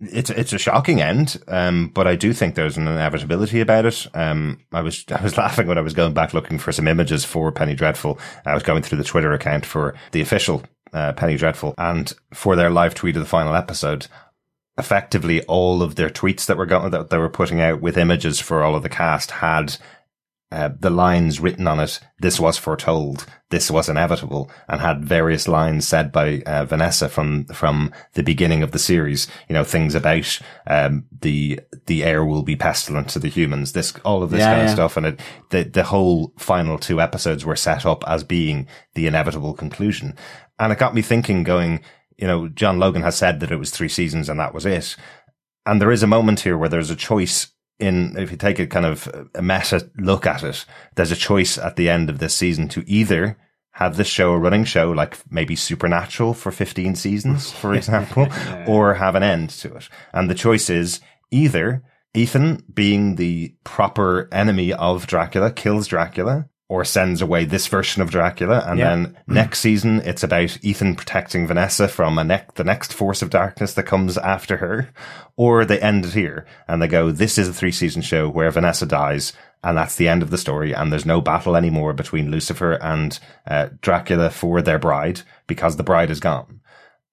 it's 0.00 0.30
it's 0.30 0.52
a 0.52 0.58
shocking 0.58 1.00
end, 1.00 1.42
um, 1.48 1.88
but 1.88 2.06
I 2.06 2.16
do 2.16 2.32
think 2.32 2.54
there's 2.54 2.76
an 2.76 2.88
inevitability 2.88 3.60
about 3.60 3.84
it. 3.84 4.06
Um, 4.14 4.58
I 4.72 4.80
was 4.80 5.04
I 5.10 5.22
was 5.22 5.36
laughing 5.36 5.66
when 5.66 5.78
I 5.78 5.82
was 5.82 5.94
going 5.94 6.14
back 6.14 6.34
looking 6.34 6.58
for 6.58 6.72
some 6.72 6.88
images 6.88 7.24
for 7.24 7.52
Penny 7.52 7.74
Dreadful. 7.74 8.18
I 8.46 8.54
was 8.54 8.62
going 8.62 8.82
through 8.82 8.98
the 8.98 9.04
Twitter 9.04 9.32
account 9.32 9.66
for 9.66 9.94
the 10.12 10.20
official 10.20 10.62
uh, 10.92 11.12
Penny 11.12 11.36
Dreadful, 11.36 11.74
and 11.78 12.12
for 12.32 12.56
their 12.56 12.70
live 12.70 12.94
tweet 12.94 13.16
of 13.16 13.22
the 13.22 13.28
final 13.28 13.54
episode, 13.54 14.06
effectively 14.78 15.42
all 15.42 15.82
of 15.82 15.96
their 15.96 16.10
tweets 16.10 16.46
that 16.46 16.56
were 16.56 16.66
going 16.66 16.90
that 16.90 17.10
they 17.10 17.18
were 17.18 17.28
putting 17.28 17.60
out 17.60 17.80
with 17.80 17.98
images 17.98 18.40
for 18.40 18.62
all 18.62 18.74
of 18.74 18.82
the 18.82 18.88
cast 18.88 19.30
had 19.30 19.76
uh, 20.52 20.70
the 20.80 20.90
lines 20.90 21.38
written 21.38 21.68
on 21.68 21.78
it, 21.78 22.00
this 22.18 22.40
was 22.40 22.58
foretold, 22.58 23.24
this 23.50 23.70
was 23.70 23.88
inevitable, 23.88 24.50
and 24.68 24.80
had 24.80 25.04
various 25.04 25.46
lines 25.46 25.86
said 25.86 26.10
by 26.10 26.42
uh, 26.42 26.64
Vanessa 26.64 27.08
from 27.08 27.44
from 27.46 27.92
the 28.14 28.22
beginning 28.22 28.62
of 28.62 28.72
the 28.72 28.78
series. 28.78 29.28
You 29.48 29.54
know, 29.54 29.62
things 29.62 29.94
about 29.94 30.40
um, 30.66 31.06
the 31.20 31.60
the 31.86 32.02
air 32.02 32.24
will 32.24 32.42
be 32.42 32.56
pestilent 32.56 33.08
to 33.10 33.20
the 33.20 33.28
humans. 33.28 33.72
This 33.72 33.94
all 34.04 34.24
of 34.24 34.30
this 34.30 34.40
yeah, 34.40 34.54
kind 34.54 34.62
yeah. 34.62 34.64
of 34.64 34.70
stuff, 34.72 34.96
and 34.96 35.06
it 35.06 35.20
the 35.50 35.62
the 35.62 35.84
whole 35.84 36.32
final 36.36 36.78
two 36.78 37.00
episodes 37.00 37.44
were 37.44 37.56
set 37.56 37.86
up 37.86 38.02
as 38.08 38.24
being 38.24 38.66
the 38.94 39.06
inevitable 39.06 39.54
conclusion, 39.54 40.16
and 40.58 40.72
it 40.72 40.78
got 40.78 40.94
me 40.94 41.02
thinking. 41.02 41.44
Going, 41.44 41.80
you 42.18 42.26
know, 42.26 42.48
John 42.48 42.78
Logan 42.78 43.02
has 43.02 43.16
said 43.16 43.40
that 43.40 43.52
it 43.52 43.56
was 43.56 43.70
three 43.70 43.88
seasons 43.88 44.28
and 44.28 44.38
that 44.38 44.52
was 44.52 44.66
it. 44.66 44.96
And 45.64 45.80
there 45.80 45.90
is 45.90 46.02
a 46.02 46.08
moment 46.08 46.40
here 46.40 46.58
where 46.58 46.68
there's 46.68 46.90
a 46.90 46.96
choice 46.96 47.52
in, 47.80 48.16
if 48.18 48.30
you 48.30 48.36
take 48.36 48.58
a 48.58 48.66
kind 48.66 48.86
of 48.86 49.08
a 49.34 49.42
meta 49.42 49.90
look 49.96 50.26
at 50.26 50.42
it, 50.42 50.64
there's 50.96 51.10
a 51.10 51.16
choice 51.16 51.58
at 51.58 51.76
the 51.76 51.88
end 51.88 52.10
of 52.10 52.18
this 52.18 52.34
season 52.34 52.68
to 52.68 52.84
either 52.86 53.38
have 53.72 53.96
this 53.96 54.08
show 54.08 54.32
a 54.32 54.38
running 54.38 54.64
show 54.64 54.90
like 54.90 55.18
maybe 55.30 55.56
Supernatural 55.56 56.34
for 56.34 56.52
15 56.52 56.96
seasons, 56.96 57.50
for 57.62 57.74
example, 57.74 58.26
yeah. 58.28 58.66
or 58.68 58.94
have 58.94 59.14
an 59.14 59.22
end 59.22 59.50
to 59.50 59.74
it. 59.74 59.88
And 60.12 60.28
the 60.28 60.34
choice 60.34 60.68
is 60.68 61.00
either 61.30 61.82
Ethan 62.12 62.64
being 62.72 63.16
the 63.16 63.54
proper 63.64 64.28
enemy 64.32 64.72
of 64.72 65.06
Dracula 65.06 65.50
kills 65.50 65.86
Dracula 65.86 66.49
or 66.70 66.84
sends 66.84 67.20
away 67.20 67.44
this 67.44 67.66
version 67.66 68.00
of 68.00 68.12
Dracula. 68.12 68.64
And 68.64 68.78
yeah. 68.78 68.90
then 68.90 69.18
next 69.26 69.58
season, 69.58 70.00
it's 70.02 70.22
about 70.22 70.56
Ethan 70.62 70.94
protecting 70.94 71.48
Vanessa 71.48 71.88
from 71.88 72.16
a 72.16 72.22
ne- 72.22 72.46
the 72.54 72.62
next 72.62 72.92
force 72.92 73.22
of 73.22 73.30
darkness 73.30 73.74
that 73.74 73.82
comes 73.82 74.16
after 74.16 74.58
her. 74.58 74.90
Or 75.36 75.64
they 75.64 75.80
end 75.80 76.04
it 76.04 76.12
here 76.12 76.46
and 76.68 76.80
they 76.80 76.86
go, 76.86 77.10
this 77.10 77.38
is 77.38 77.48
a 77.48 77.52
three 77.52 77.72
season 77.72 78.02
show 78.02 78.28
where 78.28 78.52
Vanessa 78.52 78.86
dies. 78.86 79.32
And 79.64 79.76
that's 79.76 79.96
the 79.96 80.06
end 80.06 80.22
of 80.22 80.30
the 80.30 80.38
story. 80.38 80.72
And 80.72 80.92
there's 80.92 81.04
no 81.04 81.20
battle 81.20 81.56
anymore 81.56 81.92
between 81.92 82.30
Lucifer 82.30 82.74
and 82.74 83.18
uh, 83.48 83.70
Dracula 83.80 84.30
for 84.30 84.62
their 84.62 84.78
bride 84.78 85.22
because 85.48 85.76
the 85.76 85.82
bride 85.82 86.08
is 86.08 86.20
gone. 86.20 86.59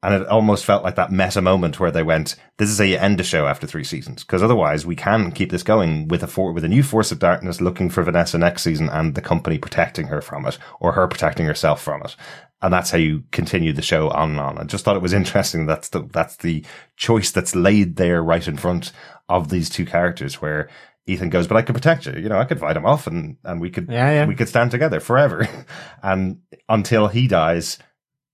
And 0.04 0.14
it 0.14 0.28
almost 0.28 0.64
felt 0.64 0.84
like 0.84 0.96
that 0.96 1.12
meta 1.12 1.42
moment 1.42 1.80
where 1.80 1.90
they 1.90 2.04
went, 2.04 2.36
this 2.58 2.70
is 2.70 2.78
how 2.78 2.84
you 2.84 2.98
end 2.98 3.20
a 3.20 3.24
show 3.24 3.48
after 3.48 3.66
three 3.66 3.84
seasons. 3.84 4.24
Cause 4.24 4.44
otherwise 4.44 4.86
we 4.86 4.96
can 4.96 5.32
keep 5.32 5.50
this 5.50 5.64
going 5.64 6.08
with 6.08 6.22
a 6.22 6.28
for, 6.28 6.54
with 6.54 6.64
a 6.64 6.70
new 6.70 6.84
force 6.84 7.12
of 7.12 7.18
darkness 7.18 7.62
looking 7.62 7.90
for 7.90 8.04
Vanessa 8.04 8.38
next 8.38 8.62
season 8.62 8.90
and 8.90 9.16
the 9.16 9.22
company 9.22 9.58
protecting 9.58 10.08
her 10.08 10.22
from 10.22 10.46
it 10.46 10.60
or 10.80 10.92
her 10.92 11.08
protecting 11.08 11.48
herself 11.48 11.82
from 11.82 12.04
it. 12.04 12.16
And 12.62 12.72
that's 12.72 12.92
how 12.92 12.98
you 13.00 13.24
continue 13.32 13.74
the 13.74 13.82
show 13.82 14.10
on 14.10 14.32
and 14.32 14.40
on. 14.40 14.58
I 14.60 14.64
just 14.66 14.86
thought 14.86 14.96
it 14.96 15.02
was 15.02 15.14
interesting. 15.14 15.66
That's 15.66 15.90
the, 15.90 16.08
that's 16.12 16.38
the 16.38 16.64
choice 16.96 17.32
that's 17.32 17.56
laid 17.56 17.96
there 17.96 18.22
right 18.22 18.48
in 18.48 18.58
front 18.58 18.92
of 19.30 19.50
these 19.50 19.70
two 19.70 19.86
characters 19.86 20.42
where 20.42 20.70
Ethan 21.08 21.30
goes, 21.30 21.48
but 21.48 21.58
I 21.58 21.62
could 21.64 21.76
protect 21.76 22.06
you. 22.06 22.14
You 22.14 22.30
know, 22.30 22.38
I 22.38 22.46
could 22.46 22.60
fight 22.60 22.78
him 22.78 22.86
off 22.86 23.08
and, 23.08 23.38
and 23.44 23.60
we 23.60 23.72
could, 23.72 23.90
yeah, 23.90 24.12
yeah. 24.12 24.26
we 24.26 24.36
could 24.36 24.50
stand 24.50 24.72
together 24.72 25.00
forever. 25.00 25.48
and 26.04 26.40
until 26.70 27.08
he 27.08 27.28
dies, 27.28 27.80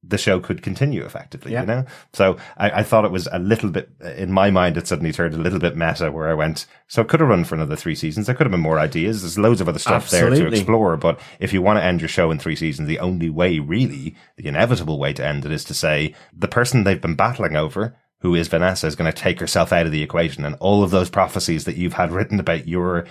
the 0.06 0.18
show 0.18 0.40
could 0.40 0.62
continue 0.62 1.04
effectively, 1.04 1.54
yeah. 1.54 1.62
you 1.62 1.68
know? 1.68 1.86
So 2.12 2.38
I, 2.58 2.80
I, 2.80 2.84
thought 2.84 3.06
it 3.06 3.12
was 3.12 3.28
a 3.32 3.40
little 3.40 3.70
bit, 3.70 3.90
in 4.18 4.32
my 4.32 4.52
mind, 4.52 4.78
it 4.78 4.88
suddenly 4.88 5.14
turned 5.14 5.34
a 5.34 5.38
little 5.38 5.60
bit 5.60 5.78
meta 5.78 6.12
where 6.12 6.30
I 6.30 6.34
went, 6.34 6.66
so 6.88 7.02
it 7.02 7.08
could 7.08 7.22
have 7.22 7.30
run 7.30 7.46
for 7.46 7.56
another 7.56 7.78
three 7.78 7.96
seasons. 7.96 8.26
There 8.26 8.36
could 8.36 8.46
have 8.46 8.52
been 8.52 8.60
more 8.60 8.80
ideas. 8.80 9.22
There's 9.22 9.38
loads 9.38 9.62
of 9.62 9.70
other 9.70 9.80
stuff 9.80 10.04
Absolutely. 10.04 10.40
there 10.40 10.50
to 10.50 10.56
explore. 10.56 10.98
But 10.98 11.20
if 11.40 11.54
you 11.54 11.62
want 11.62 11.80
to 11.80 11.84
end 11.84 12.02
your 12.02 12.10
show 12.10 12.32
in 12.32 12.40
three 12.40 12.56
seasons, 12.56 12.88
the 12.88 13.00
only 13.00 13.30
way 13.30 13.60
really, 13.60 14.16
the 14.36 14.48
inevitable 14.48 15.00
way 15.00 15.14
to 15.14 15.26
end 15.26 15.46
it 15.46 15.52
is 15.52 15.64
to 15.66 15.74
say 15.74 16.14
the 16.38 16.48
person 16.48 16.84
they've 16.84 17.00
been 17.00 17.16
battling 17.16 17.56
over, 17.56 17.96
who 18.20 18.36
is 18.36 18.48
Vanessa, 18.50 18.88
is 18.88 18.96
going 18.96 19.12
to 19.12 19.18
take 19.18 19.40
herself 19.40 19.72
out 19.72 19.86
of 19.86 19.92
the 19.92 20.04
equation 20.04 20.44
and 20.44 20.56
all 20.60 20.84
of 20.84 20.92
those 20.92 21.10
prophecies 21.10 21.64
that 21.64 21.78
you've 21.78 21.94
had 21.94 22.12
written 22.12 22.40
about 22.40 22.68
your 22.68 23.06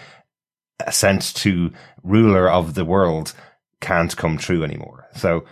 ascent 0.87 1.35
to 1.37 1.73
ruler 2.03 2.51
of 2.51 2.75
the 2.75 2.85
world 2.85 3.33
can't 3.81 4.17
come 4.17 4.39
true 4.39 4.63
anymore. 4.63 5.07
So 5.15 5.45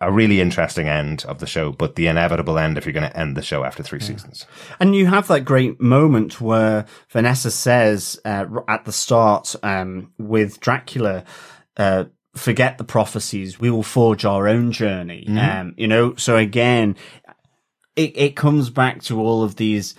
a 0.00 0.12
really 0.12 0.40
interesting 0.40 0.88
end 0.88 1.24
of 1.26 1.38
the 1.38 1.46
show, 1.46 1.72
but 1.72 1.96
the 1.96 2.06
inevitable 2.06 2.58
end 2.58 2.76
if 2.76 2.84
you're 2.84 2.92
going 2.92 3.08
to 3.08 3.16
end 3.16 3.36
the 3.36 3.42
show 3.42 3.64
after 3.64 3.82
three 3.82 3.98
yeah. 4.00 4.06
seasons. 4.06 4.46
And 4.78 4.94
you 4.94 5.06
have 5.06 5.28
that 5.28 5.44
great 5.44 5.80
moment 5.80 6.40
where 6.40 6.84
Vanessa 7.10 7.50
says 7.50 8.20
uh, 8.24 8.44
at 8.68 8.84
the 8.84 8.92
start 8.92 9.56
um, 9.62 10.12
with 10.18 10.60
Dracula, 10.60 11.24
uh, 11.78 12.04
forget 12.34 12.76
the 12.76 12.84
prophecies, 12.84 13.58
we 13.58 13.70
will 13.70 13.82
forge 13.82 14.24
our 14.26 14.46
own 14.46 14.70
journey. 14.70 15.24
Mm-hmm. 15.26 15.38
Um, 15.38 15.74
you 15.78 15.88
know, 15.88 16.14
so 16.16 16.36
again, 16.36 16.96
it, 17.96 18.16
it 18.16 18.36
comes 18.36 18.68
back 18.68 19.02
to 19.04 19.18
all 19.18 19.42
of 19.42 19.56
these 19.56 19.94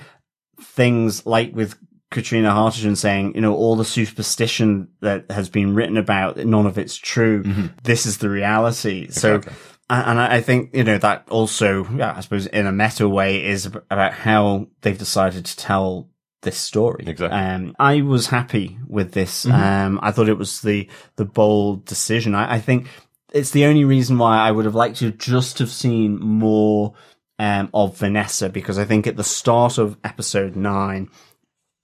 things 0.61 1.25
like 1.25 1.55
with 1.55 1.75
Catriona 2.11 2.51
Hartdegen 2.51 2.95
saying, 2.95 3.33
you 3.35 3.41
know, 3.41 3.55
all 3.55 3.75
the 3.75 3.83
superstition 3.83 4.89
that 5.01 5.29
has 5.31 5.49
been 5.49 5.73
written 5.73 5.97
about, 5.97 6.37
none 6.37 6.65
of 6.65 6.77
it's 6.77 6.95
true. 6.95 7.43
Mm-hmm. 7.43 7.67
This 7.83 8.05
is 8.05 8.19
the 8.19 8.29
reality. 8.29 9.05
Exactly. 9.05 9.51
So 9.51 9.59
and 9.89 10.19
I 10.19 10.41
think, 10.41 10.75
you 10.75 10.83
know, 10.83 10.97
that 10.97 11.27
also, 11.29 11.87
yeah, 11.95 12.13
I 12.15 12.19
suppose 12.19 12.45
in 12.47 12.67
a 12.67 12.71
meta 12.71 13.07
way 13.07 13.45
is 13.45 13.65
about 13.65 14.13
how 14.13 14.67
they've 14.81 14.97
decided 14.97 15.45
to 15.45 15.55
tell 15.55 16.09
this 16.41 16.57
story. 16.57 17.05
Exactly. 17.07 17.37
Um, 17.37 17.75
I 17.79 18.01
was 18.01 18.27
happy 18.27 18.77
with 18.87 19.13
this. 19.13 19.45
Mm-hmm. 19.45 19.55
Um, 19.55 19.99
I 20.03 20.11
thought 20.11 20.29
it 20.29 20.37
was 20.37 20.61
the, 20.61 20.89
the 21.15 21.25
bold 21.25 21.85
decision. 21.85 22.35
I, 22.35 22.55
I, 22.55 22.59
think 22.59 22.87
it's 23.33 23.51
the 23.51 23.65
only 23.65 23.85
reason 23.85 24.17
why 24.17 24.37
I 24.37 24.51
would 24.51 24.65
have 24.65 24.75
liked 24.75 24.97
to 24.97 25.11
just 25.11 25.59
have 25.59 25.71
seen 25.71 26.19
more, 26.19 26.93
um, 27.39 27.69
of 27.73 27.97
Vanessa 27.97 28.49
because 28.49 28.77
I 28.77 28.85
think 28.85 29.07
at 29.07 29.15
the 29.15 29.23
start 29.23 29.77
of 29.77 29.97
episode 30.03 30.55
nine, 30.55 31.09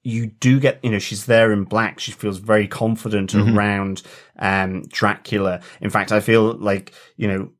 you 0.04 0.28
do 0.28 0.60
get, 0.60 0.84
you 0.84 0.92
know, 0.92 1.00
she's 1.00 1.26
there 1.26 1.54
in 1.54 1.64
black. 1.64 2.00
She 2.00 2.12
feels 2.12 2.38
very 2.38 2.68
confident 2.68 3.32
mm-hmm. 3.32 3.58
around, 3.58 4.02
um, 4.38 4.84
Dracula. 4.90 5.62
In 5.80 5.90
fact, 5.90 6.12
I 6.12 6.20
feel 6.20 6.54
like, 6.54 6.92
you 7.16 7.30
know, 7.30 7.52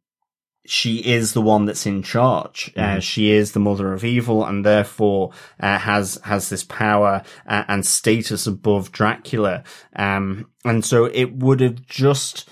she 0.66 0.98
is 1.00 1.34
the 1.34 1.42
one 1.42 1.66
that's 1.66 1.86
in 1.86 2.04
charge. 2.04 2.72
Uh, 2.76 2.82
mm-hmm. 2.82 2.98
Uh, 2.98 3.00
she 3.00 3.32
is 3.32 3.52
the 3.52 3.60
mother 3.60 3.94
of 3.94 4.04
evil 4.04 4.46
and 4.46 4.66
therefore 4.66 5.32
uh, 5.60 5.78
has 5.78 6.20
has 6.24 6.50
this 6.50 6.64
power 6.64 7.22
uh, 7.46 7.64
and 7.68 7.86
status 7.86 8.48
above 8.48 8.92
Dracula. 8.92 9.64
Um, 9.96 10.50
and 10.64 10.86
so 10.86 11.06
it 11.06 11.34
would 11.36 11.60
have 11.60 11.86
just 11.86 12.50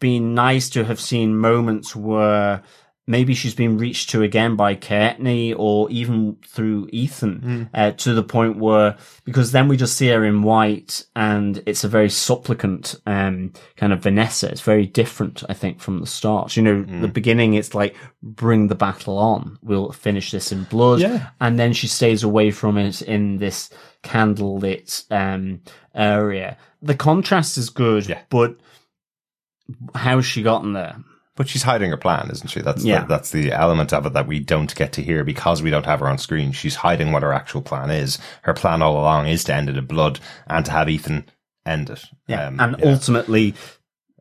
been 0.00 0.34
nice 0.34 0.70
to 0.70 0.84
have 0.84 0.98
seen 0.98 1.36
moments 1.36 1.94
where 1.94 2.62
maybe 3.10 3.34
she's 3.34 3.54
been 3.54 3.76
reached 3.76 4.08
to 4.10 4.22
again 4.22 4.54
by 4.56 4.74
Kaetenay 4.76 5.54
or 5.56 5.90
even 5.90 6.36
through 6.46 6.88
Ethan 6.92 7.68
uh, 7.74 7.90
to 7.92 8.14
the 8.14 8.22
point 8.22 8.56
where 8.58 8.96
because 9.24 9.50
then 9.52 9.66
we 9.68 9.76
just 9.76 9.96
see 9.96 10.08
her 10.08 10.24
in 10.24 10.42
white 10.42 11.04
and 11.16 11.62
it's 11.66 11.82
a 11.84 11.88
very 11.88 12.08
supplicant 12.08 12.94
um, 13.06 13.52
kind 13.76 13.92
of 13.92 14.02
Vanessa. 14.02 14.48
It's 14.48 14.60
very 14.60 14.86
different, 14.86 15.42
I 15.48 15.54
think, 15.54 15.80
from 15.80 16.00
the 16.00 16.06
start. 16.06 16.56
You 16.56 16.62
know, 16.62 16.82
the 16.84 17.08
beginning 17.08 17.54
it's 17.54 17.74
like 17.74 17.96
bring 18.22 18.68
the 18.68 18.74
battle 18.86 19.18
on. 19.18 19.58
We'll 19.62 19.92
finish 19.92 20.30
this 20.30 20.52
in 20.52 20.64
blood, 20.64 21.00
Yeah. 21.00 21.30
and 21.40 21.58
then 21.58 21.72
she 21.72 21.88
stays 21.88 22.22
away 22.22 22.50
from 22.52 22.78
it 22.78 23.02
in 23.02 23.38
this 23.38 23.70
candlelit 24.04 25.04
um, 25.10 25.60
area. 25.94 26.56
The 26.80 26.94
contrast 26.94 27.58
is 27.58 27.70
good, 27.70 28.06
Yeah. 28.08 28.22
but 28.30 28.56
how's 29.94 30.24
she 30.26 30.42
gotten 30.42 30.72
there? 30.72 30.96
But 31.40 31.48
she's 31.48 31.62
hiding 31.62 31.88
her 31.88 31.96
plan, 31.96 32.28
isn't 32.30 32.48
she? 32.48 32.60
That's 32.60 32.84
Yeah. 32.84 33.00
the, 33.00 33.06
that's 33.06 33.30
the 33.30 33.50
element 33.50 33.94
of 33.94 34.04
it 34.04 34.12
that 34.12 34.26
we 34.26 34.40
don't 34.40 34.74
get 34.74 34.92
to 34.92 35.02
hear 35.02 35.24
because 35.24 35.62
we 35.62 35.70
don't 35.70 35.86
have 35.86 36.00
her 36.00 36.06
on 36.06 36.18
screen. 36.18 36.52
She's 36.52 36.74
hiding 36.74 37.12
what 37.12 37.22
her 37.22 37.32
actual 37.32 37.62
plan 37.62 37.90
is. 37.90 38.18
Her 38.42 38.52
plan 38.52 38.82
all 38.82 39.00
along 39.00 39.26
is 39.26 39.42
to 39.44 39.54
end 39.54 39.70
it 39.70 39.78
in 39.78 39.86
blood 39.86 40.20
and 40.48 40.66
to 40.66 40.70
have 40.70 40.90
Ethan 40.90 41.30
end 41.64 41.88
it. 41.88 42.04
Yeah. 42.26 42.46
Um, 42.48 42.60
and 42.60 42.76
yeah. 42.78 42.90
ultimately, 42.90 43.54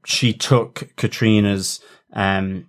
she 0.05 0.31
took 0.31 0.95
Catriona's 0.95 1.81
um, 2.13 2.67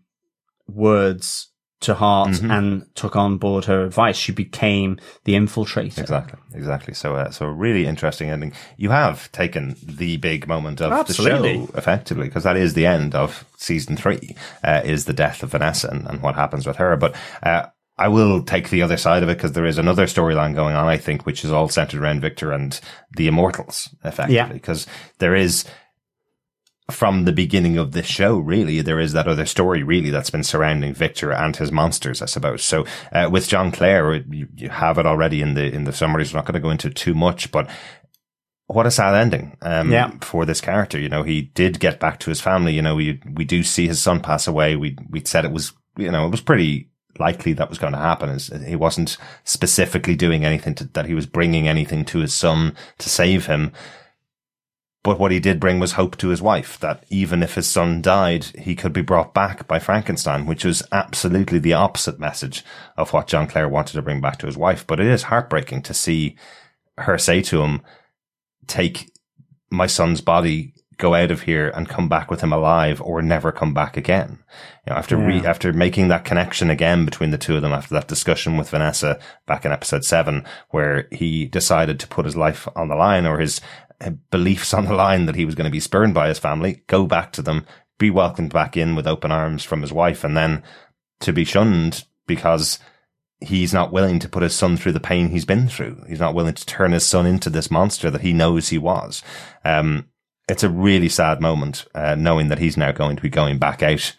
words 0.66 1.49
to 1.80 1.94
heart 1.94 2.30
Mm-hmm. 2.30 2.50
and 2.50 2.94
took 2.94 3.16
on 3.16 3.38
board 3.38 3.64
her 3.64 3.84
advice. 3.84 4.16
She 4.16 4.32
became 4.32 4.98
the 5.24 5.32
infiltrator. 5.34 5.98
Exactly, 5.98 6.38
exactly. 6.54 6.92
So, 6.94 7.16
uh, 7.16 7.30
so 7.30 7.46
a 7.46 7.50
really 7.52 7.86
interesting 7.86 8.28
ending. 8.28 8.52
You 8.76 8.90
have 8.90 9.32
taken 9.32 9.76
the 9.82 10.18
big 10.18 10.46
moment 10.46 10.80
of 10.82 10.92
Absolutely. 10.92 11.56
the 11.58 11.66
show, 11.66 11.72
effectively, 11.78 12.26
because 12.28 12.44
that 12.44 12.56
is 12.58 12.74
the 12.74 12.84
end 12.86 13.14
of 13.14 13.46
season 13.56 13.96
three. 13.96 14.36
Uh, 14.62 14.82
is 14.84 15.06
the 15.06 15.14
death 15.14 15.42
of 15.42 15.52
Vanessa 15.52 15.88
and, 15.88 16.06
and 16.06 16.22
what 16.22 16.34
happens 16.34 16.66
with 16.66 16.76
her. 16.76 16.96
But 16.96 17.14
uh, 17.42 17.66
I 17.96 18.08
will 18.08 18.42
take 18.42 18.68
the 18.68 18.82
other 18.82 18.96
side 18.98 19.22
of 19.22 19.28
it 19.30 19.38
because 19.38 19.52
there 19.52 19.64
is 19.66 19.78
another 19.78 20.04
storyline 20.04 20.54
going 20.54 20.74
on. 20.76 20.86
I 20.86 20.98
think, 20.98 21.24
which 21.24 21.44
is 21.46 21.50
all 21.52 21.68
centered 21.68 22.00
around 22.02 22.20
Victor 22.20 22.52
and 22.52 22.78
the 23.16 23.26
Immortals, 23.26 23.88
effectively, 24.04 24.36
Yeah. 24.36 24.52
because 24.52 24.86
there 25.18 25.34
is. 25.34 25.64
From 26.90 27.24
the 27.24 27.32
beginning 27.32 27.78
of 27.78 27.92
this 27.92 28.06
show, 28.06 28.38
really, 28.38 28.80
there 28.80 29.00
is 29.00 29.12
that 29.12 29.26
other 29.28 29.46
story, 29.46 29.82
really, 29.82 30.10
that's 30.10 30.30
been 30.30 30.42
surrounding 30.44 30.94
Victor 30.94 31.32
and 31.32 31.56
his 31.56 31.72
monsters, 31.72 32.20
I 32.22 32.26
suppose. 32.26 32.62
So, 32.62 32.84
uh, 33.12 33.28
with 33.30 33.48
John 33.48 33.72
Clare, 33.72 34.14
you, 34.30 34.48
you 34.56 34.68
have 34.68 34.98
it 34.98 35.06
already 35.06 35.40
in 35.42 35.54
the 35.54 35.72
in 35.72 35.84
the 35.84 35.92
summary. 35.92 36.24
So, 36.26 36.32
I'm 36.32 36.36
not 36.38 36.46
going 36.46 36.54
to 36.54 36.60
go 36.60 36.70
into 36.70 36.90
too 36.90 37.14
much, 37.14 37.50
but 37.50 37.68
what 38.66 38.86
a 38.86 38.90
sad 38.90 39.14
ending 39.14 39.56
um, 39.62 39.90
Yeah. 39.90 40.12
for 40.20 40.44
this 40.44 40.60
character. 40.60 40.98
You 40.98 41.08
know, 41.08 41.22
he 41.24 41.42
did 41.42 41.80
get 41.80 41.98
back 41.98 42.20
to 42.20 42.30
his 42.30 42.40
family. 42.40 42.72
You 42.74 42.82
know, 42.82 42.94
we 42.94 43.20
we 43.32 43.44
do 43.44 43.62
see 43.62 43.86
his 43.88 44.00
son 44.00 44.20
pass 44.20 44.46
away. 44.46 44.76
We 44.76 44.96
we 45.08 45.22
said 45.24 45.44
it 45.44 45.52
was 45.52 45.72
you 45.96 46.10
know 46.10 46.26
it 46.26 46.30
was 46.30 46.40
pretty 46.40 46.88
likely 47.18 47.52
that 47.54 47.68
was 47.68 47.78
going 47.78 47.92
to 47.92 47.98
happen. 47.98 48.28
Is 48.30 48.46
he 48.66 48.76
wasn't 48.76 49.16
specifically 49.44 50.14
doing 50.14 50.44
anything 50.44 50.74
to, 50.76 50.84
that 50.92 51.06
he 51.06 51.14
was 51.14 51.26
bringing 51.26 51.66
anything 51.66 52.04
to 52.06 52.18
his 52.20 52.32
son 52.32 52.74
to 52.98 53.08
save 53.10 53.46
him. 53.46 53.72
But 55.02 55.18
what 55.18 55.32
he 55.32 55.40
did 55.40 55.60
bring 55.60 55.80
was 55.80 55.92
hope 55.92 56.18
to 56.18 56.28
his 56.28 56.42
wife 56.42 56.78
that 56.80 57.04
even 57.08 57.42
if 57.42 57.54
his 57.54 57.66
son 57.66 58.02
died, 58.02 58.44
he 58.58 58.74
could 58.76 58.92
be 58.92 59.00
brought 59.00 59.32
back 59.32 59.66
by 59.66 59.78
Frankenstein, 59.78 60.44
which 60.44 60.64
was 60.64 60.82
absolutely 60.92 61.58
the 61.58 61.72
opposite 61.72 62.20
message 62.20 62.62
of 62.98 63.12
what 63.12 63.26
John 63.26 63.46
Clare 63.46 63.68
wanted 63.68 63.94
to 63.94 64.02
bring 64.02 64.20
back 64.20 64.38
to 64.38 64.46
his 64.46 64.58
wife. 64.58 64.86
But 64.86 65.00
it 65.00 65.06
is 65.06 65.24
heartbreaking 65.24 65.82
to 65.82 65.94
see 65.94 66.36
her 66.98 67.16
say 67.16 67.40
to 67.42 67.62
him, 67.62 67.80
take 68.66 69.10
my 69.70 69.86
son's 69.86 70.20
body, 70.20 70.74
go 70.98 71.14
out 71.14 71.30
of 71.30 71.42
here 71.42 71.70
and 71.70 71.88
come 71.88 72.08
back 72.08 72.30
with 72.30 72.42
him 72.42 72.52
alive 72.52 73.00
or 73.00 73.22
never 73.22 73.50
come 73.50 73.72
back 73.72 73.96
again. 73.96 74.38
You 74.86 74.92
know, 74.92 74.98
after 74.98 75.16
re- 75.16 75.46
after 75.46 75.72
making 75.72 76.08
that 76.08 76.26
connection 76.26 76.68
again 76.68 77.06
between 77.06 77.30
the 77.30 77.38
two 77.38 77.56
of 77.56 77.62
them 77.62 77.72
after 77.72 77.94
that 77.94 78.06
discussion 78.06 78.58
with 78.58 78.68
Vanessa 78.68 79.18
back 79.46 79.64
in 79.64 79.72
episode 79.72 80.04
seven, 80.04 80.44
where 80.68 81.08
he 81.10 81.46
decided 81.46 81.98
to 82.00 82.06
put 82.06 82.26
his 82.26 82.36
life 82.36 82.68
on 82.76 82.88
the 82.88 82.94
line 82.94 83.24
or 83.24 83.38
his 83.38 83.62
beliefs 84.30 84.72
on 84.72 84.86
the 84.86 84.94
line 84.94 85.26
that 85.26 85.34
he 85.34 85.44
was 85.44 85.54
going 85.54 85.66
to 85.66 85.70
be 85.70 85.80
spurned 85.80 86.14
by 86.14 86.28
his 86.28 86.38
family, 86.38 86.82
go 86.86 87.06
back 87.06 87.32
to 87.32 87.42
them, 87.42 87.66
be 87.98 88.10
welcomed 88.10 88.52
back 88.52 88.76
in 88.76 88.94
with 88.94 89.06
open 89.06 89.30
arms 89.30 89.62
from 89.62 89.82
his 89.82 89.92
wife 89.92 90.24
and 90.24 90.36
then 90.36 90.62
to 91.20 91.32
be 91.32 91.44
shunned 91.44 92.04
because 92.26 92.78
he's 93.40 93.72
not 93.72 93.92
willing 93.92 94.18
to 94.18 94.28
put 94.28 94.42
his 94.42 94.54
son 94.54 94.76
through 94.76 94.92
the 94.92 95.00
pain 95.00 95.28
he's 95.28 95.44
been 95.44 95.68
through. 95.68 96.02
He's 96.08 96.20
not 96.20 96.34
willing 96.34 96.54
to 96.54 96.66
turn 96.66 96.92
his 96.92 97.06
son 97.06 97.26
into 97.26 97.50
this 97.50 97.70
monster 97.70 98.10
that 98.10 98.22
he 98.22 98.32
knows 98.32 98.68
he 98.68 98.78
was. 98.78 99.22
Um, 99.64 100.08
it's 100.48 100.62
a 100.62 100.68
really 100.68 101.08
sad 101.08 101.40
moment, 101.40 101.86
uh, 101.94 102.16
knowing 102.16 102.48
that 102.48 102.58
he's 102.58 102.76
now 102.76 102.92
going 102.92 103.16
to 103.16 103.22
be 103.22 103.28
going 103.28 103.58
back 103.58 103.82
out, 103.82 104.16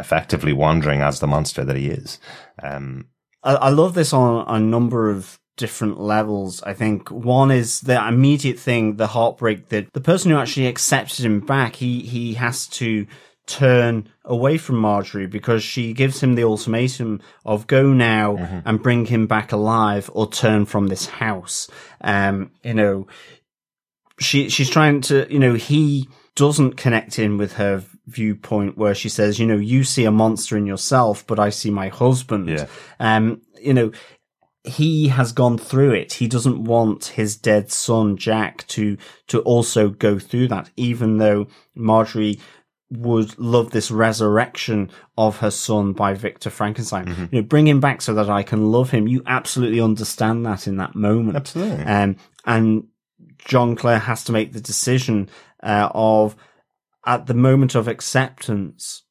effectively 0.00 0.52
wandering 0.52 1.00
as 1.00 1.20
the 1.20 1.26
monster 1.26 1.64
that 1.64 1.76
he 1.76 1.88
is. 1.88 2.18
Um, 2.62 3.06
I, 3.42 3.54
I 3.54 3.68
love 3.70 3.94
this 3.94 4.12
on 4.12 4.44
a 4.48 4.58
number 4.58 5.10
of 5.10 5.38
different 5.56 6.00
levels. 6.00 6.62
I 6.62 6.74
think 6.74 7.10
one 7.10 7.50
is 7.50 7.80
the 7.80 8.06
immediate 8.06 8.58
thing, 8.58 8.96
the 8.96 9.08
heartbreak 9.08 9.68
that 9.68 9.92
the 9.92 10.00
person 10.00 10.30
who 10.30 10.38
actually 10.38 10.66
accepted 10.66 11.24
him 11.24 11.40
back, 11.40 11.76
he, 11.76 12.00
he 12.00 12.34
has 12.34 12.66
to 12.68 13.06
turn 13.46 14.08
away 14.24 14.56
from 14.56 14.76
Marjorie 14.76 15.26
because 15.26 15.62
she 15.62 15.92
gives 15.92 16.22
him 16.22 16.36
the 16.36 16.44
ultimatum 16.44 17.20
of 17.44 17.66
go 17.66 17.92
now 17.92 18.36
and 18.64 18.82
bring 18.82 19.06
him 19.06 19.26
back 19.26 19.52
alive 19.52 20.08
or 20.14 20.30
turn 20.30 20.64
from 20.64 20.86
this 20.86 21.06
house. 21.06 21.68
Um, 22.00 22.52
you 22.62 22.74
know, 22.74 23.06
she, 24.20 24.48
she's 24.48 24.70
trying 24.70 25.00
to, 25.02 25.26
you 25.30 25.40
know, 25.40 25.54
he 25.54 26.08
doesn't 26.34 26.76
connect 26.76 27.18
in 27.18 27.36
with 27.36 27.54
her 27.54 27.84
viewpoint 28.06 28.78
where 28.78 28.94
she 28.94 29.08
says, 29.08 29.38
you 29.38 29.46
know, 29.46 29.56
you 29.56 29.84
see 29.84 30.04
a 30.04 30.10
monster 30.10 30.56
in 30.56 30.66
yourself, 30.66 31.26
but 31.26 31.38
I 31.38 31.50
see 31.50 31.70
my 31.70 31.88
husband. 31.88 32.48
Yeah. 32.48 32.66
Um, 33.00 33.42
you 33.60 33.74
know, 33.74 33.92
he 34.64 35.08
has 35.08 35.32
gone 35.32 35.58
through 35.58 35.92
it. 35.92 36.14
He 36.14 36.28
doesn't 36.28 36.64
want 36.64 37.06
his 37.06 37.36
dead 37.36 37.70
son, 37.70 38.16
Jack, 38.16 38.66
to, 38.68 38.96
to 39.28 39.40
also 39.40 39.88
go 39.88 40.18
through 40.18 40.48
that, 40.48 40.70
even 40.76 41.18
though 41.18 41.48
Marjorie 41.74 42.38
would 42.90 43.38
love 43.38 43.70
this 43.70 43.90
resurrection 43.90 44.90
of 45.16 45.38
her 45.38 45.50
son 45.50 45.94
by 45.94 46.14
Victor 46.14 46.50
Frankenstein. 46.50 47.28
You 47.32 47.40
know, 47.40 47.46
bring 47.46 47.66
him 47.66 47.80
back 47.80 48.02
so 48.02 48.14
that 48.14 48.28
I 48.28 48.42
can 48.42 48.70
love 48.70 48.90
him. 48.90 49.08
You 49.08 49.22
absolutely 49.26 49.80
understand 49.80 50.44
that 50.46 50.66
in 50.66 50.76
that 50.76 50.94
moment. 50.94 51.36
Absolutely. 51.36 51.84
Um, 51.84 52.16
and 52.44 52.86
John 53.38 53.76
Clare 53.76 53.98
has 53.98 54.24
to 54.24 54.32
make 54.32 54.52
the 54.52 54.60
decision, 54.60 55.28
uh, 55.62 55.88
of 55.92 56.36
at 57.04 57.26
the 57.26 57.34
moment 57.34 57.74
of 57.74 57.88
acceptance, 57.88 59.02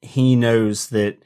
he 0.00 0.34
knows 0.36 0.88
that 0.88 1.18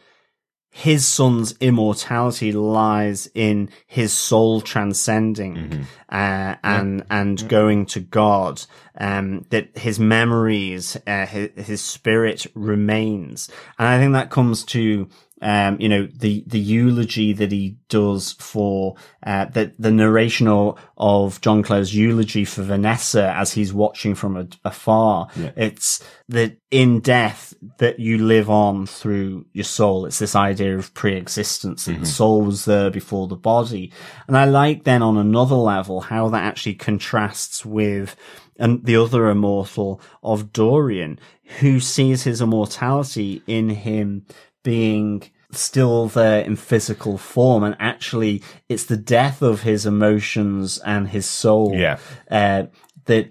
his 0.70 1.06
son's 1.06 1.54
immortality 1.60 2.52
lies 2.52 3.28
in 3.34 3.70
his 3.86 4.12
soul 4.12 4.60
transcending 4.60 5.86
uh, 6.08 6.54
and 6.62 7.04
and 7.10 7.48
going 7.48 7.86
to 7.86 8.00
God. 8.00 8.62
Um, 9.00 9.46
that 9.50 9.78
his 9.78 10.00
memories, 10.00 10.96
uh, 11.06 11.24
his, 11.26 11.50
his 11.56 11.80
spirit 11.80 12.46
remains, 12.54 13.48
and 13.78 13.86
I 13.86 13.98
think 13.98 14.12
that 14.12 14.30
comes 14.30 14.64
to 14.66 15.08
um, 15.40 15.80
you 15.80 15.88
know 15.88 16.06
the 16.06 16.44
the 16.46 16.58
eulogy 16.58 17.32
that 17.32 17.52
he 17.52 17.76
does 17.88 18.32
for 18.32 18.96
uh, 19.24 19.46
the 19.46 19.72
the 19.78 19.90
narration 19.90 20.48
of, 20.48 21.40
John 21.40 21.62
Clare's 21.62 21.94
eulogy 21.94 22.44
for 22.44 22.62
Vanessa 22.62 23.32
as 23.34 23.52
he's 23.52 23.72
watching 23.72 24.14
from 24.14 24.36
a, 24.36 24.46
afar. 24.64 25.28
It's 25.56 26.02
that 26.28 26.56
in 26.70 27.00
death 27.00 27.54
that 27.78 27.98
you 27.98 28.18
live 28.18 28.50
on 28.50 28.86
through 28.86 29.46
your 29.52 29.64
soul. 29.64 30.06
It's 30.06 30.18
this 30.18 30.36
idea 30.36 30.76
of 30.76 30.92
pre-existence 30.94 31.86
that 31.86 32.00
the 32.00 32.06
soul 32.06 32.42
was 32.42 32.64
there 32.64 32.90
before 32.90 33.28
the 33.28 33.36
body. 33.36 33.92
And 34.26 34.36
I 34.36 34.44
like 34.44 34.84
then 34.84 35.02
on 35.02 35.16
another 35.16 35.56
level 35.56 36.00
how 36.00 36.28
that 36.30 36.42
actually 36.42 36.74
contrasts 36.74 37.64
with 37.64 38.16
and 38.58 38.84
the 38.84 38.96
other 38.96 39.28
immortal 39.28 40.00
of 40.22 40.52
Dorian, 40.52 41.18
who 41.60 41.80
sees 41.80 42.24
his 42.24 42.42
immortality 42.42 43.42
in 43.46 43.70
him 43.70 44.26
being 44.64 45.22
still 45.52 46.08
there 46.08 46.42
in 46.42 46.56
physical 46.56 47.16
form. 47.18 47.62
And 47.64 47.76
actually, 47.78 48.42
it's 48.68 48.84
the 48.84 48.96
death 48.96 49.40
of 49.42 49.62
his 49.62 49.86
emotions 49.86 50.78
and 50.78 51.08
his 51.08 51.26
soul 51.26 51.74
Yeah. 51.74 51.98
uh, 52.30 52.64
that 53.06 53.30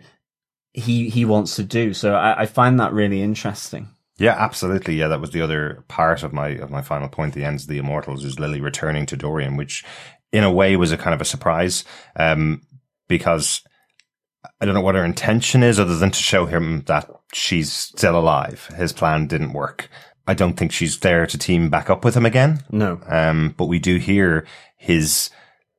he 0.73 1.09
he 1.09 1.25
wants 1.25 1.55
to 1.55 1.63
do. 1.63 1.93
So 1.93 2.13
I, 2.15 2.41
I 2.41 2.45
find 2.45 2.79
that 2.79 2.93
really 2.93 3.21
interesting. 3.21 3.89
Yeah, 4.19 4.35
absolutely. 4.37 4.95
Yeah, 4.95 5.09
that 5.09 5.21
was 5.21 5.29
the 5.31 5.41
other 5.41 5.83
part 5.87 6.23
of 6.23 6.33
my 6.33 6.49
of 6.49 6.71
my 6.71 6.81
final 6.81 7.07
point. 7.07 7.33
The 7.35 7.43
ends 7.45 7.63
of 7.63 7.69
the 7.69 7.77
Immortals 7.77 8.25
is 8.25 8.39
Lily 8.39 8.61
returning 8.61 9.05
to 9.07 9.15
Dorian, 9.17 9.57
which 9.57 9.83
in 10.31 10.43
a 10.43 10.51
way 10.51 10.75
was 10.75 10.91
a 10.91 10.97
kind 10.97 11.13
of 11.13 11.21
a 11.21 11.25
surprise, 11.25 11.83
um, 12.15 12.61
because 13.07 13.61
I 14.59 14.65
don't 14.65 14.73
know 14.73 14.81
what 14.81 14.95
her 14.95 15.05
intention 15.05 15.61
is, 15.63 15.79
other 15.79 15.95
than 15.97 16.11
to 16.11 16.19
show 16.19 16.45
him 16.47 16.81
that 16.87 17.09
she's 17.33 17.71
still 17.71 18.17
alive. 18.17 18.67
His 18.75 18.91
plan 18.91 19.27
didn't 19.27 19.53
work. 19.53 19.89
I 20.27 20.33
don't 20.33 20.53
think 20.53 20.71
she's 20.71 20.99
there 20.99 21.25
to 21.25 21.37
team 21.37 21.69
back 21.69 21.89
up 21.89 22.03
with 22.03 22.15
him 22.15 22.25
again. 22.25 22.63
No. 22.69 22.99
Um, 23.07 23.55
but 23.57 23.65
we 23.65 23.79
do 23.79 23.97
hear 23.97 24.45
his 24.75 25.29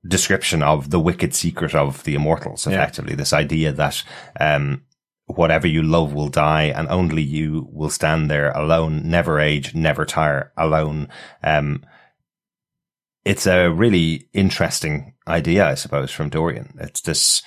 description 0.07 0.63
of 0.63 0.91
the 0.91 1.01
wicked 1.01 1.35
secret 1.35 1.75
of 1.75 2.03
the 2.05 2.15
immortals, 2.15 2.67
effectively. 2.67 3.15
This 3.15 3.33
idea 3.33 3.73
that, 3.73 4.03
um, 4.41 4.85
whatever 5.27 5.67
you 5.67 5.83
love 5.83 6.15
will 6.15 6.31
die 6.31 6.65
and 6.65 6.89
only 6.89 7.23
you 7.23 7.69
will 7.71 7.91
stand 7.91 8.31
there 8.31 8.51
alone, 8.53 9.03
never 9.09 9.39
age, 9.39 9.75
never 9.75 10.07
tire, 10.07 10.53
alone. 10.57 11.09
Um, 11.43 11.85
it's 13.25 13.47
a 13.47 13.69
really 13.69 14.29
interesting 14.33 15.15
idea, 15.27 15.67
I 15.67 15.75
suppose, 15.75 16.11
from 16.11 16.31
Dorian. 16.31 16.79
It's 16.81 17.03
this, 17.03 17.43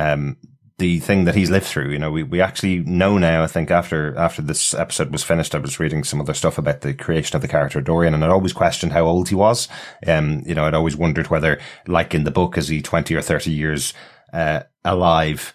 um, 0.00 0.38
the 0.80 0.98
thing 0.98 1.26
that 1.26 1.36
he's 1.36 1.50
lived 1.50 1.66
through. 1.66 1.90
You 1.90 1.98
know, 1.98 2.10
we, 2.10 2.24
we 2.24 2.40
actually 2.40 2.80
know 2.80 3.18
now, 3.18 3.44
I 3.44 3.46
think 3.46 3.70
after, 3.70 4.16
after 4.16 4.42
this 4.42 4.74
episode 4.74 5.12
was 5.12 5.22
finished, 5.22 5.54
I 5.54 5.58
was 5.58 5.78
reading 5.78 6.02
some 6.02 6.20
other 6.20 6.34
stuff 6.34 6.58
about 6.58 6.80
the 6.80 6.94
creation 6.94 7.36
of 7.36 7.42
the 7.42 7.48
character 7.48 7.80
Dorian 7.80 8.14
and 8.14 8.24
I'd 8.24 8.30
always 8.30 8.54
questioned 8.54 8.92
how 8.92 9.04
old 9.04 9.28
he 9.28 9.34
was. 9.34 9.68
Um, 10.06 10.42
you 10.46 10.54
know, 10.54 10.64
I'd 10.64 10.74
always 10.74 10.96
wondered 10.96 11.28
whether, 11.28 11.60
like 11.86 12.14
in 12.14 12.24
the 12.24 12.30
book, 12.30 12.58
is 12.58 12.68
he 12.68 12.82
20 12.82 13.14
or 13.14 13.22
30 13.22 13.50
years, 13.52 13.94
uh, 14.32 14.62
alive 14.84 15.54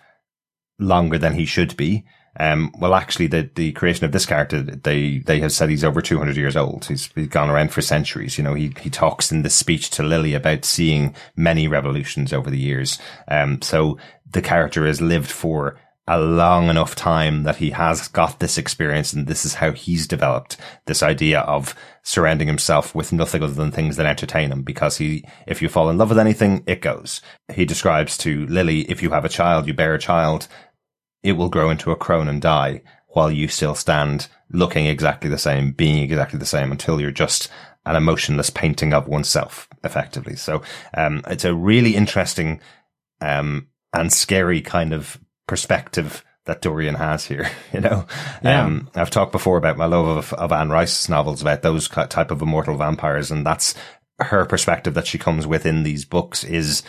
longer 0.80 1.18
than 1.18 1.34
he 1.34 1.46
should 1.46 1.76
be? 1.76 2.06
Um, 2.38 2.74
well, 2.78 2.94
actually, 2.94 3.28
the, 3.28 3.50
the 3.56 3.72
creation 3.72 4.06
of 4.06 4.12
this 4.12 4.26
character, 4.26 4.62
they, 4.62 5.20
they 5.20 5.40
have 5.40 5.54
said 5.54 5.70
he's 5.70 5.86
over 5.86 6.02
200 6.02 6.36
years 6.36 6.58
old. 6.58 6.86
He's, 6.86 7.10
he's 7.16 7.30
gone 7.30 7.50
around 7.50 7.72
for 7.72 7.82
centuries. 7.82 8.38
You 8.38 8.44
know, 8.44 8.54
he, 8.54 8.74
he 8.82 8.90
talks 8.90 9.32
in 9.32 9.42
this 9.42 9.56
speech 9.56 9.90
to 9.92 10.04
Lily 10.04 10.34
about 10.34 10.66
seeing 10.66 11.16
many 11.36 11.68
revolutions 11.68 12.34
over 12.34 12.52
the 12.52 12.60
years. 12.60 13.00
Um, 13.28 13.62
so 13.62 13.98
the 14.30 14.42
character 14.42 14.86
has 14.86 15.02
lived 15.02 15.32
for 15.32 15.78
a 16.08 16.20
long 16.20 16.70
enough 16.70 16.94
time 16.96 17.44
that 17.44 17.56
he 17.56 17.72
has 17.72 18.08
got 18.10 18.40
this 18.40 18.58
experience 18.60 19.12
and 19.12 19.26
this 19.26 19.44
is 19.44 19.56
how 19.56 19.72
he's 19.72 20.06
developed 20.06 20.56
this 20.86 21.02
idea 21.02 21.40
of 21.42 21.74
surrounding 22.04 22.48
himself 22.48 22.94
with 22.94 23.12
nothing 23.12 23.42
other 23.42 23.54
than 23.54 23.72
things 23.72 23.96
that 23.96 24.06
entertain 24.06 24.52
him 24.52 24.62
because 24.62 24.98
he, 24.98 25.26
if 25.48 25.64
you 25.64 25.70
fall 25.70 25.90
in 25.90 25.98
love 25.98 26.10
with 26.10 26.20
anything, 26.20 26.64
it 26.68 26.80
goes. 26.80 27.22
He 27.52 27.66
describes 27.66 28.18
to 28.20 28.46
Lily, 28.46 28.82
if 28.82 29.02
you 29.02 29.10
have 29.10 29.26
a 29.26 29.30
child, 29.30 29.66
you 29.66 29.74
bear 29.74 29.96
a 29.96 30.00
child, 30.00 30.48
it 31.24 31.34
will 31.34 31.50
grow 31.50 31.72
into 31.72 31.92
a 31.92 31.96
crone 31.96 32.28
and 32.28 32.40
die 32.40 32.84
while 33.08 33.32
you 33.32 33.48
still 33.48 33.74
stand 33.74 34.28
looking 34.52 34.86
exactly 34.86 35.30
the 35.30 35.40
same, 35.40 35.72
being 35.72 36.04
exactly 36.04 36.38
the 36.38 36.46
same 36.46 36.72
until 36.72 37.02
you're 37.02 37.10
just 37.10 37.50
an 37.88 37.96
emotionless 37.96 38.52
painting 38.52 38.94
of 38.94 39.08
oneself, 39.08 39.68
effectively. 39.84 40.36
So, 40.36 40.62
um, 40.96 41.24
it's 41.28 41.46
a 41.46 41.56
really 41.56 41.96
interesting, 41.96 42.60
um, 43.22 43.70
and 43.96 44.12
scary 44.14 44.62
kind 44.62 44.94
of 44.94 45.20
perspective 45.48 46.24
that 46.46 46.62
Dorian 46.62 46.96
has 46.96 47.26
here, 47.26 47.50
you 47.74 47.80
know. 47.80 48.06
Yeah. 48.44 48.64
Um, 48.66 48.90
I've 48.96 49.10
talked 49.10 49.32
before 49.32 49.58
about 49.58 49.78
my 49.78 49.86
love 49.86 50.06
of, 50.06 50.34
of 50.34 50.52
Anne 50.52 50.70
Rice's 50.70 51.10
novels 51.10 51.42
about 51.42 51.62
those 51.64 51.88
type 51.88 52.32
of 52.32 52.42
immortal 52.42 52.78
vampires, 52.78 53.32
and 53.32 53.46
that's 53.46 53.74
her 54.20 54.46
perspective 54.46 54.94
that 54.94 55.08
she 55.08 55.18
comes 55.18 55.46
with 55.48 55.66
in 55.66 55.84
these 55.84 56.06
books 56.06 56.44
is 56.44 56.84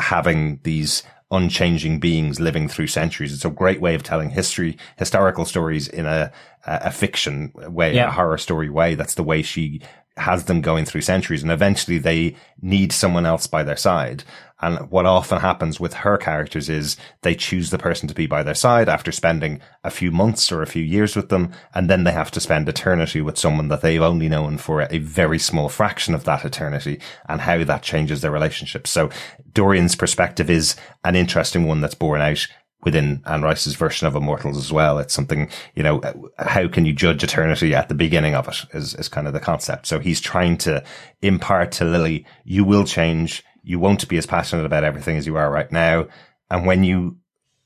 having 0.00 0.60
these 0.62 1.02
unchanging 1.32 2.00
beings 2.00 2.40
living 2.40 2.66
through 2.68 2.86
centuries. 2.88 3.32
It's 3.32 3.44
a 3.44 3.50
great 3.50 3.80
way 3.80 3.94
of 3.94 4.02
telling 4.02 4.30
history, 4.30 4.76
historical 4.96 5.44
stories 5.44 5.86
in 5.86 6.06
a, 6.06 6.32
a 6.66 6.90
fiction 6.90 7.52
way, 7.54 7.94
Yeah. 7.94 8.08
a 8.08 8.12
horror 8.12 8.38
story 8.38 8.70
way. 8.70 8.94
That's 8.94 9.14
the 9.14 9.22
way 9.22 9.42
she 9.42 9.82
has 10.20 10.44
them 10.44 10.60
going 10.60 10.84
through 10.84 11.00
centuries 11.00 11.42
and 11.42 11.50
eventually 11.50 11.98
they 11.98 12.36
need 12.60 12.92
someone 12.92 13.26
else 13.26 13.46
by 13.46 13.62
their 13.62 13.76
side. 13.76 14.24
And 14.62 14.90
what 14.90 15.06
often 15.06 15.40
happens 15.40 15.80
with 15.80 15.94
her 15.94 16.18
characters 16.18 16.68
is 16.68 16.96
they 17.22 17.34
choose 17.34 17.70
the 17.70 17.78
person 17.78 18.08
to 18.08 18.14
be 18.14 18.26
by 18.26 18.42
their 18.42 18.54
side 18.54 18.88
after 18.88 19.10
spending 19.10 19.60
a 19.82 19.90
few 19.90 20.10
months 20.10 20.52
or 20.52 20.60
a 20.60 20.66
few 20.66 20.82
years 20.82 21.16
with 21.16 21.30
them. 21.30 21.52
And 21.74 21.88
then 21.88 22.04
they 22.04 22.12
have 22.12 22.30
to 22.32 22.40
spend 22.40 22.68
eternity 22.68 23.22
with 23.22 23.38
someone 23.38 23.68
that 23.68 23.80
they've 23.80 24.02
only 24.02 24.28
known 24.28 24.58
for 24.58 24.82
a 24.82 24.98
very 24.98 25.38
small 25.38 25.70
fraction 25.70 26.14
of 26.14 26.24
that 26.24 26.44
eternity 26.44 27.00
and 27.26 27.40
how 27.40 27.64
that 27.64 27.82
changes 27.82 28.20
their 28.20 28.30
relationship. 28.30 28.86
So 28.86 29.08
Dorian's 29.54 29.96
perspective 29.96 30.50
is 30.50 30.76
an 31.04 31.16
interesting 31.16 31.66
one 31.66 31.80
that's 31.80 31.94
borne 31.94 32.20
out 32.20 32.46
within 32.82 33.22
Anne 33.26 33.42
Rice's 33.42 33.74
version 33.74 34.06
of 34.06 34.14
Immortals 34.14 34.56
as 34.56 34.72
well. 34.72 34.98
It's 34.98 35.14
something, 35.14 35.50
you 35.74 35.82
know, 35.82 36.00
how 36.38 36.66
can 36.68 36.86
you 36.86 36.92
judge 36.92 37.22
eternity 37.22 37.74
at 37.74 37.88
the 37.88 37.94
beginning 37.94 38.34
of 38.34 38.48
it 38.48 38.64
is, 38.74 38.94
is 38.94 39.08
kind 39.08 39.26
of 39.26 39.32
the 39.32 39.40
concept. 39.40 39.86
So 39.86 39.98
he's 39.98 40.20
trying 40.20 40.56
to 40.58 40.82
impart 41.22 41.72
to 41.72 41.84
Lily, 41.84 42.24
you 42.44 42.64
will 42.64 42.84
change. 42.84 43.44
You 43.62 43.78
won't 43.78 44.08
be 44.08 44.16
as 44.16 44.26
passionate 44.26 44.64
about 44.64 44.84
everything 44.84 45.16
as 45.16 45.26
you 45.26 45.36
are 45.36 45.50
right 45.50 45.70
now. 45.70 46.06
And 46.50 46.66
when 46.66 46.82
you 46.84 47.18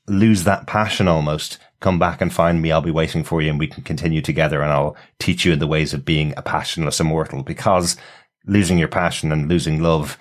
lose 0.07 0.43
that 0.43 0.67
passion 0.67 1.07
almost, 1.07 1.57
come 1.79 1.97
back 1.97 2.21
and 2.21 2.33
find 2.33 2.61
me. 2.61 2.71
I'll 2.71 2.81
be 2.81 2.91
waiting 2.91 3.23
for 3.23 3.41
you 3.41 3.49
and 3.49 3.59
we 3.59 3.67
can 3.67 3.83
continue 3.83 4.21
together 4.21 4.61
and 4.61 4.71
I'll 4.71 4.95
teach 5.19 5.45
you 5.45 5.53
in 5.53 5.59
the 5.59 5.67
ways 5.67 5.93
of 5.93 6.05
being 6.05 6.33
a 6.35 6.41
passionless 6.41 6.99
immortal 6.99 7.43
because 7.43 7.97
losing 8.45 8.77
your 8.77 8.87
passion 8.87 9.31
and 9.31 9.47
losing 9.47 9.81
love 9.81 10.17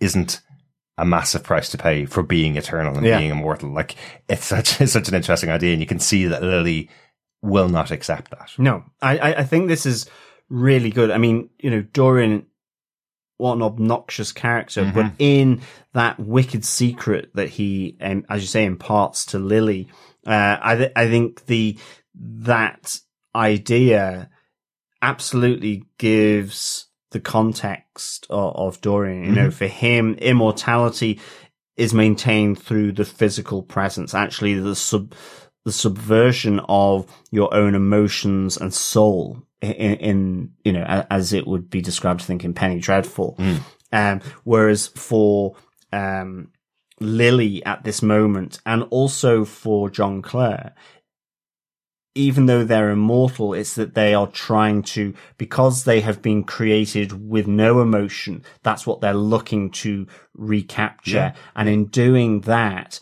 isn't 0.00 0.40
a 0.96 1.04
massive 1.04 1.42
price 1.42 1.68
to 1.70 1.78
pay 1.78 2.04
for 2.06 2.22
being 2.22 2.56
eternal 2.56 2.96
and 2.96 3.04
Yeah. 3.06 3.18
being 3.18 3.30
immortal. 3.30 3.70
Like 3.72 3.96
it's 4.28 4.44
such, 4.54 4.80
it's 4.80 4.92
such 4.92 5.08
an 5.08 5.14
interesting 5.14 5.50
idea. 5.50 5.72
And 5.72 5.80
you 5.80 5.86
can 5.86 5.98
see 5.98 6.26
that 6.26 6.42
Lily 6.42 6.88
will 7.42 7.68
not 7.68 7.90
accept 7.90 8.30
that. 8.30 8.50
No, 8.58 8.84
I, 9.02 9.18
I, 9.18 9.38
I 9.40 9.44
think 9.44 9.68
this 9.68 9.86
is 9.86 10.08
really 10.48 10.90
good. 10.90 11.10
I 11.10 11.18
mean, 11.18 11.50
you 11.58 11.70
know, 11.70 11.82
Dorian, 11.82 12.46
what 13.36 13.54
an 13.54 13.62
obnoxious 13.62 14.30
character, 14.32 14.90
but 14.94 15.10
in 15.18 15.60
that 15.92 16.20
wicked 16.20 16.64
secret 16.64 17.30
that 17.34 17.48
he, 17.48 17.96
um, 18.00 18.24
as 18.30 18.42
you 18.42 18.46
say, 18.46 18.64
imparts 18.64 19.26
to 19.26 19.40
Lily, 19.40 19.88
uh, 20.26 20.56
I, 20.62 20.76
th- 20.76 20.92
I 20.94 21.08
think 21.08 21.44
the, 21.46 21.76
that 22.14 22.96
idea 23.34 24.30
absolutely 25.02 25.84
gives 25.98 26.86
the 27.14 27.20
context 27.20 28.26
of, 28.28 28.54
of 28.56 28.80
Dorian. 28.82 29.24
You 29.24 29.32
know, 29.32 29.50
for 29.50 29.68
him, 29.68 30.14
immortality 30.14 31.20
is 31.76 31.94
maintained 31.94 32.58
through 32.58 32.92
the 32.92 33.04
physical 33.04 33.62
presence. 33.62 34.14
Actually, 34.14 34.54
the 34.54 34.74
sub, 34.74 35.14
the 35.64 35.72
subversion 35.72 36.60
of 36.68 37.06
your 37.30 37.54
own 37.54 37.76
emotions 37.76 38.56
and 38.56 38.74
soul 38.74 39.42
in, 39.62 39.70
in 39.70 40.50
you 40.64 40.72
know, 40.72 41.06
as 41.08 41.32
it 41.32 41.46
would 41.46 41.70
be 41.70 41.80
described, 41.80 42.20
I 42.20 42.24
think, 42.24 42.44
in 42.44 42.52
Penny 42.52 42.80
Dreadful. 42.80 43.38
Um, 43.92 44.20
whereas 44.42 44.88
for, 44.88 45.54
um, 45.92 46.50
Lily 47.00 47.64
at 47.64 47.84
this 47.84 48.02
moment 48.02 48.60
and 48.66 48.84
also 48.90 49.44
for 49.44 49.88
John 49.88 50.20
Clare, 50.20 50.74
even 52.14 52.46
though 52.46 52.64
they're 52.64 52.90
immortal, 52.90 53.54
it's 53.54 53.74
that 53.74 53.94
they 53.94 54.14
are 54.14 54.28
trying 54.28 54.82
to, 54.82 55.14
because 55.36 55.84
they 55.84 56.00
have 56.00 56.22
been 56.22 56.44
created 56.44 57.28
with 57.28 57.46
no 57.46 57.80
emotion, 57.80 58.44
that's 58.62 58.86
what 58.86 59.00
they're 59.00 59.14
looking 59.14 59.70
to 59.70 60.06
recapture. 60.34 61.16
Yeah. 61.16 61.34
And 61.56 61.68
in 61.68 61.86
doing 61.86 62.42
that, 62.42 63.00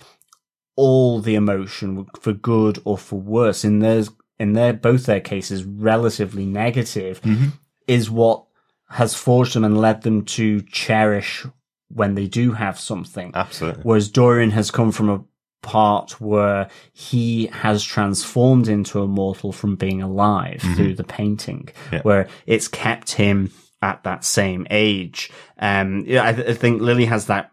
all 0.77 1.21
the 1.21 1.35
emotion 1.35 2.07
for 2.19 2.33
good 2.33 2.81
or 2.85 2.97
for 2.97 3.21
worse 3.21 3.65
in 3.65 3.81
theirs, 3.81 4.11
in 4.39 4.55
their, 4.55 4.73
both 4.73 5.05
their 5.05 5.21
cases, 5.21 5.65
relatively 5.65 6.47
negative 6.47 7.21
mm-hmm. 7.21 7.49
is 7.87 8.11
what 8.11 8.47
has 8.89 9.15
forged 9.15 9.55
them 9.55 9.65
and 9.65 9.79
led 9.79 10.03
them 10.03 10.25
to 10.25 10.63
cherish 10.63 11.47
when 11.89 12.15
they 12.15 12.27
do 12.27 12.53
have 12.53 12.81
something. 12.81 13.31
Absolutely. 13.35 13.83
Whereas 13.83 14.11
Dorian 14.11 14.51
has 14.53 14.71
come 14.71 14.91
from 14.91 15.11
a 15.11 15.23
part 15.63 16.21
where 16.21 16.69
he 16.93 17.47
has 17.47 17.83
transformed 17.85 18.69
into 18.69 19.01
a 19.01 19.07
mortal 19.09 19.53
from 19.53 19.77
being 19.77 20.03
alive 20.03 20.61
through 20.77 20.95
the 20.95 21.05
painting, 21.05 21.69
Yeah. 21.93 22.03
where 22.03 22.29
it's 22.47 22.69
kept 22.69 23.13
him 23.13 23.51
at 23.81 24.03
that 24.05 24.25
same 24.25 24.67
age. 24.71 25.31
Um, 25.59 26.01
I, 26.09 26.33
th- 26.33 26.49
I 26.49 26.55
think 26.55 26.83
Lily 26.83 27.05
has 27.07 27.27
that 27.27 27.51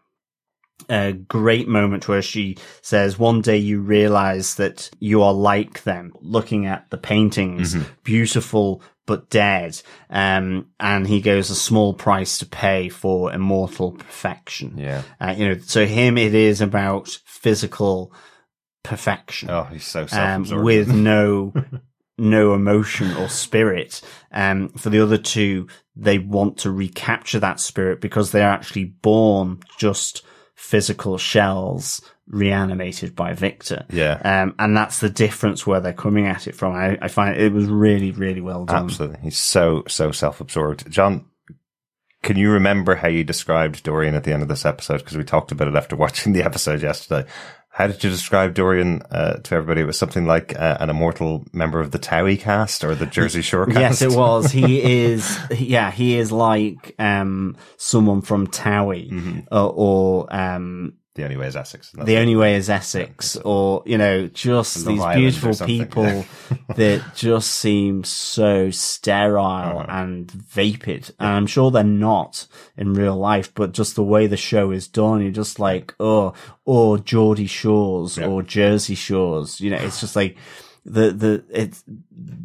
a 0.88 1.14
great 1.14 1.68
moment 1.68 2.08
where 2.08 2.22
she 2.22 2.58
says, 2.82 3.20
one 3.20 3.42
day 3.42 3.58
you 3.58 3.80
realize 3.82 4.56
that 4.56 4.90
you 5.00 5.22
are 5.22 5.34
like 5.34 5.84
them, 5.84 6.14
looking 6.22 6.66
at 6.66 6.90
the 6.90 6.98
paintings, 6.98 7.76
beautiful 8.04 8.82
but 9.06 9.30
dead. 9.30 9.80
Um, 10.10 10.68
and 10.80 11.06
he 11.08 11.20
goes, 11.22 11.50
a 11.50 11.56
small 11.56 11.94
price 11.94 12.38
to 12.40 12.46
pay 12.46 12.90
for 12.90 13.32
immortal 13.34 13.92
perfection. 13.92 14.78
Yeah. 14.78 15.02
Uh, 15.20 15.36
you 15.38 15.50
know, 15.50 15.58
so 15.60 15.86
him, 15.86 16.18
it 16.18 16.34
is 16.34 16.62
about 16.62 17.20
physical 17.42 18.14
perfection 18.84 19.50
Oh, 19.50 19.64
he's 19.66 19.86
so 19.86 20.02
um, 20.02 20.08
self-absorbed. 20.08 20.64
with 20.66 20.88
no 20.94 21.54
no 22.18 22.54
emotion 22.54 23.16
or 23.16 23.30
spirit. 23.30 24.02
Um, 24.32 24.70
for 24.70 24.90
the 24.90 25.00
other 25.02 25.18
two, 25.18 25.68
they 25.96 26.20
want 26.20 26.58
to 26.60 26.72
recapture 26.72 27.40
that 27.40 27.60
spirit 27.60 28.02
because 28.02 28.32
they're 28.32 28.50
actually 28.50 28.86
born 28.86 29.60
just 29.78 30.24
physical 30.56 31.18
shells 31.18 32.02
reanimated 32.28 33.16
by 33.16 33.34
Victor. 33.34 33.86
Yeah. 33.90 34.20
Um, 34.24 34.54
and 34.60 34.76
that's 34.76 35.00
the 35.00 35.10
difference 35.10 35.66
where 35.66 35.80
they're 35.80 35.94
coming 35.94 36.28
at 36.28 36.48
it 36.48 36.56
from. 36.56 36.74
I, 36.76 36.98
I 37.02 37.08
find 37.08 37.38
it 37.38 37.54
was 37.54 37.66
really, 37.68 38.12
really 38.12 38.42
well 38.42 38.66
done. 38.66 38.84
Absolutely. 38.84 39.20
He's 39.22 39.38
so, 39.38 39.84
so 39.88 40.12
self-absorbed. 40.12 40.92
John, 40.92 41.26
can 42.22 42.38
you 42.38 42.52
remember 42.52 42.96
how 42.96 43.08
you 43.08 43.24
described 43.24 43.84
Dorian 43.84 44.16
at 44.16 44.24
the 44.24 44.34
end 44.34 44.44
of 44.44 44.50
this 44.50 44.66
episode? 44.66 44.98
Because 45.00 45.18
we 45.18 45.24
talked 45.24 45.52
about 45.52 45.68
it 45.68 45.76
after 45.76 45.96
watching 45.98 46.34
the 46.34 46.44
episode 46.44 46.82
yesterday. 46.82 47.28
How 47.72 47.88
did 47.88 48.04
you 48.04 48.10
describe 48.10 48.56
Dorian 48.56 49.04
uh, 49.10 49.36
to 49.36 49.56
everybody? 49.56 49.82
It 49.82 49.86
was 49.86 49.98
something 49.98 50.26
like 50.26 50.54
uh, 50.60 50.78
an 50.82 50.90
immortal 50.90 51.46
member 51.54 51.80
of 51.80 51.92
the 51.92 52.00
Towie 52.00 52.38
cast 52.38 52.84
or 52.84 52.94
the 52.94 53.06
Jersey 53.06 53.42
Shore 53.42 53.68
cast. 53.68 53.80
Yes, 53.80 54.02
it 54.02 54.12
was. 54.12 54.52
He 54.52 54.82
is, 55.06 55.40
yeah, 55.52 55.90
he 55.90 56.18
is 56.18 56.30
like, 56.32 56.94
um, 57.00 57.56
someone 57.78 58.22
from 58.22 58.48
Towie 58.48 59.10
Mm-hmm. 59.12 59.40
or, 59.52 59.74
or, 60.28 60.36
um, 60.36 60.94
The 61.20 61.26
only 61.26 61.38
way 61.38 61.48
is 61.48 61.56
Essex. 61.56 61.92
The 61.92 62.18
only 62.18 62.36
way 62.36 62.56
is 62.56 62.70
Essex, 62.70 63.36
or 63.38 63.84
you 63.86 63.98
know, 63.98 64.28
just 64.28 64.86
these 64.88 65.02
Island 65.02 65.20
beautiful 65.20 65.66
people 65.66 66.26
that 66.76 67.04
just 67.16 67.52
seem 67.52 68.04
so 68.04 68.72
sterile 68.72 69.80
Uh-huh. 69.80 69.86
and 69.90 70.32
vapid. 70.32 71.12
And 71.20 71.30
I'm 71.30 71.48
sure 71.48 71.72
they're 71.72 71.84
not 71.84 72.48
in 72.78 72.94
real 72.94 73.18
life, 73.18 73.54
but 73.54 73.74
just 73.74 73.96
the 73.96 74.04
way 74.04 74.28
the 74.28 74.38
show 74.38 74.72
is 74.72 74.88
done, 74.88 75.22
you're 75.22 75.32
just 75.44 75.60
like, 75.60 75.94
oh, 76.00 76.34
or 76.66 76.98
Geordie 76.98 77.48
Shores 77.48 78.18
Yeah. 78.18 78.28
or 78.28 78.42
Jersey 78.44 78.96
Shores. 78.96 79.60
You 79.62 79.72
know, 79.72 79.78
it's 79.78 80.00
just 80.00 80.16
like 80.16 80.38
the 80.86 81.12
the 81.12 81.44
it's 81.50 81.84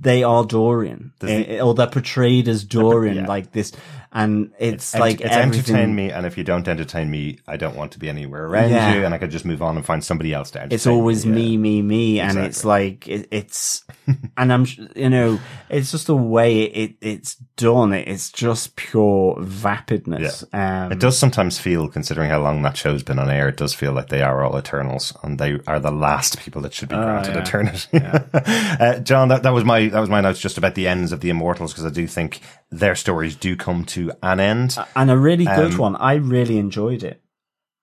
they 0.03 0.23
are 0.25 0.45
Dorian, 0.45 1.13
Eh, 1.23 1.61
or 1.61 1.75
they're 1.75 1.87
portrayed 1.87 2.49
as 2.49 2.65
Dorian, 2.65 3.17
yeah. 3.17 3.27
like 3.27 3.53
this, 3.53 3.73
and 4.15 4.53
it's, 4.59 4.95
Ent- 4.95 5.01
like 5.01 5.21
it's 5.21 5.35
everything. 5.35 5.75
entertain 5.77 5.95
me, 5.95 6.11
and 6.13 6.25
if 6.25 6.39
you 6.39 6.45
don't 6.45 6.67
entertain 6.69 7.11
me, 7.11 7.41
I 7.49 7.57
don't 7.57 7.75
want 7.77 7.93
to 7.93 7.99
be 7.99 8.09
anywhere 8.09 8.47
around 8.47 8.71
Yeah. 8.71 8.95
you, 8.95 9.05
and 9.05 9.13
I 9.13 9.19
could 9.19 9.31
just 9.31 9.45
move 9.45 9.61
on 9.61 9.77
and 9.77 9.85
find 9.85 10.03
somebody 10.05 10.33
else 10.33 10.53
to 10.53 10.61
entertain. 10.61 10.75
it's 10.77 10.87
always 10.87 11.27
me. 11.27 11.57
me, 11.57 11.57
me, 11.57 11.83
me, 11.83 12.21
and 12.21 12.31
Exactly. 12.39 12.49
it's 12.49 12.65
like 12.65 13.09
it, 13.09 13.29
it's, 13.33 13.85
and 14.37 14.53
I'm, 14.53 14.67
you 14.95 15.11
know, 15.11 15.41
it's 15.69 15.91
just 15.91 16.07
the 16.07 16.17
way 16.17 16.63
it 16.63 16.95
it's 17.01 17.35
done. 17.57 17.93
It's 17.93 18.31
just 18.31 18.77
pure 18.77 19.37
vapidness. 19.41 20.45
Um, 20.55 20.93
It 20.93 21.01
does 21.01 21.19
sometimes 21.19 21.59
feel, 21.59 21.89
considering 21.89 22.31
how 22.31 22.41
long 22.41 22.63
that 22.63 22.77
show's 22.77 23.03
been 23.03 23.19
on 23.19 23.29
air, 23.31 23.49
it 23.49 23.57
does 23.57 23.75
feel 23.75 23.93
like 23.93 24.09
they 24.09 24.23
are 24.23 24.43
all 24.45 24.57
Eternals, 24.59 25.13
and 25.23 25.39
they 25.39 25.59
are 25.67 25.81
the 25.81 25.91
last 25.91 26.39
people 26.39 26.63
that 26.63 26.73
should 26.73 26.89
be 26.89 26.95
granted 26.97 27.35
yeah. 27.35 27.41
eternity. 27.43 27.99
uh, 28.81 28.99
John, 29.01 29.29
that, 29.29 29.43
that 29.43 29.53
was 29.53 29.65
my 29.65 29.89
that 29.89 30.01
was 30.01 30.09
my 30.11 30.21
notes 30.21 30.39
just 30.41 30.59
about 30.59 30.75
the 30.75 30.87
ends 30.87 31.13
of 31.13 31.21
the 31.21 31.31
Immortals 31.31 31.73
because 31.73 31.85
I 31.87 31.91
do 31.91 32.07
think 32.07 32.41
their 32.71 32.95
stories 32.95 33.37
do 33.37 33.57
come 33.57 33.85
to 33.87 34.04
an 34.23 34.41
end. 34.41 34.77
and 34.97 35.11
a 35.11 35.17
really 35.17 35.45
good 35.45 35.73
Um, 35.73 35.79
one. 35.79 35.97
I 35.97 36.15
really 36.15 36.59
enjoyed 36.59 37.03
it. 37.03 37.23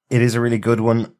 it 0.10 0.22
is 0.22 0.36
a 0.36 0.42
really 0.42 0.58
good 0.60 0.80
one, 0.82 1.14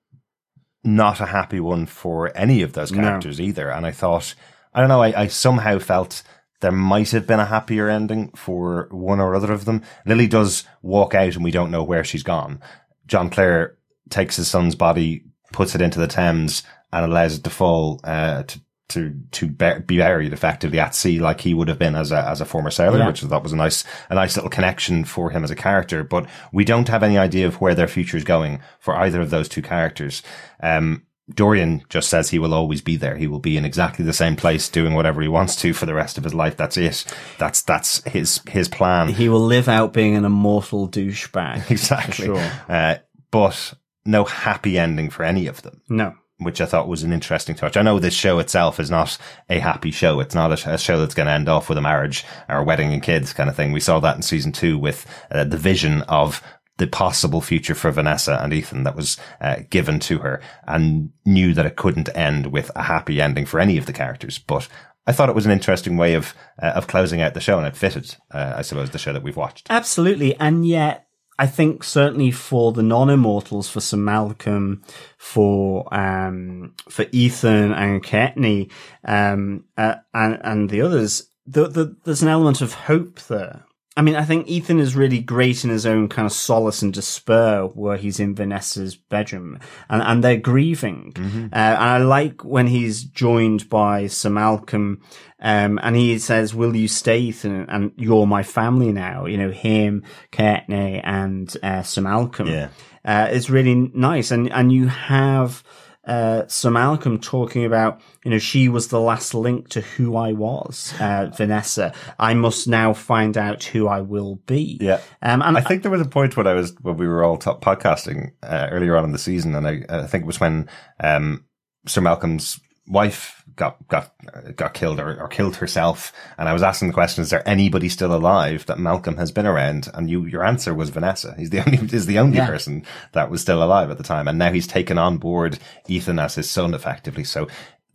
not 0.84 1.20
a 1.22 1.28
happy 1.28 1.60
one 1.60 1.86
for 1.86 2.36
any 2.36 2.62
of 2.62 2.74
those 2.74 2.92
No. 2.92 3.02
characters 3.02 3.40
either. 3.40 3.70
And 3.70 3.86
I 3.86 3.92
thought, 3.92 4.36
I 4.74 4.80
don't 4.80 4.90
know, 4.90 5.02
I, 5.02 5.22
I 5.22 5.28
somehow 5.28 5.80
felt 5.80 6.24
there 6.62 6.72
might 6.72 7.12
have 7.12 7.26
been 7.28 7.40
a 7.40 7.46
happier 7.46 7.90
ending 7.90 8.32
for 8.36 8.88
one 8.92 9.20
or 9.20 9.34
other 9.36 9.52
of 9.52 9.66
them. 9.66 9.82
Lily 10.06 10.28
does 10.28 10.64
walk 10.82 11.16
out 11.16 11.36
and 11.36 11.44
we 11.44 11.52
don't 11.52 11.72
know 11.72 11.84
where 11.84 12.04
she's 12.04 12.24
gone. 12.24 12.62
John 13.08 13.30
Clare 13.30 13.78
takes 14.10 14.36
his 14.36 14.48
son's 14.48 14.76
body, 14.76 15.24
puts 15.54 15.74
it 15.76 15.82
into 15.82 16.00
the 16.00 16.08
Thames 16.08 16.64
and 16.94 17.06
allows 17.06 17.38
it 17.38 17.44
to 17.46 17.50
fall, 17.50 18.00
uh, 18.04 18.44
to, 18.44 18.62
to, 18.94 19.16
to 19.32 19.48
be 19.48 19.98
buried 19.98 20.34
effectively 20.34 20.80
at 20.80 20.96
sea 20.96 21.20
like 21.20 21.42
he 21.42 21.54
would 21.54 21.68
have 21.68 21.80
been 21.80 21.96
as 21.96 22.12
a, 22.12 22.28
as 22.28 22.42
a 22.42 22.46
former 22.46 22.72
sailor, 22.72 22.98
Yeah. 23.00 23.08
which 23.08 23.24
I 23.24 23.28
thought 23.28 23.44
was 23.44 23.54
a 23.54 23.58
nice, 23.58 23.84
a 24.10 24.16
nice 24.16 24.36
little 24.36 24.50
connection 24.50 25.04
for 25.06 25.30
him 25.32 25.44
as 25.44 25.52
a 25.52 25.56
character. 25.56 26.04
But 26.04 26.28
we 26.52 26.64
don't 26.66 26.88
have 26.90 27.04
any 27.04 27.18
idea 27.18 27.48
of 27.48 27.62
where 27.62 27.76
their 27.76 27.88
future 27.88 28.18
is 28.18 28.24
going 28.24 28.60
for 28.80 28.96
either 28.96 29.22
of 29.22 29.30
those 29.30 29.48
two 29.50 29.62
characters. 29.62 30.24
Um, 30.62 31.04
Dorian 31.34 31.84
just 31.88 32.10
says 32.10 32.30
he 32.30 32.40
will 32.40 32.54
always 32.54 32.82
be 32.82 32.98
there. 32.98 33.16
He 33.16 33.28
will 33.28 33.40
be 33.40 33.56
in 33.56 33.64
exactly 33.64 34.04
the 34.04 34.12
same 34.12 34.36
place 34.36 34.68
doing 34.68 34.94
whatever 34.96 35.22
he 35.22 35.30
wants 35.30 35.56
to 35.58 35.72
for 35.72 35.86
the 35.86 35.94
rest 35.94 36.18
of 36.18 36.26
his 36.26 36.34
life. 36.34 36.58
That's 36.58 36.76
it. 36.76 37.06
That's, 37.38 37.62
that's 37.62 38.04
his, 38.04 38.42
his 38.50 38.68
plan. 38.68 39.10
He 39.10 39.30
will 39.30 39.40
live 39.46 39.70
out 39.70 39.94
being 39.94 40.16
an 40.18 40.26
immortal 40.26 40.90
douchebag. 40.90 41.72
exactly. 41.72 42.26
Sure. 42.26 42.52
Uh, 42.68 42.96
but 43.30 43.74
no 44.06 44.26
happy 44.26 44.78
ending 44.78 45.10
for 45.10 45.24
any 45.24 45.48
of 45.48 45.62
them 45.62 45.80
No. 45.88 46.16
Which 46.42 46.62
I 46.62 46.66
thought 46.66 46.88
was 46.88 47.04
an 47.04 47.14
interesting 47.14 47.56
touch. 47.56 47.78
I 47.78 47.82
know 47.82 48.00
this 48.00 48.14
show 48.14 48.40
itself 48.40 48.80
is 48.80 48.90
not 48.90 49.18
a 49.50 49.60
happy 49.60 49.92
show. 49.92 50.20
It's 50.20 50.36
not 50.36 50.52
a, 50.52 50.74
a 50.74 50.78
show 50.78 51.00
that's 51.00 51.14
going 51.14 51.28
to 51.28 51.34
end 51.34 51.50
off 51.50 51.70
with 51.70 51.78
a 51.78 51.82
marriage 51.82 52.26
or 52.50 52.58
a 52.58 52.64
wedding 52.64 52.94
and 52.94 53.04
kids 53.04 53.34
kind 53.34 53.50
of 53.50 53.56
thing. 53.56 53.72
We 53.72 53.80
saw 53.80 54.00
that 54.00 54.16
in 54.16 54.22
season 54.22 54.52
two 54.52 54.78
with 54.78 55.06
uh, 55.32 55.44
the 55.44 55.58
vision 55.58 56.02
of 56.04 56.42
the 56.78 56.88
possible 56.88 57.42
future 57.42 57.76
for 57.76 57.92
Vanessa 57.92 58.40
and 58.42 58.52
Ethan 58.52 58.84
that 58.84 58.96
was 58.96 59.18
uh, 59.40 59.58
given 59.70 60.00
to 60.00 60.20
her 60.20 60.42
and 60.68 61.12
knew 61.26 61.54
that 61.54 61.66
it 61.66 61.76
couldn't 61.76 62.10
end 62.16 62.48
with 62.48 62.72
a 62.76 62.84
happy 62.84 63.22
ending 63.22 63.46
for 63.46 63.60
any 63.60 63.78
of 63.78 63.86
the 63.86 63.94
characters. 63.94 64.40
But 64.40 64.68
I 65.06 65.12
thought 65.12 65.30
it 65.30 65.36
was 65.36 65.46
an 65.46 65.52
interesting 65.52 65.98
way 65.98 66.16
of, 66.16 66.34
uh, 66.62 66.72
of 66.76 66.88
closing 66.88 67.22
out 67.22 67.34
the 67.34 67.40
show 67.40 67.58
and 67.58 67.68
it 67.68 67.76
fitted, 67.76 68.16
uh, 68.32 68.54
I 68.58 68.62
suppose, 68.64 68.90
the 68.90 68.98
show 68.98 69.14
that 69.14 69.24
we've 69.24 69.38
watched. 69.38 69.68
Absolutely. 69.70 70.36
And 70.38 70.66
yet, 70.66 71.08
I 71.40 71.48
think 71.48 71.84
certainly 71.84 72.32
for 72.32 72.72
the 72.72 72.84
non-immortals, 72.84 73.70
for 73.70 73.80
Sir 73.80 73.98
Malcolm, 73.98 74.84
for, 75.18 75.92
um, 75.94 76.76
for 76.90 77.06
Ethan 77.12 77.72
and 77.72 78.04
Kaetenay, 78.04 78.70
um, 79.06 79.66
uh, 79.78 79.96
and, 80.14 80.40
and 80.44 80.70
the 80.70 80.82
others, 80.82 81.30
the, 81.48 81.68
the, 81.68 81.96
there's 82.04 82.22
an 82.22 82.28
element 82.28 82.62
of 82.62 82.74
hope 82.74 83.20
there. 83.22 83.66
I 83.98 84.02
mean, 84.02 84.16
I 84.16 84.24
think 84.24 84.48
Ethan 84.48 84.80
is 84.80 84.96
really 84.96 85.20
great 85.20 85.66
in 85.66 85.70
his 85.70 85.86
own 85.86 86.08
kind 86.08 86.26
of 86.26 86.32
solace 86.32 86.82
and 86.82 86.94
despair 86.94 87.64
where 87.64 87.98
he's 87.98 88.22
in 88.22 88.34
Vanessa's 88.34 88.96
bedroom 88.96 89.60
and, 89.90 90.02
and 90.02 90.24
they're 90.24 90.38
grieving. 90.38 91.12
Uh, 91.52 91.56
and 91.56 91.78
I 91.78 91.98
like 91.98 92.46
when 92.46 92.68
he's 92.68 93.04
joined 93.04 93.68
by 93.68 94.08
Sir 94.08 94.30
Malcolm, 94.30 95.02
um, 95.42 95.78
and 95.84 95.98
he 95.98 96.18
says, 96.20 96.56
will 96.56 96.74
you 96.74 96.88
stay, 96.88 97.20
Ethan? 97.20 97.70
And 97.70 97.92
you're 97.98 98.26
my 98.26 98.44
family 98.44 98.94
now, 98.94 99.26
you 99.26 99.38
know, 99.38 99.52
him, 99.52 100.06
Kaetenay 100.32 101.02
and, 101.04 101.54
uh, 101.62 101.84
Sir 101.84 102.02
Malcolm. 102.02 102.48
Yeah. 102.48 102.70
Uh, 103.04 103.28
it's 103.30 103.50
really 103.50 103.76
nice. 103.76 104.32
And, 104.32 104.50
and 104.54 104.72
you 104.72 104.88
have, 104.88 105.64
uh, 106.06 106.48
Sir 106.48 106.72
Malcolm 106.72 107.20
talking 107.20 107.64
about, 107.64 108.02
you 108.26 108.32
know, 108.32 108.40
she 108.40 108.70
was 108.70 108.88
the 108.88 109.00
last 109.00 109.34
link 109.34 109.70
to 109.70 109.82
who 109.82 110.16
I 110.16 110.34
was, 110.34 110.94
uh, 111.00 111.32
Vanessa. 111.36 111.94
I 112.18 112.34
must 112.34 112.68
now 112.68 112.94
find 112.94 113.38
out 113.38 113.64
who 113.64 113.88
I 113.88 114.02
will 114.02 114.38
be. 114.48 114.80
Yeah. 114.82 115.00
Um, 115.22 115.42
and 115.42 115.58
I 115.58 115.62
think 115.62 115.84
there 115.84 115.92
was 115.92 116.02
a 116.02 116.06
point 116.06 116.36
when 116.36 116.48
I 116.48 116.54
was 116.54 116.74
when 116.82 116.98
we 116.98 117.08
were 117.08 117.24
all 117.24 117.38
top 117.38 117.64
podcasting 117.64 118.32
uh, 118.42 118.70
earlier 118.72 118.98
on 118.98 119.04
in 119.04 119.12
the 119.12 119.20
season, 119.20 119.54
and 119.56 119.68
I, 119.68 119.84
I 119.90 120.08
think 120.08 120.24
it 120.24 120.28
was 120.28 120.40
when 120.40 120.68
um, 121.00 121.46
Sir 121.88 122.02
Malcolm's 122.02 122.60
wife 122.88 123.41
got 123.56 123.88
got 123.88 124.12
got 124.56 124.74
killed 124.74 125.00
or, 125.00 125.22
or 125.22 125.28
killed 125.28 125.56
herself, 125.58 126.12
and 126.38 126.48
I 126.50 126.54
was 126.54 126.64
asking 126.64 126.88
the 126.90 126.94
question: 126.94 127.22
Is 127.22 127.30
there 127.30 127.48
anybody 127.48 127.90
still 127.90 128.14
alive 128.14 128.66
that 128.68 128.80
Malcolm 128.80 129.18
has 129.18 129.32
been 129.32 129.46
around? 129.46 129.90
And 129.94 130.10
you, 130.10 130.26
your 130.26 130.44
answer 130.46 130.74
was 130.74 130.90
Vanessa. 130.90 131.36
He's 131.38 131.50
the 131.50 131.60
only 131.66 131.78
is 131.96 132.06
the 132.06 132.20
only 132.20 132.38
Yeah. 132.38 132.48
person 132.48 132.84
that 133.14 133.30
was 133.30 133.42
still 133.42 133.64
alive 133.64 133.90
at 133.92 133.98
the 133.98 134.04
time, 134.04 134.28
and 134.28 134.38
now 134.38 134.52
he's 134.52 134.68
taken 134.68 134.98
on 134.98 135.18
board 135.18 135.60
Ethan 135.88 136.20
as 136.20 136.36
his 136.36 136.50
son, 136.50 136.74
effectively. 136.74 137.24
So 137.24 137.48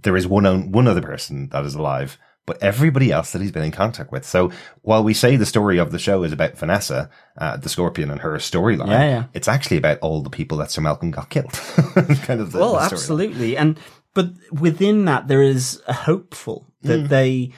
there 0.02 0.16
is 0.16 0.26
one 0.26 0.46
on, 0.46 0.72
one 0.72 0.86
other 0.88 1.02
person 1.02 1.48
that 1.50 1.64
is 1.64 1.74
alive. 1.74 2.18
But 2.44 2.62
everybody 2.62 3.10
else 3.10 3.32
that 3.32 3.42
he's 3.42 3.50
been 3.50 3.64
in 3.64 3.72
contact 3.72 4.12
with. 4.12 4.24
So 4.24 4.52
while 4.82 5.02
we 5.02 5.14
say 5.14 5.34
the 5.34 5.44
story 5.44 5.78
of 5.78 5.90
the 5.90 5.98
show 5.98 6.22
is 6.22 6.30
about 6.30 6.56
Vanessa, 6.56 7.10
uh, 7.36 7.56
the 7.56 7.68
scorpion 7.68 8.08
and 8.08 8.20
her 8.20 8.34
storyline, 8.36 8.86
Yeah, 8.86 9.04
yeah. 9.04 9.24
it's 9.34 9.48
actually 9.48 9.78
about 9.78 9.98
all 9.98 10.22
the 10.22 10.30
people 10.30 10.56
that 10.58 10.70
Sir 10.70 10.80
Malcolm 10.80 11.10
got 11.10 11.28
killed. 11.28 11.50
kind 12.22 12.40
of 12.40 12.52
the, 12.52 12.58
well, 12.60 12.74
the 12.74 12.82
absolutely. 12.82 13.56
And, 13.56 13.80
but 14.16 14.28
within 14.66 15.04
that, 15.04 15.28
there 15.28 15.42
is 15.42 15.80
a 15.86 15.92
hopeful 15.92 16.58
that 16.82 17.00
Mm. 17.04 17.08
they 17.08 17.52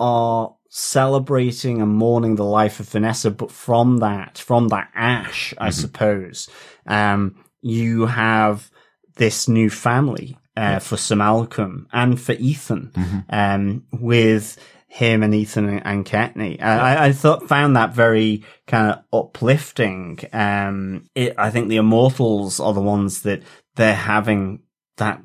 are 0.00 0.54
celebrating 0.68 1.80
and 1.82 1.90
mourning 1.94 2.36
the 2.36 2.44
life 2.44 2.80
of 2.80 2.88
Vanessa, 2.88 3.30
but 3.30 3.50
from 3.50 3.98
that, 3.98 4.38
from 4.38 4.68
that 4.68 4.88
ash, 4.94 5.54
I 5.58 5.68
Mm-hmm. 5.68 5.80
suppose, 5.80 6.48
um, 6.86 7.36
you 7.60 8.06
have 8.06 8.70
this 9.16 9.48
new 9.48 9.70
family, 9.70 10.38
uh, 10.56 10.78
for 10.80 10.96
Sir 10.96 11.16
Malcolm 11.16 11.86
and 11.92 12.20
for 12.20 12.32
Ethan, 12.32 12.90
Mm-hmm. 12.94 13.18
um, 13.30 13.84
with 13.92 14.56
him 14.88 15.22
and 15.22 15.34
Ethan 15.34 15.68
and, 15.68 15.82
and 15.86 16.04
Kaetenay. 16.06 16.60
Uh, 16.60 16.64
I, 16.64 17.06
I 17.06 17.12
thought, 17.12 17.48
found 17.48 17.76
that 17.76 17.94
very 17.94 18.44
kind 18.66 18.92
of 18.92 18.98
uplifting. 19.12 20.18
Um, 20.32 21.04
it, 21.14 21.34
I 21.38 21.48
think 21.50 21.68
the 21.68 21.76
immortals 21.76 22.60
are 22.60 22.74
the 22.74 22.82
ones 22.82 23.22
that 23.22 23.42
they're 23.76 23.94
having 23.94 24.60
that, 25.02 25.22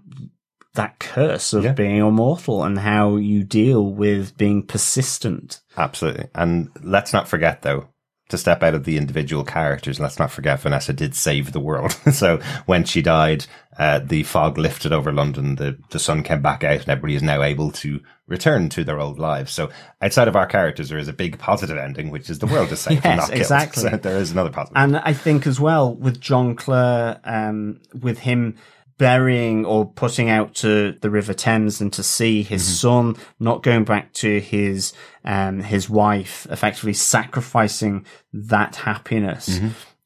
that 0.75 0.99
curse 0.99 1.53
of 1.53 1.63
Yeah. 1.63 1.73
being 1.73 1.97
immortal 1.97 2.63
and 2.63 2.77
how 2.79 3.15
you 3.15 3.43
deal 3.43 3.93
with 3.93 4.37
being 4.37 4.63
persistent. 4.63 5.59
Absolutely. 5.77 6.27
And 6.35 6.69
let's 6.83 7.13
not 7.13 7.27
forget 7.27 7.61
though, 7.61 7.87
to 8.29 8.37
step 8.37 8.61
out 8.61 8.73
of 8.75 8.83
the 8.83 8.97
individual 8.97 9.45
characters, 9.45 10.01
let's 10.01 10.19
not 10.19 10.29
forget 10.31 10.59
Vanessa 10.59 10.91
did 10.91 11.15
save 11.15 11.53
the 11.53 11.61
world. 11.61 11.91
so 12.11 12.39
when 12.65 12.83
she 12.83 13.01
died, 13.01 13.45
uh, 13.79 13.99
the 13.99 14.23
fog 14.23 14.57
lifted 14.57 14.91
over 14.91 15.13
London, 15.13 15.55
the, 15.55 15.77
the 15.91 15.99
sun 15.99 16.23
came 16.23 16.41
back 16.41 16.61
out 16.63 16.81
and 16.81 16.89
everybody 16.89 17.15
is 17.15 17.23
now 17.23 17.41
able 17.41 17.71
to 17.71 18.01
return 18.27 18.67
to 18.67 18.83
their 18.83 18.99
old 18.99 19.17
lives. 19.17 19.53
So 19.53 19.69
outside 20.01 20.27
of 20.27 20.35
our 20.35 20.45
characters, 20.45 20.89
there 20.89 20.97
is 20.97 21.07
a 21.07 21.13
big 21.13 21.39
positive 21.39 21.77
ending, 21.77 22.11
which 22.11 22.29
is 22.29 22.39
the 22.39 22.47
world 22.47 22.69
is 22.73 22.81
saved 22.81 23.05
and 23.05 23.17
Yes, 23.17 23.21
not 23.21 23.29
killed. 23.29 23.39
exactly. 23.41 23.83
So 23.91 23.97
there 23.97 24.17
is 24.17 24.31
another 24.31 24.49
positive. 24.49 24.75
And 24.77 24.97
I 24.97 25.13
think 25.13 25.47
as 25.47 25.59
well 25.59 25.95
with 25.95 26.19
John 26.19 26.55
Clare, 26.55 27.21
um, 27.23 27.79
with 27.93 28.19
him 28.19 28.57
burying 28.97 29.65
or 29.65 29.85
putting 29.85 30.29
out 30.29 30.55
to 30.55 30.93
the 31.01 31.09
River 31.09 31.33
Thames 31.33 31.81
and 31.81 31.93
to 31.93 32.03
see 32.03 32.43
his 32.43 32.79
son 32.79 33.15
not 33.39 33.63
going 33.63 33.83
back 33.83 34.13
to 34.13 34.39
his, 34.39 34.93
um, 35.23 35.61
his 35.61 35.89
wife, 35.89 36.47
effectively 36.49 36.93
sacrificing 36.93 38.05
that 38.33 38.75
happiness. 38.77 39.59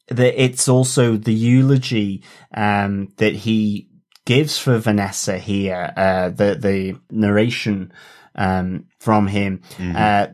That 0.07 0.41
it's 0.41 0.67
also 0.67 1.15
the 1.15 1.33
eulogy, 1.33 2.23
um, 2.53 3.13
that 3.17 3.33
he 3.33 3.87
gives 4.25 4.57
for 4.57 4.77
Vanessa 4.77 5.37
here, 5.37 5.93
uh, 5.95 6.29
the, 6.29 6.55
the 6.55 6.97
narration, 7.09 7.93
um, 8.35 8.85
from 8.99 9.27
him, 9.27 9.61
uh, 9.95 10.27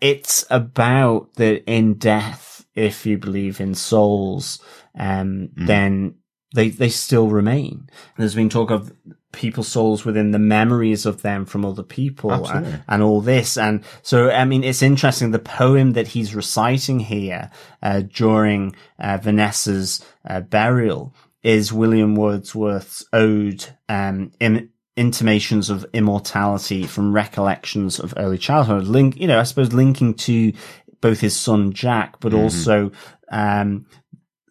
it's 0.00 0.44
about 0.50 1.34
that 1.34 1.64
in 1.64 1.94
death, 1.94 2.66
if 2.74 3.06
you 3.06 3.16
believe 3.16 3.60
in 3.60 3.74
souls, 3.74 4.60
um, 4.98 5.48
then 5.56 6.14
they, 6.56 6.70
they 6.70 6.88
still 6.88 7.28
remain. 7.28 7.88
There's 8.16 8.34
been 8.34 8.48
talk 8.48 8.70
of 8.70 8.92
people's 9.32 9.68
souls 9.68 10.04
within 10.04 10.30
the 10.30 10.38
memories 10.38 11.06
of 11.06 11.22
them 11.22 11.44
from 11.44 11.64
other 11.64 11.82
people 11.82 12.32
and, 12.32 12.82
and, 12.88 13.02
all 13.02 13.20
this. 13.20 13.58
And 13.58 13.84
so, 14.02 14.30
I 14.30 14.46
mean, 14.46 14.64
it's 14.64 14.82
interesting. 14.82 15.30
The 15.30 15.38
poem 15.38 15.92
that 15.92 16.08
he's 16.08 16.34
reciting 16.34 17.00
here, 17.00 17.50
uh, 17.82 18.00
during, 18.00 18.74
uh, 18.98 19.18
Vanessa's, 19.18 20.02
uh, 20.26 20.40
burial 20.40 21.14
is 21.42 21.72
William 21.72 22.16
Wordsworth's 22.16 23.04
ode, 23.12 23.64
um, 23.88 24.32
in, 24.40 24.70
intimations 24.96 25.68
of 25.68 25.84
immortality 25.92 26.86
from 26.86 27.14
recollections 27.14 28.00
of 28.00 28.14
early 28.16 28.38
childhood. 28.38 28.84
Link, 28.84 29.20
you 29.20 29.26
know, 29.26 29.38
I 29.38 29.42
suppose 29.42 29.74
linking 29.74 30.14
to 30.14 30.54
both 31.02 31.20
his 31.20 31.36
son 31.36 31.72
Jack, 31.72 32.18
but 32.20 32.32
mm-hmm. 32.32 32.42
also, 32.42 32.90
um, 33.30 33.84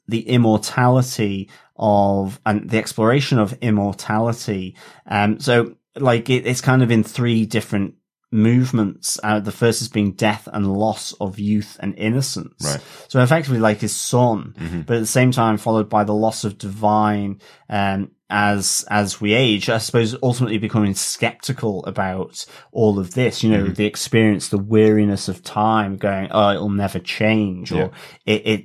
the 0.08 0.28
immortality 0.30 1.49
of 1.76 2.39
and 2.45 2.69
the 2.69 2.78
exploration 2.78 3.39
of 3.39 3.53
immortality. 3.61 4.76
Um, 5.05 5.39
so 5.39 5.76
like 5.95 6.30
it, 6.30 6.45
it's 6.45 6.61
kind 6.61 6.84
of 6.84 6.91
in 6.91 7.03
three 7.03 7.45
different 7.45 7.95
movements. 8.32 9.19
Uh, 9.23 9.39
the 9.39 9.51
first 9.51 9.82
is 9.82 9.88
being 9.88 10.11
death 10.11 10.47
and 10.51 10.78
loss 10.78 11.13
of 11.13 11.39
youth 11.39 11.78
and 11.80 11.97
innocence. 11.97 12.63
Right. 12.63 12.82
So 13.07 13.21
effectively 13.21 13.59
like 13.59 13.80
his 13.80 13.95
son, 13.95 14.55
mm-hmm. 14.57 14.82
but 14.82 14.97
at 14.97 14.99
the 14.99 15.05
same 15.05 15.32
time 15.32 15.57
followed 15.57 15.89
by 15.89 16.03
the 16.03 16.13
loss 16.13 16.43
of 16.43 16.57
divine, 16.57 17.39
um, 17.69 18.11
as 18.30 18.86
as 18.89 19.21
we 19.21 19.34
age, 19.34 19.69
I 19.69 19.78
suppose 19.78 20.15
ultimately 20.23 20.57
becoming 20.57 20.95
skeptical 20.95 21.86
about 21.86 22.45
all 22.71 22.97
of 22.97 23.13
this. 23.13 23.43
You 23.43 23.51
know, 23.51 23.63
mm-hmm. 23.65 23.73
the 23.73 23.86
experience, 23.86 24.49
the 24.49 24.57
weariness 24.57 25.28
of 25.28 25.43
time, 25.43 25.97
going, 25.97 26.30
oh, 26.32 26.51
it'll 26.51 26.69
never 26.69 26.99
change, 26.99 27.71
yeah. 27.71 27.84
or 27.84 27.91
it, 28.26 28.47
it 28.47 28.59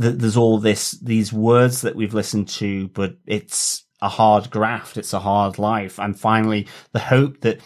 th- 0.00 0.16
there's 0.16 0.36
all 0.36 0.58
this 0.58 0.92
these 1.00 1.32
words 1.32 1.80
that 1.82 1.96
we've 1.96 2.14
listened 2.14 2.48
to, 2.48 2.88
but 2.88 3.14
it's 3.26 3.86
a 4.02 4.08
hard 4.08 4.50
graft, 4.50 4.96
it's 4.96 5.12
a 5.12 5.20
hard 5.20 5.58
life, 5.58 5.98
and 5.98 6.18
finally 6.18 6.66
the 6.92 7.00
hope 7.00 7.40
that 7.40 7.60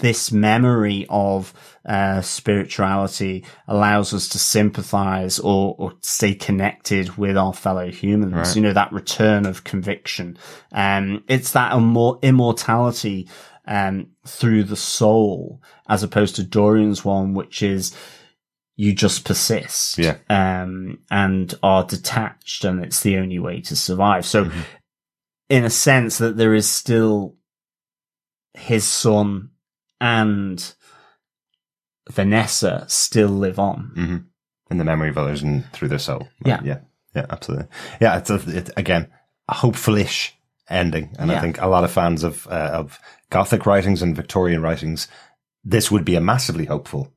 this 0.00 0.32
memory 0.32 1.06
of 1.08 1.52
uh, 1.84 2.20
spirituality 2.20 3.44
allows 3.68 4.12
us 4.12 4.28
to 4.28 4.38
sympathize 4.38 5.38
or, 5.38 5.74
or 5.78 5.94
stay 6.00 6.34
connected 6.34 7.16
with 7.16 7.36
our 7.36 7.52
fellow 7.52 7.90
humans. 7.90 8.32
Right. 8.34 8.56
You 8.56 8.62
know, 8.62 8.72
that 8.72 8.92
return 8.92 9.46
of 9.46 9.64
conviction. 9.64 10.36
Um, 10.72 11.24
it's 11.28 11.52
that 11.52 11.72
immor- 11.72 12.20
immortality, 12.22 13.28
um, 13.66 14.08
through 14.26 14.64
the 14.64 14.76
soul 14.76 15.62
as 15.88 16.02
opposed 16.02 16.36
to 16.36 16.42
Dorian's 16.42 17.04
one, 17.04 17.34
which 17.34 17.62
is, 17.62 17.96
you 18.74 18.92
just 18.92 19.24
persist. 19.24 19.98
Yeah. 19.98 20.16
Um, 20.28 20.98
and 21.10 21.54
are 21.62 21.84
detached 21.84 22.64
and 22.64 22.84
it's 22.84 23.02
the 23.02 23.18
only 23.18 23.38
way 23.38 23.60
to 23.62 23.76
survive. 23.76 24.26
So 24.26 24.46
mm-hmm. 24.46 24.60
in 25.48 25.64
a 25.64 25.70
sense 25.70 26.18
that 26.18 26.36
there 26.36 26.54
is 26.54 26.68
still 26.68 27.36
his 28.54 28.84
son 28.84 29.50
and 30.02 30.74
Vanessa 32.10 32.84
still 32.88 33.28
live 33.28 33.60
on 33.60 33.92
mm-hmm. 33.96 34.16
in 34.70 34.78
the 34.78 34.84
memory 34.84 35.08
of 35.08 35.16
others 35.16 35.42
and 35.42 35.64
through 35.72 35.88
their 35.88 36.00
soul. 36.00 36.28
Yeah, 36.44 36.60
yeah, 36.64 36.80
yeah, 37.14 37.26
absolutely. 37.30 37.68
Yeah, 38.00 38.18
it's, 38.18 38.28
a, 38.28 38.58
it, 38.58 38.70
again 38.76 39.08
a 39.48 39.54
hopeful-ish 39.54 40.36
ending, 40.68 41.14
and 41.18 41.30
yeah. 41.30 41.38
I 41.38 41.40
think 41.40 41.60
a 41.60 41.68
lot 41.68 41.84
of 41.84 41.92
fans 41.92 42.24
of 42.24 42.46
uh, 42.48 42.70
of 42.72 42.98
Gothic 43.30 43.64
writings 43.64 44.02
and 44.02 44.16
Victorian 44.16 44.60
writings, 44.60 45.06
this 45.64 45.90
would 45.90 46.04
be 46.04 46.16
a 46.16 46.20
massively 46.20 46.64
hopeful 46.64 47.12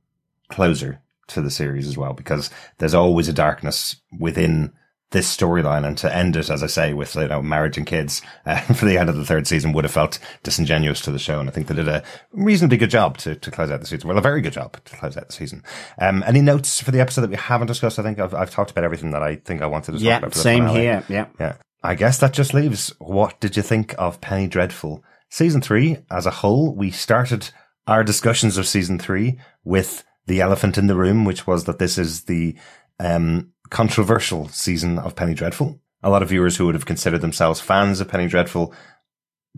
closer 0.50 1.02
to 1.28 1.42
the 1.42 1.50
series 1.50 1.88
as 1.88 1.98
well, 1.98 2.14
because 2.14 2.52
there's 2.78 2.94
always 2.94 3.28
a 3.28 3.34
darkness 3.34 3.96
within 4.20 4.74
this 5.16 5.34
storyline 5.34 5.88
and 5.88 5.98
to 5.98 6.14
end 6.14 6.36
it, 6.36 6.50
as 6.50 6.62
I 6.62 6.68
say, 6.68 6.94
with, 6.94 7.16
you 7.16 7.30
know, 7.30 7.42
marriage 7.42 7.78
and 7.78 7.88
kids 7.88 8.22
uh, 8.46 8.60
for 8.74 8.86
the 8.86 8.98
end 8.98 9.10
of 9.10 9.16
the 9.16 9.24
third 9.24 9.48
season 9.48 9.72
would 9.72 9.86
have 9.86 9.94
felt 9.94 10.20
disingenuous 10.44 11.00
to 11.02 11.12
the 11.12 11.18
show. 11.18 11.40
And 11.40 11.48
I 11.48 11.54
think 11.54 11.68
they 11.68 11.74
did 11.74 11.88
a 11.88 12.04
reasonably 12.34 12.76
good 12.76 12.90
job 12.90 13.18
to, 13.20 13.34
to 13.36 13.50
close 13.50 13.72
out 13.72 13.80
the 13.80 13.88
season. 13.88 14.10
Well, 14.10 14.18
a 14.18 14.22
very 14.22 14.42
good 14.42 14.52
job 14.52 14.74
to 14.84 14.98
close 14.98 15.16
out 15.16 15.28
the 15.28 15.34
season. 15.34 15.64
Um, 16.00 16.22
any 16.28 16.42
notes 16.42 16.82
for 16.82 16.92
the 16.92 17.00
episode 17.00 17.22
that 17.22 17.30
we 17.30 17.38
haven't 17.38 17.68
discussed? 17.68 17.98
I 17.98 18.04
think 18.04 18.20
I've, 18.20 18.34
I've 18.34 18.52
talked 18.52 18.72
about 18.72 18.84
everything 18.84 19.12
that 19.12 19.24
I 19.24 19.38
think 19.38 19.62
I 19.62 19.68
wanted 19.68 19.94
to 19.94 19.98
talk 20.00 20.02
yeah, 20.02 20.18
about. 20.18 20.36
same 20.36 20.68
here. 20.68 21.02
Yeah. 21.08 21.28
Yeah. 21.40 21.56
I 21.82 21.96
guess 21.96 22.18
that 22.18 22.34
just 22.34 22.54
leaves 22.54 22.94
what 23.00 23.40
did 23.40 23.56
you 23.56 23.64
think 23.64 23.96
of 23.98 24.20
Penny 24.20 24.48
Dreadful? 24.48 25.02
Season 25.30 25.62
three 25.62 25.98
as 26.12 26.26
a 26.26 26.32
whole, 26.32 26.76
we 26.76 26.92
started 26.92 27.50
our 27.88 28.04
discussions 28.04 28.58
of 28.58 28.68
season 28.68 29.00
three 29.00 29.40
with 29.64 30.04
the 30.28 30.42
elephant 30.42 30.78
in 30.78 30.88
the 30.88 30.96
room, 30.96 31.24
which 31.24 31.48
was 31.48 31.64
that 31.66 31.80
this 31.80 31.98
is 31.98 32.24
the, 32.24 32.58
um, 33.00 33.54
controversial 33.70 34.48
season 34.50 35.00
of 35.00 35.16
Penny 35.16 35.34
Dreadful. 35.34 35.80
A 36.04 36.10
lot 36.10 36.22
of 36.22 36.30
viewers 36.30 36.58
who 36.58 36.66
would 36.66 36.76
have 36.76 36.86
considered 36.86 37.22
themselves 37.22 37.60
fans 37.60 38.00
of 38.00 38.08
Penny 38.08 38.28
Dreadful 38.28 38.74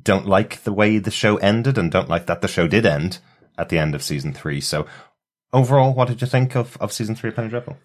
don't 0.01 0.27
like 0.27 0.63
the 0.63 0.73
way 0.73 0.97
the 0.97 1.11
show 1.11 1.37
ended 1.37 1.77
and 1.77 1.91
don't 1.91 2.09
like 2.09 2.27
that 2.27 2.41
the 2.41 2.47
show 2.47 2.67
did 2.67 2.85
end 2.85 3.19
at 3.57 3.69
the 3.69 3.77
end 3.77 3.95
of 3.95 4.03
season 4.03 4.33
three. 4.33 4.61
So 4.61 4.85
overall, 5.51 5.93
what 5.93 6.07
did 6.07 6.21
you 6.21 6.27
think 6.27 6.55
of, 6.55 6.77
of 6.77 6.93
season 6.93 7.15
three 7.15 7.29
of 7.29 7.35
Penny 7.35 7.49
Dreadful? 7.49 7.77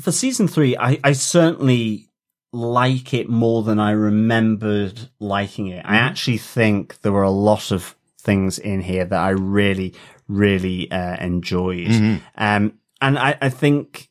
For 0.00 0.12
season 0.12 0.48
three, 0.48 0.76
I, 0.76 0.98
I 1.02 1.12
certainly 1.12 2.08
like 2.52 3.12
it 3.14 3.28
more 3.28 3.62
than 3.62 3.78
I 3.78 3.92
remembered 3.92 5.10
liking 5.20 5.68
it. 5.68 5.84
I 5.84 5.88
mm-hmm. 5.88 5.94
actually 5.94 6.38
think 6.38 7.00
there 7.02 7.12
were 7.12 7.22
a 7.22 7.30
lot 7.30 7.70
of 7.70 7.96
things 8.20 8.58
in 8.58 8.80
here 8.80 9.04
that 9.04 9.20
I 9.20 9.30
really, 9.30 9.94
really 10.28 10.90
uh, 10.90 11.16
enjoyed. 11.16 11.88
Mm-hmm. 11.88 12.24
Um, 12.36 12.78
and 13.00 13.18
I, 13.18 13.36
I 13.40 13.48
think 13.48 14.08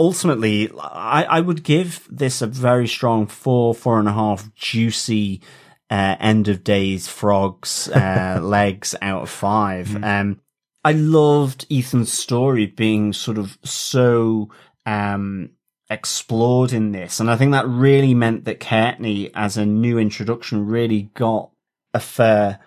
ultimately, 0.00 0.70
I, 0.80 1.24
I 1.24 1.40
would 1.40 1.62
give 1.62 2.08
this 2.10 2.40
a 2.40 2.46
very 2.46 2.88
strong 2.88 3.26
four, 3.26 3.74
four 3.74 3.98
and 3.98 4.08
a 4.08 4.12
half 4.12 4.52
juicy, 4.54 5.42
uh, 5.90 6.16
end 6.18 6.48
of 6.48 6.64
days 6.64 7.06
frogs, 7.06 7.88
uh, 7.88 8.40
legs 8.42 8.94
out 9.02 9.22
of 9.22 9.30
5 9.30 9.88
mm 9.88 10.04
Um, 10.04 10.40
I 10.82 10.92
loved 10.92 11.66
Ethan's 11.70 12.10
story 12.10 12.64
being 12.64 13.12
sort 13.12 13.36
of 13.36 13.58
so, 13.62 14.48
um, 14.86 15.50
explored 15.90 16.72
in 16.72 16.92
this. 16.92 17.20
And 17.20 17.30
I 17.30 17.36
think 17.36 17.52
that 17.52 17.68
really 17.68 18.14
meant 18.14 18.46
that 18.46 18.60
Kaetenay, 18.60 19.30
as 19.34 19.58
a 19.58 19.66
new 19.66 19.98
introduction, 19.98 20.66
really 20.66 21.10
got 21.14 21.50
a 21.92 22.00
fair 22.00 22.60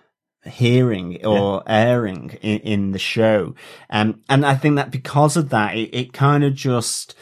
hearing 0.46 1.24
or 1.24 1.62
yeah. 1.66 1.88
airing 1.88 2.30
in, 2.42 2.58
in, 2.60 2.90
the 2.92 2.98
show. 2.98 3.54
Um, 3.90 4.22
and 4.28 4.44
I 4.44 4.54
think 4.54 4.76
that 4.76 4.90
because 4.90 5.36
of 5.36 5.50
that, 5.50 5.76
it, 5.76 5.94
it 5.94 6.12
kind 6.12 6.44
of 6.44 6.54
just, 6.54 7.14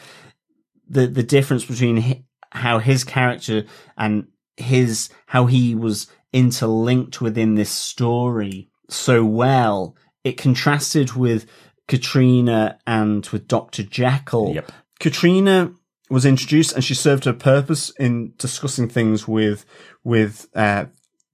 the, 0.87 1.07
the 1.07 1.23
difference 1.23 1.65
between 1.65 2.25
how 2.51 2.79
his 2.79 3.03
character 3.03 3.63
and 3.97 4.27
his, 4.57 5.09
how 5.27 5.45
he 5.45 5.75
was 5.75 6.07
interlinked 6.31 7.21
within 7.21 7.55
this 7.55 7.71
story 7.71 8.69
so 8.89 9.23
well, 9.23 9.95
it 10.23 10.37
contrasted 10.37 11.13
with 11.13 11.45
Catriona 11.87 12.79
and 12.85 13.25
with 13.27 13.47
Dr. 13.47 13.83
Jekyll. 13.83 14.53
Yep. 14.55 14.71
Catriona 14.99 15.73
was 16.09 16.25
introduced 16.25 16.73
and 16.73 16.83
she 16.83 16.93
served 16.93 17.25
her 17.25 17.33
purpose 17.33 17.89
in 17.91 18.33
discussing 18.37 18.89
things 18.89 19.27
with, 19.27 19.65
with, 20.03 20.47
uh, 20.55 20.85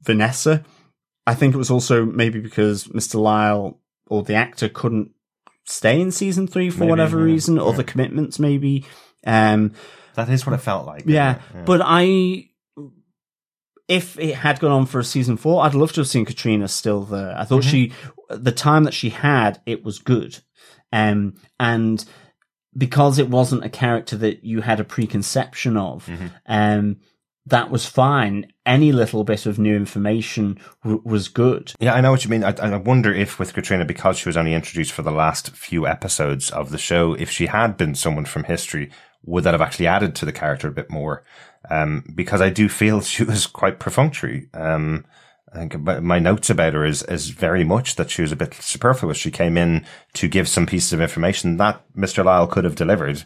Vanessa 0.01 0.63
I 1.29 1.35
think 1.35 1.53
it 1.53 1.59
was 1.59 1.69
also 1.69 2.05
maybe 2.05 2.39
because 2.39 2.85
Mr. 2.85 3.21
Lyle 3.21 3.79
or 4.07 4.23
the 4.23 4.33
actor 4.33 4.67
couldn't 4.67 5.11
stay 5.63 6.01
in 6.01 6.11
season 6.11 6.47
three 6.47 6.71
for 6.71 6.79
maybe, 6.79 6.89
whatever 6.89 7.19
yeah, 7.19 7.25
reason, 7.25 7.57
yeah. 7.57 7.61
other 7.61 7.83
commitments 7.83 8.39
maybe. 8.39 8.85
Um, 9.27 9.73
that 10.15 10.27
is 10.29 10.47
what 10.47 10.53
it 10.53 10.61
felt 10.61 10.87
like. 10.87 11.03
Yeah, 11.05 11.39
yeah, 11.53 11.61
but 11.65 11.81
I, 11.83 12.49
if 13.87 14.17
it 14.17 14.35
had 14.37 14.59
gone 14.59 14.71
on 14.71 14.85
for 14.87 14.99
a 14.99 15.03
season 15.03 15.37
four, 15.37 15.63
I'd 15.63 15.75
love 15.75 15.91
to 15.93 16.01
have 16.01 16.07
seen 16.07 16.25
Catriona 16.25 16.67
still 16.67 17.03
there. 17.03 17.37
I 17.37 17.45
thought 17.45 17.61
mm-hmm. 17.61 17.69
she, 17.69 17.93
the 18.29 18.51
time 18.51 18.85
that 18.85 18.95
she 18.95 19.09
had, 19.09 19.61
it 19.67 19.83
was 19.83 19.99
good. 19.99 20.39
Um, 20.91 21.35
and 21.59 22.03
because 22.75 23.19
it 23.19 23.29
wasn't 23.29 23.65
a 23.65 23.69
character 23.69 24.17
that 24.17 24.43
you 24.43 24.61
had 24.61 24.79
a 24.79 24.83
preconception 24.83 25.77
of, 25.77 26.07
mm-hmm. 26.07 26.27
um, 26.47 26.97
that 27.45 27.69
was 27.69 27.85
fine. 27.85 28.51
Any 28.69 28.91
little 28.91 29.23
bit 29.23 29.47
of 29.47 29.57
new 29.57 29.75
information 29.75 30.59
w- 30.83 31.01
was 31.03 31.27
good. 31.27 31.73
Yeah, 31.79 31.95
I 31.95 32.01
know 32.01 32.11
what 32.11 32.23
you 32.23 32.29
mean. 32.29 32.43
I, 32.43 32.51
I, 32.51 32.77
wonder 32.77 33.11
if 33.11 33.39
with 33.39 33.55
Catriona, 33.55 33.83
because 33.83 34.19
she 34.19 34.29
was 34.29 34.37
only 34.37 34.53
introduced 34.53 34.91
for 34.91 35.01
the 35.01 35.09
last 35.09 35.49
few 35.55 35.87
episodes 35.87 36.51
of 36.51 36.69
the 36.69 36.77
show, 36.77 37.15
if 37.15 37.31
she 37.31 37.47
had 37.47 37.77
been 37.77 37.95
someone 37.95 38.25
from 38.25 38.43
history, 38.43 38.91
would 39.25 39.43
that 39.45 39.55
have 39.55 39.61
actually 39.61 39.87
added 39.87 40.13
to 40.15 40.25
the 40.25 40.31
character 40.31 40.67
a 40.67 40.71
bit 40.71 40.91
more? 40.91 41.23
Um, 41.71 42.03
because 42.13 42.41
I 42.41 42.51
do 42.51 42.69
feel 42.69 43.01
she 43.01 43.23
was 43.23 43.47
quite 43.47 43.79
perfunctory. 43.79 44.49
Um, 44.53 45.03
I 45.51 45.65
think 45.65 46.03
my 46.03 46.19
notes 46.19 46.51
about 46.51 46.73
her 46.73 46.85
is, 46.85 47.01
is 47.03 47.29
very 47.29 47.63
much 47.63 47.95
that 47.95 48.11
she 48.11 48.21
was 48.21 48.31
a 48.31 48.35
bit 48.35 48.53
superfluous. 48.53 49.17
She 49.17 49.31
came 49.31 49.57
in 49.57 49.83
to 50.13 50.27
give 50.27 50.47
some 50.47 50.67
pieces 50.67 50.93
of 50.93 51.01
information 51.01 51.57
that 51.57 51.81
Mr. 51.97 52.23
Lyle 52.23 52.45
could 52.45 52.65
have 52.65 52.75
delivered 52.75 53.23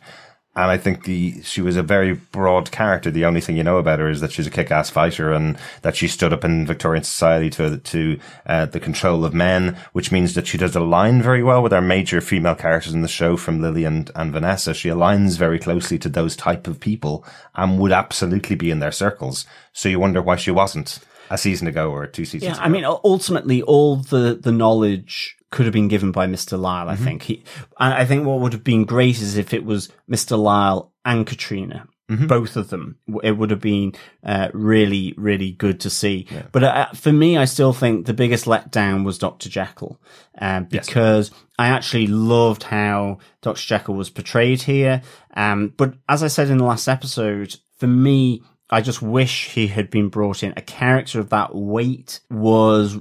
and 0.56 0.70
I 0.70 0.78
think 0.78 1.06
the 1.06 1.42
she 1.42 1.62
was 1.62 1.78
a 1.78 1.84
very 1.84 2.14
broad 2.14 2.72
character. 2.72 3.10
The 3.10 3.26
only 3.26 3.42
thing 3.42 3.58
you 3.58 3.64
know 3.64 3.78
about 3.78 4.00
her 4.00 4.10
is 4.10 4.22
that 4.22 4.32
she's 4.32 4.46
a 4.46 4.52
kick-ass 4.52 4.90
fighter 4.90 5.34
and 5.34 5.58
that 5.82 5.96
she 5.96 6.08
stood 6.08 6.32
up 6.32 6.46
in 6.46 6.68
Victorian 6.68 7.04
society 7.04 7.50
to 7.52 7.78
to 7.78 8.20
uh, 8.46 8.66
the 8.68 8.80
control 8.80 9.26
of 9.26 9.34
men, 9.34 9.78
which 9.94 10.12
means 10.12 10.36
that 10.36 10.46
she 10.46 10.58
does 10.58 10.76
align 10.76 11.22
very 11.22 11.44
well 11.44 11.64
with 11.64 11.74
our 11.74 11.82
major 11.82 12.22
female 12.22 12.56
characters 12.56 12.94
in 12.94 13.02
the 13.02 13.08
show, 13.08 13.36
from 13.36 13.62
Lily 13.62 13.84
and, 13.84 14.12
and 14.16 14.32
Vanessa. 14.32 14.74
She 14.74 14.90
aligns 14.90 15.38
very 15.38 15.58
closely 15.58 15.98
to 16.00 16.10
those 16.10 16.36
type 16.36 16.68
of 16.68 16.80
people 16.80 17.26
and 17.56 17.80
would 17.80 17.92
absolutely 17.92 18.56
be 18.56 18.70
in 18.70 18.80
their 18.80 18.92
circles. 18.92 19.48
So 19.72 19.90
you 19.90 20.00
wonder 20.00 20.22
why 20.22 20.36
she 20.36 20.52
wasn't 20.52 21.00
a 21.32 21.38
season 21.38 21.68
ago 21.68 21.90
or 21.90 22.06
two 22.06 22.26
seasons. 22.26 22.44
Yeah, 22.44 22.54
ago. 22.54 22.64
I 22.64 22.70
mean, 22.70 22.86
ultimately, 22.86 23.64
all 23.64 23.96
the 23.96 24.38
the 24.40 24.52
knowledge 24.52 25.36
could 25.54 25.66
have 25.66 25.74
been 25.74 25.88
given 25.88 26.12
by 26.12 26.28
Mr. 26.28 26.60
Lyle. 26.60 26.90
I 26.90 26.96
Mm-hmm. 26.96 27.04
think 27.06 27.22
he, 27.24 27.44
I 27.78 28.04
think 28.06 28.26
what 28.26 28.40
would 28.42 28.52
have 28.54 28.64
been 28.66 28.84
great 28.84 29.22
is 29.22 29.38
if 29.38 29.54
it 29.54 29.64
was 29.64 29.90
Mr. 30.12 30.38
Lyle 30.38 30.92
and 31.06 31.26
Catriona, 31.26 31.88
Mm-hmm. 32.12 32.28
both 32.28 32.58
of 32.58 32.70
them. 32.70 32.98
It 33.24 33.38
would 33.38 33.50
have 33.50 33.62
been 33.62 33.94
uh, 34.26 34.50
really, 34.54 35.14
really 35.18 35.52
good 35.52 35.80
to 35.80 35.90
see. 35.90 36.28
But 36.52 36.64
uh, 36.66 36.88
for 36.92 37.14
me, 37.14 37.38
I 37.38 37.46
still 37.46 37.72
think 37.72 38.06
the 38.06 38.14
biggest 38.14 38.44
letdown 38.46 39.06
was 39.06 39.18
Dr. 39.18 39.48
Jekyll, 39.50 40.02
um, 40.38 40.66
because 40.66 41.32
I 41.58 41.68
actually 41.70 42.08
loved 42.08 42.64
how 42.64 43.20
Dr. 43.42 43.62
Jekyll 43.62 43.96
was 43.96 44.10
portrayed 44.10 44.64
here. 44.64 45.02
Um, 45.36 45.74
but 45.78 45.94
as 46.10 46.24
I 46.24 46.28
said 46.28 46.50
in 46.50 46.58
the 46.58 46.66
last 46.66 46.90
episode, 46.90 47.56
for 47.78 47.88
me, 47.88 48.44
I 48.70 48.82
just 48.82 49.02
wish 49.02 49.50
he 49.52 49.68
had 49.68 49.90
been 49.90 50.10
brought 50.10 50.44
in. 50.44 50.54
A 50.58 50.62
character 50.62 51.22
of 51.22 51.30
that 51.30 51.56
weight 51.56 52.20
was 52.30 52.98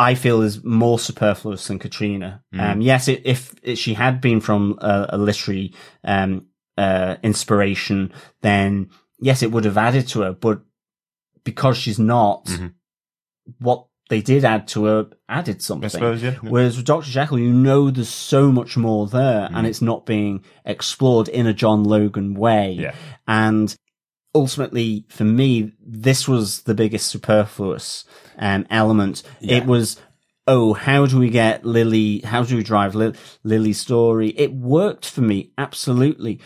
I 0.00 0.14
feel 0.14 0.40
is 0.42 0.64
more 0.64 0.98
superfluous 0.98 1.66
than 1.68 1.78
Catriona. 1.78 2.42
Um, 2.58 2.80
yes, 2.80 3.06
it, 3.08 3.20
if 3.24 3.54
she 3.74 3.94
had 3.94 4.20
been 4.20 4.40
from 4.40 4.78
a, 4.80 5.10
a 5.10 5.18
literary 5.18 5.74
um, 6.04 6.46
uh, 6.78 7.16
inspiration, 7.22 8.12
then 8.40 8.88
yes, 9.20 9.42
it 9.42 9.52
would 9.52 9.64
have 9.66 9.76
added 9.78 10.08
to 10.08 10.22
her. 10.22 10.32
But 10.32 10.62
because 11.44 11.76
she's 11.76 11.98
not, 11.98 12.46
Mhm. 12.46 12.72
what 13.58 13.86
they 14.08 14.20
did 14.22 14.44
add 14.44 14.66
to 14.68 14.84
her 14.86 15.06
added 15.28 15.62
something. 15.62 15.88
Suppose, 15.90 16.22
yeah. 16.22 16.34
Whereas 16.42 16.76
with 16.76 16.86
Dr. 16.86 17.10
Jekyll, 17.10 17.38
you 17.38 17.52
know 17.52 17.90
there's 17.90 18.08
so 18.08 18.50
much 18.50 18.76
more 18.76 19.06
there 19.06 19.48
Mm. 19.48 19.54
and 19.56 19.66
it's 19.66 19.82
not 19.82 20.04
being 20.06 20.42
explored 20.64 21.28
in 21.28 21.46
a 21.46 21.52
John 21.54 21.84
Logan 21.84 22.34
way. 22.34 22.72
Yeah. 22.72 22.94
And 23.28 23.74
ultimately, 24.34 25.04
for 25.08 25.24
me, 25.24 25.72
this 25.84 26.28
was 26.28 26.62
the 26.62 26.74
biggest 26.74 27.06
superfluous 27.08 28.04
um, 28.38 28.66
element. 28.70 29.22
Yeah. 29.40 29.56
It 29.58 29.66
was, 29.66 30.00
oh, 30.46 30.74
how 30.74 31.06
do 31.06 31.18
we 31.18 31.30
get 31.30 31.64
Lily? 31.64 32.20
How 32.20 32.42
do 32.44 32.56
we 32.56 32.62
drive 32.62 32.94
Li- 32.94 33.14
Lily's 33.44 33.80
story? 33.80 34.28
It 34.30 34.52
worked 34.52 35.06
for 35.06 35.20
me, 35.22 35.52
absolutely. 35.58 36.40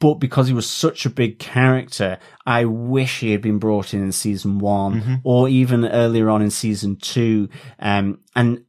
But 0.00 0.14
because 0.14 0.48
he 0.48 0.54
was 0.54 0.68
such 0.68 1.06
a 1.06 1.10
big 1.10 1.38
character, 1.38 2.18
I 2.44 2.66
wish 2.66 3.20
he 3.20 3.30
had 3.32 3.40
been 3.40 3.58
brought 3.58 3.94
in 3.94 4.02
in 4.02 4.12
season 4.12 4.58
one 4.58 5.00
Mm-hmm. 5.00 5.14
or 5.24 5.48
even 5.48 5.86
earlier 5.86 6.28
on 6.28 6.42
in 6.42 6.50
season 6.50 6.96
two. 6.96 7.48
Um, 7.78 8.20
and 8.36 8.64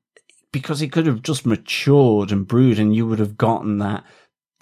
because 0.51 0.79
he 0.79 0.87
could 0.87 1.07
have 1.07 1.21
just 1.21 1.45
matured 1.45 2.31
and 2.31 2.47
brewed 2.47 2.79
and 2.79 2.95
you 2.95 3.05
would 3.05 3.19
have 3.19 3.35
gotten 3.37 3.79
that 3.79 4.05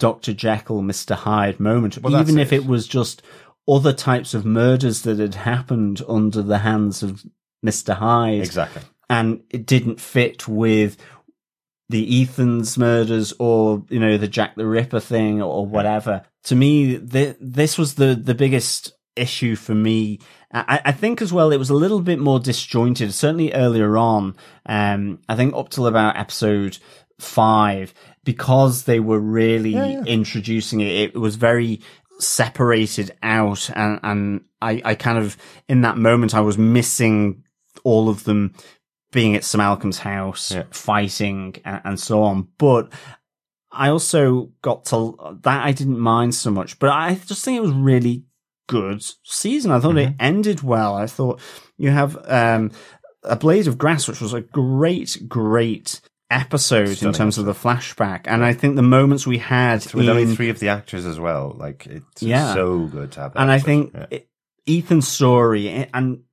Dr. 0.00 0.32
Jekyll, 0.32 0.82
Mr. 0.82 1.14
Hyde 1.14 1.60
moment, 1.60 1.98
Well, 1.98 2.20
even 2.20 2.38
if 2.38 2.52
it. 2.52 2.56
it 2.56 2.66
was 2.66 2.88
just 2.88 3.22
other 3.68 3.92
types 3.92 4.34
of 4.34 4.44
murders 4.44 5.02
that 5.02 5.18
had 5.18 5.34
happened 5.36 6.02
under 6.08 6.42
the 6.42 6.58
hands 6.58 7.02
of 7.02 7.24
Mr. 7.64 7.94
Hyde 7.94 8.40
Exactly. 8.42 8.82
and 9.08 9.42
it 9.50 9.64
didn't 9.66 10.00
fit 10.00 10.46
with 10.48 10.96
the 11.88 12.22
Ethan's 12.22 12.76
murders 12.78 13.32
or 13.38 13.84
you 13.90 13.98
know 14.00 14.16
the 14.16 14.28
Jack 14.28 14.54
the 14.56 14.66
Ripper 14.66 15.00
thing 15.00 15.42
or 15.42 15.66
whatever. 15.66 16.22
To 16.44 16.54
me, 16.56 16.98
th- 16.98 17.36
this 17.40 17.76
was 17.78 17.94
the 17.94 18.14
the 18.14 18.34
biggest 18.34 18.92
issue 19.16 19.54
for 19.56 19.74
me. 19.74 20.18
I, 20.52 20.80
I 20.86 20.92
think 20.92 21.20
as 21.22 21.32
well 21.32 21.52
it 21.52 21.58
was 21.58 21.70
a 21.70 21.74
little 21.74 22.00
bit 22.00 22.18
more 22.18 22.40
disjointed. 22.40 23.12
Certainly 23.12 23.52
earlier 23.52 23.96
on, 23.98 24.34
um, 24.66 25.20
I 25.28 25.36
think 25.36 25.54
up 25.54 25.68
till 25.68 25.86
about 25.86 26.16
episode 26.16 26.78
five, 27.20 27.92
because 28.24 28.84
they 28.84 29.00
were 29.00 29.20
really 29.20 29.70
Yeah, 29.70 29.86
yeah. 29.86 30.02
introducing 30.04 30.80
it. 30.80 30.88
It 31.14 31.14
was 31.16 31.36
very 31.36 31.80
separated 32.18 33.16
out, 33.22 33.70
and 33.74 34.00
and 34.02 34.44
I 34.60 34.80
I 34.84 34.94
kind 34.94 35.18
of 35.18 35.36
in 35.68 35.82
that 35.82 35.96
moment 35.98 36.34
I 36.34 36.40
was 36.40 36.58
missing 36.58 37.44
all 37.82 38.08
of 38.08 38.24
them 38.24 38.54
being 39.12 39.34
at 39.36 39.44
Sir 39.44 39.58
Malcolm's 39.58 39.98
house, 39.98 40.52
Yeah. 40.52 40.64
fighting 40.70 41.56
and, 41.64 41.80
and 41.84 42.00
so 42.00 42.22
on. 42.22 42.48
But 42.58 42.92
I 43.70 43.88
also 43.88 44.50
got 44.62 44.84
to 44.86 45.38
that 45.42 45.64
I 45.64 45.72
didn't 45.72 45.98
mind 45.98 46.34
so 46.34 46.50
much, 46.50 46.78
but 46.78 46.90
I 46.90 47.14
just 47.14 47.44
think 47.44 47.56
it 47.58 47.62
was 47.62 47.72
really 47.72 48.24
good 48.68 49.02
season. 49.24 49.70
I 49.70 49.80
thought 49.80 49.96
it 49.98 50.08
Mm-hmm. 50.10 50.16
ended 50.20 50.62
well. 50.62 50.94
I 50.94 51.06
thought 51.06 51.40
you 51.76 51.90
have 51.90 52.16
um, 52.30 52.70
a 53.22 53.36
blade 53.36 53.66
of 53.66 53.76
grass, 53.78 54.08
which 54.08 54.20
was 54.20 54.32
a 54.32 54.40
great, 54.40 55.24
great 55.28 56.00
episode 56.30 57.02
in 57.02 57.12
terms 57.12 57.38
of 57.38 57.44
the 57.44 57.52
flashback, 57.52 58.22
and 58.26 58.44
I 58.44 58.52
think 58.52 58.76
the 58.76 58.82
moments 58.82 59.26
we 59.26 59.38
had 59.38 59.84
With 59.92 60.08
only 60.08 60.34
three 60.34 60.48
of 60.50 60.58
the 60.58 60.68
actors 60.68 61.04
as 61.06 61.20
well. 61.20 61.54
Like, 61.56 61.86
it's 61.86 62.22
Yeah. 62.22 62.54
so 62.54 62.86
good 62.86 63.12
to 63.12 63.20
have 63.20 63.34
that. 63.34 63.40
and 63.42 63.50
I 63.50 63.58
think 63.58 63.92
Yeah. 63.94 64.06
it, 64.10 64.28
Ethan's 64.66 65.06
story, 65.06 65.68
and 65.92 66.23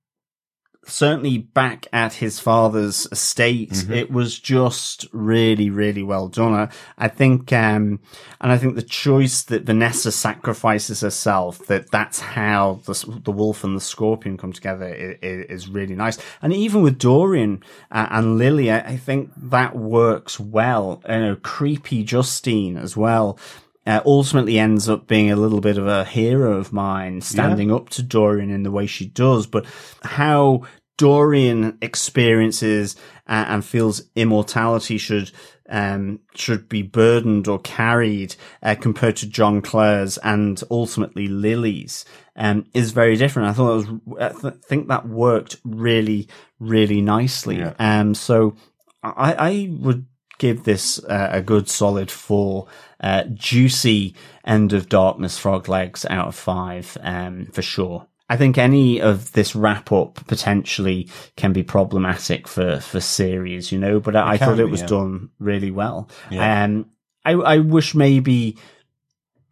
certainly 0.86 1.38
back 1.38 1.88
at 1.94 2.14
his 2.14 2.40
father's 2.40 3.08
estate, 3.12 3.72
Mm-hmm. 3.72 3.94
it 3.94 4.12
was 4.12 4.40
just 4.40 5.08
really, 5.12 5.70
really 5.70 6.04
well 6.04 6.28
done. 6.28 6.54
I, 6.54 6.70
I 6.98 7.08
think, 7.08 7.54
um, 7.54 8.00
and 8.40 8.52
I 8.52 8.58
think 8.58 8.76
the 8.76 8.82
choice 8.82 9.44
that 9.44 9.64
Vanessa 9.64 10.12
sacrifices 10.12 11.02
herself, 11.02 11.60
that 11.68 11.92
that's 11.92 12.20
how 12.20 12.82
the, 12.86 13.22
the 13.24 13.32
wolf 13.32 13.64
and 13.64 13.76
the 13.76 13.82
scorpion 13.82 14.38
come 14.38 14.54
together 14.54 14.88
is, 14.88 15.46
is 15.66 15.70
really 15.70 15.96
nice. 15.96 16.18
And 16.42 16.54
even 16.54 16.82
with 16.82 16.98
Dorian 16.98 17.64
uh, 17.92 18.08
and 18.10 18.38
Lily, 18.38 18.72
I, 18.72 18.80
I 18.80 18.98
think 18.98 19.32
that 19.38 19.76
works 19.76 20.40
well. 20.40 21.02
You 21.08 21.20
know, 21.20 21.36
creepy 21.36 22.04
Justine 22.04 22.78
as 22.78 22.98
well 22.98 23.38
uh, 23.86 24.02
ultimately 24.06 24.60
ends 24.60 24.88
up 24.88 25.08
being 25.08 25.32
a 25.32 25.36
little 25.36 25.62
bit 25.62 25.78
of 25.78 25.88
a 25.88 26.06
hero 26.06 26.58
of 26.58 26.72
mine, 26.72 27.22
standing 27.22 27.72
up 27.72 27.90
to 27.90 28.04
Dorian 28.04 28.52
in 28.52 28.64
the 28.64 28.72
way 28.72 28.86
she 28.86 29.06
does. 29.06 29.48
But 29.48 29.66
how 30.04 30.64
Dorian 30.98 31.78
experiences 31.82 32.96
uh, 33.28 33.46
and 33.48 33.66
feels 33.66 34.04
immortality 34.16 34.98
should 34.98 35.32
um, 35.68 36.20
should 36.36 36.68
be 36.68 36.82
burdened 36.82 37.48
or 37.48 37.58
carried 37.60 38.36
uh, 38.62 38.76
compared 38.80 39.16
to 39.18 39.28
John 39.28 39.62
Clare's 39.62 40.18
and 40.18 40.62
ultimately 40.70 41.28
Lily's 41.28 42.06
um, 42.36 42.66
is 42.74 42.92
very 42.92 43.16
different. 43.16 43.50
I 43.50 43.54
thought 43.54 43.72
it 43.72 44.02
was, 44.06 44.20
I 44.20 44.42
th- 44.42 44.64
think 44.64 44.90
that 44.90 45.08
worked 45.08 45.58
really, 45.64 46.28
really 46.60 47.02
nicely. 47.02 47.58
Yeah. 47.58 47.74
Um, 47.80 48.14
so 48.14 48.56
I, 49.02 49.34
I 49.34 49.70
would 49.72 50.06
give 50.42 50.64
this 50.64 51.02
uh, 51.06 51.30
a 51.32 51.42
good 51.42 51.70
solid 51.70 52.10
four. 52.10 52.68
Uh, 53.00 53.24
juicy 53.34 54.16
end 54.44 54.74
of 54.74 54.88
darkness 54.88 55.38
frog 55.38 55.68
legs 55.68 56.06
out 56.10 56.28
of 56.28 56.36
five, 56.36 56.98
um, 57.02 57.48
for 57.48 57.62
sure. 57.62 58.08
I 58.30 58.38
think 58.38 58.58
any 58.58 59.02
of 59.02 59.32
this 59.32 59.56
wrap 59.56 59.92
up 59.92 60.26
potentially 60.28 61.10
can 61.36 61.52
be 61.52 61.64
problematic 61.64 62.48
for, 62.48 62.80
for 62.80 63.00
series, 63.00 63.72
you 63.72 63.80
know, 63.80 64.00
but 64.00 64.16
I, 64.16 64.34
I 64.34 64.38
thought 64.38 64.60
it 64.60 64.70
was 64.70 64.82
yeah. 64.82 64.88
done 64.88 65.30
really 65.40 65.72
well. 65.72 66.10
Yeah. 66.30 66.64
Um, 66.64 66.92
I, 67.26 67.34
I 67.34 67.58
wish 67.58 67.96
maybe 67.96 68.58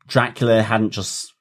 Dracula 0.07 0.61
hadn't 0.61 0.91
just 0.91 1.33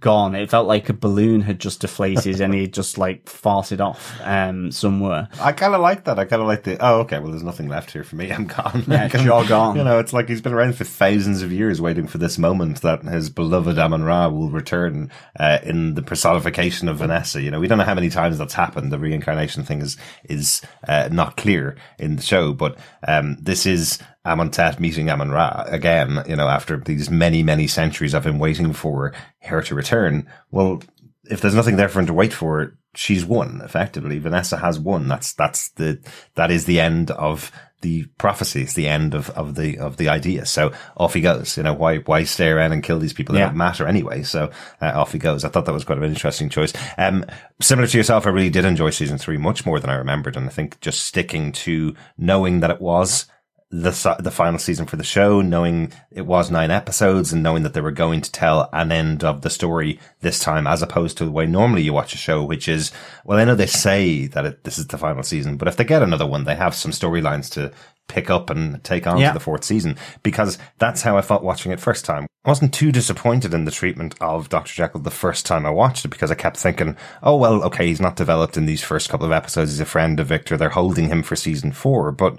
gone. 0.00 0.34
It 0.34 0.50
felt 0.50 0.66
like 0.66 0.88
a 0.88 0.92
balloon 0.92 1.40
had 1.40 1.58
just 1.58 1.80
deflated 1.80 2.40
and 2.40 2.54
he 2.54 2.66
just 2.66 2.98
like 2.98 3.24
farted 3.26 3.80
off, 3.80 4.18
um, 4.22 4.70
somewhere. 4.70 5.28
I 5.40 5.52
kind 5.52 5.74
of 5.74 5.80
like 5.80 6.04
that. 6.04 6.18
I 6.18 6.24
kind 6.24 6.42
of 6.42 6.48
like 6.48 6.64
the, 6.64 6.76
oh, 6.84 7.00
okay, 7.00 7.18
well, 7.18 7.30
there's 7.30 7.42
nothing 7.42 7.68
left 7.68 7.90
here 7.90 8.04
for 8.04 8.16
me. 8.16 8.32
I'm 8.38 8.46
gone. 8.46 8.84
Yeah, 8.86 9.02
I'm- 9.02 9.24
jog 9.24 9.50
on. 9.50 9.76
You 9.76 9.84
know, 9.84 9.98
it's 9.98 10.12
like 10.12 10.28
he's 10.28 10.40
been 10.40 10.52
around 10.52 10.76
for 10.76 10.84
thousands 10.84 11.42
of 11.42 11.52
years 11.52 11.80
waiting 11.80 12.06
for 12.06 12.18
this 12.18 12.38
moment 12.38 12.82
that 12.82 13.02
his 13.02 13.30
beloved 13.30 13.78
Amon 13.78 14.04
Ra 14.04 14.28
will 14.28 14.50
return 14.50 15.10
uh, 15.38 15.58
in 15.62 15.94
the 15.94 16.02
personification 16.02 16.88
of 16.88 16.98
Vanessa. 16.98 17.42
You 17.42 17.50
know, 17.50 17.60
we 17.60 17.68
don't 17.68 17.78
know 17.78 17.84
how 17.84 17.94
many 17.94 18.10
times 18.10 18.38
that's 18.38 18.54
happened. 18.54 18.92
The 18.92 18.98
reincarnation 18.98 19.64
thing 19.64 19.80
is, 19.80 19.96
is 20.24 20.62
uh, 20.86 21.08
not 21.10 21.36
clear 21.36 21.76
in 21.98 22.16
the 22.16 22.22
show, 22.22 22.52
but 22.52 22.78
um, 23.06 23.36
this 23.40 23.66
is 23.66 23.98
Amontet 24.28 24.78
meeting 24.78 25.10
Amon 25.10 25.30
Ra 25.30 25.64
again, 25.66 26.22
you 26.28 26.36
know, 26.36 26.48
after 26.48 26.76
these 26.76 27.10
many, 27.10 27.42
many 27.42 27.66
centuries 27.66 28.14
of 28.14 28.26
him 28.26 28.38
waiting 28.38 28.72
for 28.72 29.12
her 29.42 29.62
to 29.62 29.74
return. 29.74 30.26
Well, 30.50 30.82
if 31.24 31.40
there's 31.40 31.54
nothing 31.54 31.76
there 31.76 31.88
for 31.88 32.00
him 32.00 32.06
to 32.06 32.14
wait 32.14 32.32
for, 32.32 32.76
she's 32.94 33.24
won 33.24 33.60
effectively. 33.64 34.18
Vanessa 34.18 34.56
has 34.56 34.78
won. 34.78 35.08
That's, 35.08 35.32
that's 35.34 35.70
the, 35.70 36.00
that 36.34 36.50
is 36.50 36.64
the 36.64 36.80
end 36.80 37.10
of 37.10 37.50
the 37.80 38.06
prophecy. 38.18 38.62
It's 38.62 38.74
the 38.74 38.88
end 38.88 39.14
of, 39.14 39.30
of 39.30 39.54
the, 39.54 39.78
of 39.78 39.98
the 39.98 40.08
idea. 40.08 40.46
So 40.46 40.72
off 40.96 41.14
he 41.14 41.20
goes. 41.20 41.56
You 41.56 41.62
know, 41.62 41.74
why, 41.74 41.98
why 41.98 42.24
stay 42.24 42.48
around 42.48 42.72
and 42.72 42.82
kill 42.82 42.98
these 42.98 43.12
people 43.12 43.34
that 43.34 43.40
Yeah. 43.40 43.46
don't 43.48 43.56
matter 43.56 43.86
anyway? 43.86 44.22
So 44.24 44.50
uh, 44.80 44.92
off 44.94 45.12
he 45.12 45.18
goes. 45.18 45.44
I 45.44 45.48
thought 45.48 45.66
that 45.66 45.72
was 45.74 45.84
quite 45.84 45.98
an 45.98 46.04
interesting 46.04 46.48
choice. 46.48 46.72
Um, 46.96 47.24
similar 47.60 47.86
to 47.86 47.96
yourself, 47.96 48.26
I 48.26 48.30
really 48.30 48.50
did 48.50 48.64
enjoy 48.64 48.90
season 48.90 49.18
three 49.18 49.36
much 49.36 49.64
more 49.64 49.78
than 49.78 49.90
I 49.90 49.94
remembered. 49.96 50.36
And 50.36 50.46
I 50.46 50.50
think 50.50 50.80
just 50.80 51.04
sticking 51.04 51.52
to 51.52 51.94
knowing 52.16 52.60
that 52.60 52.70
it 52.70 52.80
was 52.80 53.26
the 53.70 54.16
the 54.20 54.30
final 54.30 54.58
season 54.58 54.86
for 54.86 54.96
the 54.96 55.04
show, 55.04 55.42
knowing 55.42 55.92
it 56.10 56.24
was 56.24 56.50
nine 56.50 56.70
episodes 56.70 57.32
and 57.34 57.42
knowing 57.42 57.64
that 57.64 57.74
they 57.74 57.82
were 57.82 57.90
going 57.90 58.22
to 58.22 58.32
tell 58.32 58.68
an 58.72 58.90
end 58.90 59.22
of 59.22 59.42
the 59.42 59.50
story 59.50 60.00
this 60.20 60.38
time, 60.38 60.66
as 60.66 60.80
opposed 60.80 61.18
to 61.18 61.24
the 61.26 61.30
way 61.30 61.44
normally 61.44 61.82
you 61.82 61.92
watch 61.92 62.14
a 62.14 62.18
show, 62.18 62.42
which 62.42 62.66
is 62.66 62.90
well, 63.26 63.38
I 63.38 63.44
know 63.44 63.54
they 63.54 63.66
say 63.66 64.26
that 64.28 64.46
it, 64.46 64.64
this 64.64 64.78
is 64.78 64.86
the 64.86 64.96
final 64.96 65.22
season, 65.22 65.58
but 65.58 65.68
if 65.68 65.76
they 65.76 65.84
get 65.84 66.02
another 66.02 66.26
one, 66.26 66.44
they 66.44 66.54
have 66.54 66.74
some 66.74 66.92
storylines 66.92 67.50
to 67.52 67.70
pick 68.08 68.30
up 68.30 68.48
and 68.48 68.82
take 68.82 69.06
on 69.06 69.18
Yeah. 69.18 69.28
to 69.28 69.34
the 69.34 69.40
fourth 69.44 69.64
season 69.64 69.96
because 70.22 70.56
that's 70.78 71.02
how 71.02 71.18
I 71.18 71.20
felt 71.20 71.42
watching 71.42 71.70
it 71.72 71.78
first 71.78 72.06
time. 72.06 72.26
I 72.46 72.48
wasn't 72.48 72.72
too 72.72 72.90
disappointed 72.90 73.52
in 73.52 73.66
the 73.66 73.70
treatment 73.70 74.14
of 74.18 74.48
Dr. 74.48 74.72
Jekyll 74.72 75.02
the 75.02 75.10
first 75.10 75.44
time 75.44 75.66
I 75.66 75.70
watched 75.70 76.06
it 76.06 76.08
because 76.08 76.30
I 76.30 76.34
kept 76.34 76.56
thinking, 76.56 76.96
oh, 77.22 77.36
well, 77.36 77.62
okay, 77.64 77.86
he's 77.86 78.00
not 78.00 78.16
developed 78.16 78.56
in 78.56 78.64
these 78.64 78.82
first 78.82 79.10
couple 79.10 79.26
of 79.26 79.32
episodes. 79.32 79.72
He's 79.72 79.80
a 79.80 79.84
friend 79.84 80.18
of 80.18 80.28
Victor. 80.28 80.56
They're 80.56 80.70
holding 80.70 81.08
him 81.08 81.22
for 81.22 81.36
season 81.36 81.70
four, 81.72 82.10
but 82.12 82.38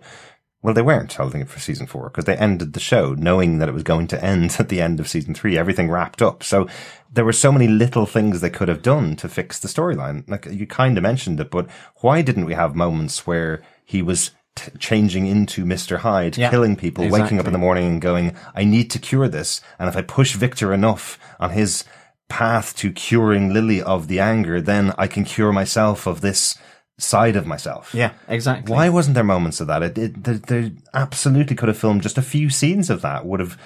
well, 0.62 0.74
they 0.74 0.82
weren't 0.82 1.14
holding 1.14 1.42
it 1.42 1.50
for 1.50 1.60
season 1.60 1.88
four 1.88 2.10
because 2.10 2.26
they 2.26 2.36
ended 2.36 2.74
the 2.74 2.80
show 2.82 3.14
knowing 3.14 3.60
that 3.60 3.70
it 3.70 3.74
was 3.74 3.84
going 3.84 4.08
to 4.08 4.24
end 4.24 4.58
at 4.60 4.70
the 4.70 4.82
end 4.82 5.00
of 5.00 5.08
season 5.08 5.34
three. 5.34 5.58
Everything 5.58 5.90
wrapped 5.90 6.22
up. 6.22 6.44
So 6.44 6.68
there 7.12 7.26
were 7.26 7.34
so 7.34 7.52
many 7.52 7.68
little 7.68 8.06
things 8.06 8.42
they 8.42 8.50
could 8.50 8.68
have 8.68 8.82
done 8.82 9.16
to 9.18 9.30
fix 9.30 9.60
the 9.60 9.70
storyline. 9.70 10.30
Like 10.30 10.46
you 10.48 10.68
kind 10.68 10.98
of 10.98 11.04
mentioned 11.04 11.40
it, 11.40 11.50
but 11.50 11.70
why 11.98 12.22
didn't 12.22 12.46
we 12.46 12.54
have 12.54 12.76
moments 12.76 13.26
where 13.26 13.62
he 13.86 14.02
was 14.02 14.32
t- 14.56 14.72
changing 14.78 15.28
into 15.28 15.64
Mr. 15.64 16.00
Hyde, 16.00 16.38
Yeah, 16.38 16.50
killing 16.50 16.76
people, 16.76 17.08
waking 17.08 17.40
up 17.40 17.48
in 17.48 17.54
the 17.54 17.60
morning 17.60 17.86
and 17.88 18.02
going, 18.02 18.36
I 18.54 18.66
need 18.66 18.92
to 18.92 19.00
cure 19.00 19.30
this. 19.30 19.62
And 19.80 19.88
if 19.88 19.96
I 19.96 20.02
push 20.02 20.36
Victor 20.36 20.74
enough 20.74 21.18
on 21.40 21.52
his 21.52 21.86
path 22.28 22.76
to 22.76 22.92
curing 22.92 23.54
Lily 23.54 23.82
of 23.82 24.08
the 24.08 24.20
anger, 24.20 24.62
then 24.62 24.94
I 24.98 25.08
can 25.08 25.24
cure 25.24 25.52
myself 25.54 26.06
of 26.06 26.22
this 26.22 26.58
side 27.02 27.36
of 27.36 27.48
myself. 27.48 27.94
Yeah, 27.94 28.12
exactly. 28.28 28.74
Why 28.74 28.90
wasn't 28.90 29.16
there 29.16 29.24
moments 29.24 29.60
of 29.60 29.68
that? 29.68 29.84
It, 29.84 29.98
it 29.98 30.24
they, 30.24 30.34
they 30.34 30.72
absolutely 30.94 31.56
could 31.56 31.70
have 31.70 31.78
filmed 31.78 32.04
just 32.04 32.18
a 32.18 32.24
few 32.24 32.50
scenes 32.50 32.90
of 32.90 33.02
that. 33.02 33.26
Would 33.26 33.40
have 33.40 33.58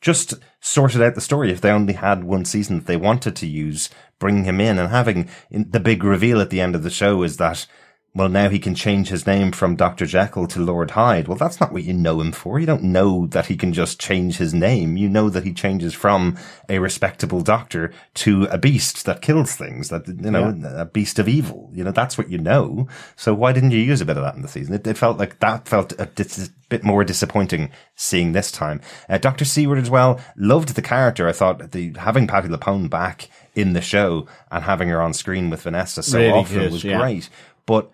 just 0.00 0.34
sorted 0.60 1.02
out 1.02 1.14
the 1.14 1.20
story 1.20 1.50
if 1.50 1.60
they 1.60 1.70
only 1.70 1.94
had 1.94 2.24
one 2.24 2.44
season 2.44 2.78
that 2.78 2.86
they 2.86 2.96
wanted 2.96 3.36
to 3.36 3.46
use, 3.46 3.88
bringing 4.18 4.44
him 4.44 4.60
in 4.60 4.78
and 4.78 4.90
having 4.90 5.28
in, 5.50 5.70
the 5.70 5.80
big 5.80 6.04
reveal 6.04 6.40
at 6.40 6.50
the 6.50 6.60
end 6.60 6.74
of 6.74 6.82
the 6.82 6.90
show 6.90 7.22
is 7.22 7.36
that. 7.38 7.66
Well, 8.14 8.28
now 8.28 8.50
he 8.50 8.58
can 8.58 8.74
change 8.74 9.08
his 9.08 9.26
name 9.26 9.52
from 9.52 9.74
Dr. 9.74 10.04
Jekyll 10.04 10.46
to 10.48 10.60
Lord 10.60 10.90
Hyde. 10.90 11.28
Well, 11.28 11.38
that's 11.38 11.60
not 11.60 11.72
what 11.72 11.84
you 11.84 11.94
know 11.94 12.20
him 12.20 12.30
for. 12.30 12.60
You 12.60 12.66
don't 12.66 12.82
know 12.82 13.26
that 13.28 13.46
he 13.46 13.56
can 13.56 13.72
just 13.72 13.98
change 13.98 14.36
his 14.36 14.52
name. 14.52 14.98
You 14.98 15.08
know 15.08 15.30
that 15.30 15.44
he 15.44 15.54
changes 15.54 15.94
from 15.94 16.36
a 16.68 16.78
respectable 16.78 17.40
doctor 17.40 17.90
to 18.16 18.44
a 18.50 18.58
beast 18.58 19.06
that 19.06 19.22
kills 19.22 19.56
things, 19.56 19.88
that, 19.88 20.06
you 20.06 20.30
know, 20.30 20.60
a 20.76 20.84
beast 20.84 21.18
of 21.18 21.26
evil. 21.26 21.70
You 21.72 21.84
know, 21.84 21.90
that's 21.90 22.18
what 22.18 22.28
you 22.30 22.36
know. 22.36 22.86
So 23.16 23.32
why 23.32 23.52
didn't 23.52 23.70
you 23.70 23.78
use 23.78 24.02
a 24.02 24.04
bit 24.04 24.18
of 24.18 24.24
that 24.24 24.34
in 24.34 24.42
the 24.42 24.48
season? 24.48 24.74
It, 24.74 24.86
it 24.86 24.98
felt 24.98 25.16
like 25.16 25.38
that 25.38 25.66
felt 25.66 25.94
a 25.98 26.04
dis- 26.04 26.50
bit 26.68 26.84
more 26.84 27.04
disappointing 27.04 27.70
seeing 27.96 28.32
this 28.32 28.52
time. 28.52 28.82
Uh, 29.08 29.16
Dr. 29.16 29.46
Seward 29.46 29.78
as 29.78 29.88
well 29.88 30.20
loved 30.36 30.74
the 30.74 30.82
character. 30.82 31.26
I 31.28 31.32
thought 31.32 31.70
the 31.70 31.94
having 31.98 32.26
Patti 32.26 32.48
LuPone 32.48 32.90
back 32.90 33.30
in 33.54 33.72
the 33.72 33.80
show 33.80 34.26
and 34.50 34.64
having 34.64 34.90
her 34.90 35.00
on 35.00 35.14
screen 35.14 35.48
with 35.48 35.62
Vanessa 35.62 36.02
so 36.02 36.18
Really 36.18 36.30
often 36.30 36.58
good, 36.58 36.72
was 36.72 36.84
yeah. 36.84 36.98
great. 36.98 37.30
But 37.64 37.90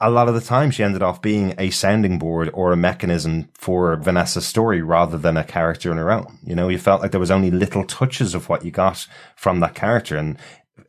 a 0.00 0.10
lot 0.10 0.28
of 0.28 0.34
the 0.34 0.40
time 0.40 0.70
she 0.70 0.82
ended 0.82 1.02
off 1.02 1.20
being 1.20 1.54
a 1.58 1.70
sounding 1.70 2.18
board 2.18 2.50
or 2.54 2.72
a 2.72 2.76
mechanism 2.76 3.48
for 3.54 3.96
Vanessa's 3.96 4.46
story 4.46 4.80
rather 4.80 5.18
than 5.18 5.36
a 5.36 5.44
character 5.44 5.90
in 5.90 5.98
her 5.98 6.10
own. 6.10 6.38
You 6.42 6.54
know, 6.54 6.68
you 6.68 6.78
felt 6.78 7.02
like 7.02 7.10
there 7.10 7.20
was 7.20 7.30
only 7.30 7.50
little 7.50 7.84
touches 7.84 8.34
of 8.34 8.48
what 8.48 8.64
you 8.64 8.70
got 8.70 9.06
from 9.36 9.60
that 9.60 9.74
character 9.74 10.16
and 10.16 10.38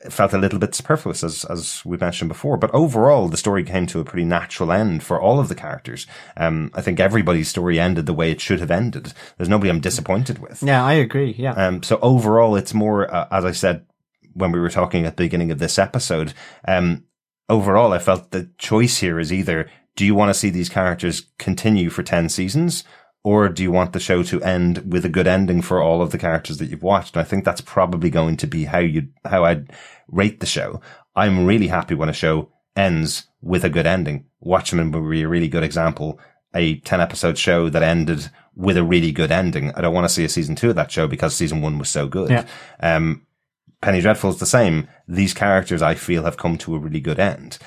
it 0.04 0.14
felt 0.14 0.34
a 0.34 0.38
little 0.38 0.60
bit 0.60 0.74
superfluous 0.74 1.24
as, 1.24 1.46
as 1.46 1.84
we 1.86 1.98
mentioned 1.98 2.30
before. 2.30 2.58
But 2.58 2.74
overall, 2.74 3.28
the 3.28 3.38
story 3.38 3.64
came 3.64 3.86
to 3.88 4.00
a 4.00 4.06
pretty 4.06 4.24
natural 4.24 4.72
end 4.72 5.04
for 5.04 5.20
all 5.20 5.40
of 5.40 5.50
the 5.50 5.56
characters. 5.56 6.08
Um, 6.38 6.72
I 6.74 6.82
think 6.82 7.00
everybody's 7.00 7.50
story 7.50 7.80
ended 7.80 8.06
the 8.06 8.14
way 8.14 8.32
it 8.32 8.42
should 8.42 8.62
have 8.62 8.72
ended. 8.72 9.14
There's 9.38 9.50
nobody 9.50 9.70
I'm 9.70 9.82
disappointed 9.82 10.40
with. 10.40 10.64
Yeah, 10.64 10.84
I 10.84 10.94
agree. 10.94 11.36
Yeah. 11.38 11.54
Um, 11.54 11.84
so 11.84 12.00
overall, 12.02 12.56
it's 12.56 12.74
more, 12.74 13.14
uh, 13.14 13.28
as 13.30 13.46
I 13.46 13.52
said 13.52 13.86
when 14.34 14.52
we 14.52 14.60
were 14.60 14.70
talking 14.70 15.06
at 15.06 15.18
the 15.18 15.24
beginning 15.24 15.52
of 15.52 15.60
this 15.60 15.78
episode, 15.78 16.34
um, 16.68 17.04
overall, 17.50 17.94
I 17.94 18.00
felt 18.00 18.32
the 18.32 18.50
choice 18.58 18.98
here 18.98 19.20
is 19.20 19.32
either 19.32 19.70
do 19.96 20.06
you 20.06 20.16
want 20.16 20.30
to 20.30 20.34
see 20.34 20.50
these 20.50 20.70
characters 20.70 21.28
continue 21.38 21.90
for 21.90 22.02
10 22.02 22.30
seasons 22.30 22.84
or 23.24 23.50
do 23.50 23.62
you 23.62 23.72
want 23.72 23.94
the 23.94 24.00
show 24.00 24.24
to 24.24 24.42
end 24.42 24.92
with 24.92 25.06
a 25.06 25.10
good 25.10 25.28
ending 25.28 25.62
for 25.62 25.82
all 25.82 26.02
of 26.02 26.12
the 26.12 26.18
characters 26.18 26.58
that 26.58 26.70
you've 26.70 26.82
watched? 26.82 27.16
And 27.16 27.22
I 27.22 27.28
think 27.28 27.46
that's 27.46 27.62
probably 27.62 28.10
going 28.10 28.38
to 28.38 28.48
be 28.48 28.66
how 28.66 28.80
you, 28.80 29.10
how 29.26 29.46
I'd 29.46 29.72
rate 30.08 30.40
the 30.40 30.46
show. 30.46 30.82
I'm 31.16 31.46
really 31.46 31.68
happy 31.68 31.94
when 31.94 32.10
a 32.10 32.14
show 32.14 32.50
ends 32.76 33.28
with 33.42 33.64
a 33.64 33.70
good 33.70 33.86
ending. 33.86 34.26
Watchmen 34.40 34.92
would 34.92 35.10
be 35.10 35.22
a 35.22 35.28
really 35.28 35.50
good 35.50 35.64
example. 35.64 36.20
A 36.56 36.80
10 36.80 37.00
episode 37.00 37.38
show 37.38 37.70
that 37.70 37.84
ended 37.84 38.30
with 38.56 38.76
a 38.76 38.84
really 38.84 39.12
good 39.12 39.32
ending. 39.32 39.72
I 39.76 39.82
don't 39.82 39.94
want 39.94 40.06
to 40.06 40.14
see 40.14 40.26
a 40.26 40.30
season 40.30 40.56
two 40.56 40.70
of 40.70 40.76
that 40.76 40.92
show 40.92 41.08
because 41.08 41.36
season 41.36 41.62
one 41.62 41.78
was 41.78 41.90
so 41.90 42.08
good. 42.08 42.30
Yeah. 42.30 42.46
Um, 42.80 43.26
Penny 43.82 44.02
Dreadful's 44.02 44.40
the 44.40 44.46
same. 44.46 44.88
These 45.08 45.34
characters, 45.34 45.82
I 45.82 45.96
feel, 45.96 46.24
have 46.24 46.38
come 46.38 46.58
to 46.60 46.76
a 46.76 46.80
really 46.80 47.00
good 47.00 47.20
end. 47.20 47.58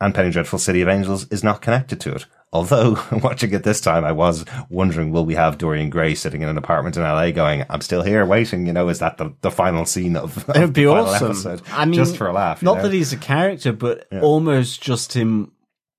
And 0.00 0.14
Penny 0.14 0.30
Dreadful 0.30 0.58
City 0.58 0.82
of 0.82 0.88
Angels 0.88 1.26
is 1.30 1.42
not 1.44 1.62
connected 1.62 2.00
to 2.00 2.14
it. 2.14 2.26
Although, 2.52 2.98
watching 3.22 3.52
it 3.54 3.62
this 3.64 3.80
time, 3.80 4.04
I 4.04 4.12
was 4.12 4.44
wondering, 4.68 5.10
will 5.10 5.24
we 5.24 5.34
have 5.34 5.58
Dorian 5.58 5.90
Gray 5.90 6.14
sitting 6.14 6.42
in 6.42 6.48
an 6.48 6.58
apartment 6.58 6.96
in 6.96 7.02
LA 7.02 7.30
going, 7.30 7.64
I'm 7.70 7.80
still 7.80 8.02
here 8.02 8.24
waiting, 8.26 8.66
you 8.66 8.72
know, 8.72 8.88
is 8.88 8.98
that 9.00 9.16
the, 9.18 9.34
the 9.40 9.50
final 9.50 9.84
scene 9.86 10.16
of, 10.16 10.48
of 10.48 10.56
It'd 10.56 10.72
be 10.72 10.84
the 10.84 10.90
final 10.90 11.06
awesome. 11.06 11.30
episode? 11.30 11.62
I 11.72 11.84
mean, 11.86 11.94
just 11.94 12.16
for 12.16 12.26
a 12.26 12.32
laugh. 12.32 12.62
Not 12.62 12.76
know? 12.78 12.82
that 12.84 12.92
he's 12.92 13.12
a 13.12 13.16
character, 13.16 13.72
but 13.72 14.06
almost 14.20 14.80
just 14.82 15.14
him 15.14 15.52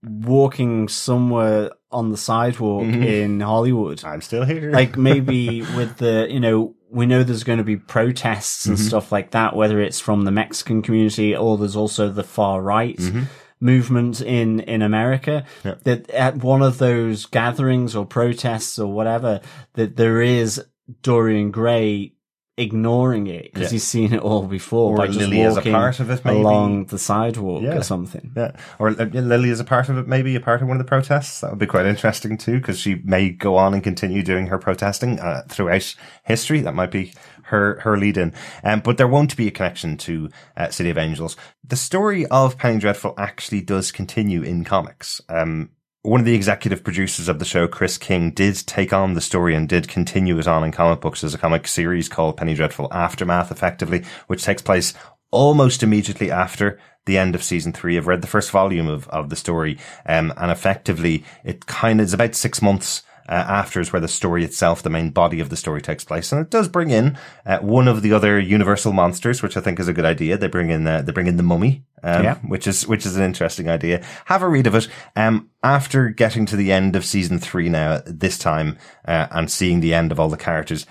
walking 0.03 0.87
somewhere 0.87 1.71
on 1.91 2.11
the 2.11 2.17
sidewalk 2.17 2.83
Mm-hmm. 2.83 3.03
in 3.03 3.39
Hollywood. 3.39 4.03
I'm 4.05 4.21
still 4.21 4.43
here. 4.43 4.71
like 4.71 4.97
maybe 4.97 5.61
with 5.75 5.97
the 5.97 6.27
you 6.29 6.39
know 6.39 6.75
we 6.89 7.05
know 7.05 7.23
there's 7.23 7.43
going 7.43 7.57
to 7.57 7.63
be 7.63 7.77
protests 7.77 8.65
and 8.65 8.77
Mm-hmm. 8.77 8.87
stuff 8.87 9.11
like 9.11 9.31
that 9.31 9.55
whether 9.55 9.79
it's 9.81 9.99
from 9.99 10.23
the 10.25 10.31
mexican 10.31 10.81
community 10.81 11.35
or 11.35 11.57
there's 11.57 11.75
also 11.75 12.09
the 12.09 12.23
far 12.23 12.61
right 12.61 12.97
Mm-hmm. 12.97 13.23
movement 13.59 14.21
in 14.21 14.59
in 14.61 14.81
america 14.81 15.43
that 15.83 16.09
at 16.11 16.37
one 16.37 16.61
of 16.61 16.77
those 16.77 17.25
gatherings 17.25 17.95
or 17.95 18.05
protests 18.05 18.77
or 18.79 18.91
whatever 18.93 19.41
that 19.73 19.95
there 19.97 20.21
is 20.21 20.63
dorian 21.01 21.51
gray 21.51 22.13
ignoring 22.57 23.27
it 23.27 23.53
because 23.53 23.71
Yeah. 23.71 23.75
he's 23.75 23.83
seen 23.87 24.13
it 24.13 24.19
all 24.19 24.43
before 24.47 24.93
Or 24.93 24.97
by 24.97 25.07
just 25.07 25.19
Lily 25.19 25.47
walking 25.47 25.71
part 25.73 25.99
of 25.99 26.09
it, 26.09 26.25
maybe. 26.25 26.37
along 26.39 26.85
the 26.85 26.97
sidewalk 26.97 27.61
Yeah. 27.61 27.77
or 27.77 27.83
something 27.83 28.31
Yeah. 28.35 28.51
Or 28.79 28.89
uh, 28.89 29.05
Lily 29.05 29.49
is 29.49 29.59
a 29.59 29.63
part 29.63 29.89
of 29.89 29.97
it, 29.97 30.07
maybe 30.07 30.35
a 30.35 30.39
part 30.39 30.61
of 30.61 30.67
one 30.67 30.77
of 30.77 30.83
the 30.85 30.89
protests. 30.89 31.41
That 31.41 31.51
would 31.51 31.59
be 31.59 31.67
quite 31.67 31.85
interesting 31.85 32.37
too, 32.37 32.57
because 32.59 32.79
she 32.79 33.01
may 33.05 33.29
go 33.29 33.57
on 33.57 33.73
and 33.75 33.83
continue 33.83 34.23
doing 34.23 34.47
her 34.47 34.57
protesting 34.57 35.19
uh, 35.19 35.43
throughout 35.47 35.93
history. 36.23 36.61
That 36.61 36.73
might 36.73 36.91
be 36.91 37.13
her, 37.43 37.79
her 37.81 37.95
lead 37.97 38.17
in. 38.17 38.33
Um, 38.63 38.81
but 38.81 38.97
there 38.97 39.07
won't 39.07 39.37
be 39.37 39.47
a 39.47 39.51
connection 39.51 39.95
to 39.97 40.29
uh, 40.57 40.69
City 40.69 40.89
of 40.89 40.97
Angels. 40.97 41.37
The 41.65 41.75
story 41.77 42.25
of 42.25 42.57
Penny 42.57 42.79
Dreadful 42.79 43.13
actually 43.17 43.61
does 43.61 43.91
continue 43.91 44.41
in 44.41 44.63
comics. 44.63 45.21
Um, 45.29 45.69
one 46.03 46.19
of 46.19 46.25
the 46.25 46.35
executive 46.35 46.83
producers 46.83 47.27
of 47.27 47.39
the 47.39 47.45
show, 47.45 47.67
Chris 47.67 47.97
King, 47.97 48.31
did 48.31 48.55
take 48.65 48.93
on 48.93 49.13
the 49.13 49.21
story 49.21 49.55
and 49.55 49.67
did 49.67 49.87
continue 49.87 50.37
it 50.39 50.47
on 50.47 50.63
in 50.63 50.71
comic 50.71 51.01
books 51.01 51.23
as 51.23 51.33
a 51.33 51.37
comic 51.37 51.67
series 51.67 52.07
called 52.07 52.37
Penny 52.37 52.53
Dreadful 52.53 52.87
Aftermath, 52.91 53.51
effectively, 53.51 54.05
which 54.27 54.43
takes 54.43 54.61
place 54.61 54.93
almost 55.31 55.83
immediately 55.83 56.31
after 56.31 56.79
the 57.05 57.17
end 57.17 57.35
of 57.35 57.43
season 57.43 57.73
three. 57.73 57.97
I've 57.97 58.07
read 58.07 58.21
the 58.21 58.27
first 58.27 58.51
volume 58.51 58.87
of, 58.87 59.07
of 59.09 59.29
the 59.29 59.35
story, 59.35 59.77
um, 60.05 60.33
and 60.37 60.51
effectively 60.51 61.25
it 61.43 61.65
kind 61.65 61.99
of 61.99 62.05
is 62.05 62.13
about 62.13 62.35
six 62.35 62.61
months 62.61 63.03
uh, 63.27 63.33
after 63.33 63.79
is 63.79 63.91
where 63.91 63.99
the 63.99 64.07
story 64.07 64.43
itself, 64.43 64.83
the 64.83 64.89
main 64.89 65.09
body 65.09 65.39
of 65.39 65.49
the 65.49 65.57
story 65.57 65.81
takes 65.81 66.03
place. 66.03 66.31
And 66.31 66.41
it 66.41 66.49
does 66.49 66.67
bring 66.67 66.89
in 66.89 67.17
uh, 67.45 67.59
one 67.59 67.87
of 67.87 68.01
the 68.01 68.13
other 68.13 68.39
universal 68.39 68.93
monsters, 68.93 69.41
which 69.43 69.57
I 69.57 69.61
think 69.61 69.79
is 69.79 69.87
a 69.87 69.93
good 69.93 70.05
idea. 70.05 70.37
They 70.37 70.47
bring 70.47 70.69
in, 70.69 70.85
uh, 70.87 71.01
they 71.01 71.11
bring 71.11 71.27
in 71.27 71.37
the 71.37 71.43
mummy, 71.43 71.83
um, 72.03 72.23
Yeah. 72.23 72.35
which 72.37 72.67
is, 72.67 72.87
which 72.87 73.05
is 73.05 73.17
an 73.17 73.23
interesting 73.23 73.69
idea. 73.69 74.01
Have 74.25 74.41
a 74.41 74.47
read 74.49 74.67
of 74.67 74.75
it. 74.75 74.87
Um, 75.15 75.49
after 75.63 76.09
getting 76.09 76.45
to 76.47 76.55
the 76.55 76.71
end 76.71 76.95
of 76.95 77.03
season 77.05 77.39
three 77.39 77.69
now, 77.69 78.01
this 78.05 78.37
time, 78.37 78.77
uh, 79.07 79.27
and 79.31 79.49
seeing 79.51 79.79
the 79.81 79.93
end 79.93 80.11
of 80.11 80.19
all 80.19 80.29
the 80.29 80.37
characters, 80.37 80.85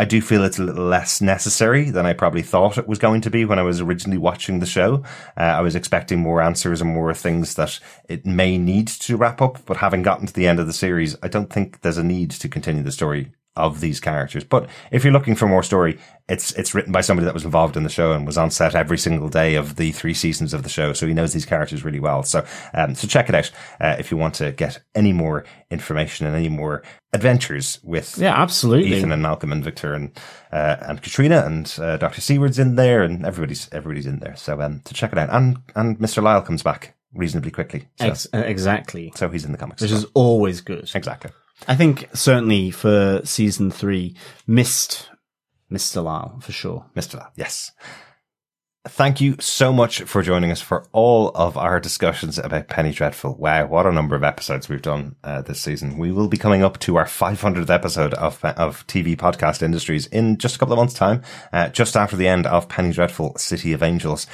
I 0.00 0.06
do 0.06 0.22
feel 0.22 0.44
it's 0.44 0.58
a 0.58 0.62
little 0.62 0.86
less 0.86 1.20
necessary 1.20 1.90
than 1.90 2.06
I 2.06 2.14
probably 2.14 2.40
thought 2.40 2.78
it 2.78 2.88
was 2.88 2.98
going 2.98 3.20
to 3.20 3.30
be 3.30 3.44
when 3.44 3.58
I 3.58 3.62
was 3.62 3.82
originally 3.82 4.16
watching 4.16 4.58
the 4.58 4.64
show. 4.64 5.04
Uh, 5.36 5.42
I 5.42 5.60
was 5.60 5.74
expecting 5.74 6.20
more 6.20 6.40
answers 6.40 6.80
and 6.80 6.88
more 6.88 7.12
things 7.12 7.56
that 7.56 7.78
it 8.08 8.24
may 8.24 8.56
need 8.56 8.88
to 8.88 9.18
wrap 9.18 9.42
up, 9.42 9.58
but 9.66 9.76
having 9.76 10.00
gotten 10.00 10.26
to 10.26 10.32
the 10.32 10.46
end 10.46 10.58
of 10.58 10.66
the 10.66 10.72
series, 10.72 11.16
I 11.22 11.28
don't 11.28 11.52
think 11.52 11.82
there's 11.82 11.98
a 11.98 12.02
need 12.02 12.30
to 12.30 12.48
continue 12.48 12.82
the 12.82 12.92
story 12.92 13.32
of 13.56 13.80
these 13.80 14.00
characters. 14.00 14.44
But 14.44 14.68
if 14.90 15.04
you're 15.04 15.12
looking 15.12 15.34
for 15.34 15.46
more 15.46 15.62
story, 15.62 15.98
it's 16.28 16.52
it's 16.52 16.74
written 16.74 16.92
by 16.92 17.00
somebody 17.00 17.24
that 17.24 17.34
was 17.34 17.44
involved 17.44 17.76
in 17.76 17.82
the 17.82 17.88
show 17.88 18.12
and 18.12 18.24
was 18.26 18.38
on 18.38 18.50
set 18.50 18.74
every 18.74 18.96
single 18.98 19.28
day 19.28 19.56
of 19.56 19.76
the 19.76 19.90
three 19.92 20.14
seasons 20.14 20.54
of 20.54 20.62
the 20.62 20.68
show, 20.68 20.92
so 20.92 21.06
he 21.06 21.14
knows 21.14 21.32
these 21.32 21.44
characters 21.44 21.84
really 21.84 21.98
well. 21.98 22.22
So 22.22 22.44
um, 22.74 22.94
so 22.94 23.08
check 23.08 23.28
it 23.28 23.34
out 23.34 23.50
uh, 23.80 23.96
if 23.98 24.10
you 24.10 24.16
want 24.16 24.34
to 24.36 24.52
get 24.52 24.80
any 24.94 25.12
more 25.12 25.44
information 25.70 26.26
and 26.26 26.36
any 26.36 26.48
more 26.48 26.82
adventures 27.12 27.80
with 27.82 28.16
yeah 28.18 28.40
absolutely 28.40 28.96
Ethan 28.96 29.10
and 29.10 29.22
Malcolm 29.22 29.50
and 29.52 29.64
Victor 29.64 29.94
and 29.94 30.16
uh, 30.52 30.76
and 30.82 31.02
Catriona 31.02 31.44
and 31.44 31.76
uh, 31.80 31.96
Doctor 31.96 32.20
Seward's 32.20 32.58
in 32.58 32.76
there 32.76 33.02
and 33.02 33.26
everybody's 33.26 33.68
everybody's 33.72 34.06
in 34.06 34.20
there. 34.20 34.36
So 34.36 34.60
um 34.60 34.80
to 34.84 34.94
check 34.94 35.12
it 35.12 35.18
out 35.18 35.30
and 35.30 35.58
and 35.74 35.98
Mr. 35.98 36.22
Lyle 36.22 36.42
comes 36.42 36.62
back 36.62 36.94
reasonably 37.12 37.50
quickly. 37.50 37.88
So, 37.98 38.06
Ex- 38.06 38.28
uh, 38.32 38.38
exactly 38.38 39.12
so 39.16 39.28
he's 39.28 39.44
in 39.44 39.50
the 39.50 39.58
comics. 39.58 39.82
which 39.82 39.90
is 39.90 40.06
always 40.14 40.60
good 40.60 40.88
exactly. 40.94 41.32
I 41.68 41.76
think 41.76 42.08
certainly 42.14 42.70
for 42.70 43.20
season 43.24 43.70
three, 43.70 44.16
missed 44.46 45.10
Mr. 45.70 46.02
Lyle 46.02 46.38
for 46.40 46.52
sure. 46.52 46.86
Mr. 46.96 47.18
Lyle, 47.18 47.32
yes. 47.36 47.72
Thank 48.88 49.20
you 49.20 49.36
so 49.40 49.74
much 49.74 50.00
for 50.02 50.22
joining 50.22 50.50
us 50.50 50.62
for 50.62 50.86
all 50.92 51.28
of 51.34 51.58
our 51.58 51.78
discussions 51.80 52.38
about 52.38 52.68
Penny 52.68 52.92
Dreadful. 52.92 53.36
Wow, 53.36 53.66
what 53.66 53.84
a 53.84 53.92
number 53.92 54.16
of 54.16 54.24
episodes 54.24 54.70
we've 54.70 54.80
done 54.80 55.16
uh, 55.22 55.42
this 55.42 55.60
season. 55.60 55.98
We 55.98 56.12
will 56.12 56.28
be 56.28 56.38
coming 56.38 56.62
up 56.62 56.78
to 56.80 56.96
our 56.96 57.04
500th 57.04 57.68
episode 57.68 58.14
of 58.14 58.42
of 58.42 58.86
TV 58.86 59.18
podcast 59.18 59.60
industries 59.60 60.06
in 60.06 60.38
just 60.38 60.56
a 60.56 60.58
couple 60.58 60.72
of 60.72 60.78
months' 60.78 60.94
time, 60.94 61.20
uh, 61.52 61.68
just 61.68 61.94
after 61.94 62.16
the 62.16 62.26
end 62.26 62.46
of 62.46 62.70
Penny 62.70 62.90
Dreadful 62.90 63.36
City 63.36 63.74
of 63.74 63.82
Angels. 63.82 64.26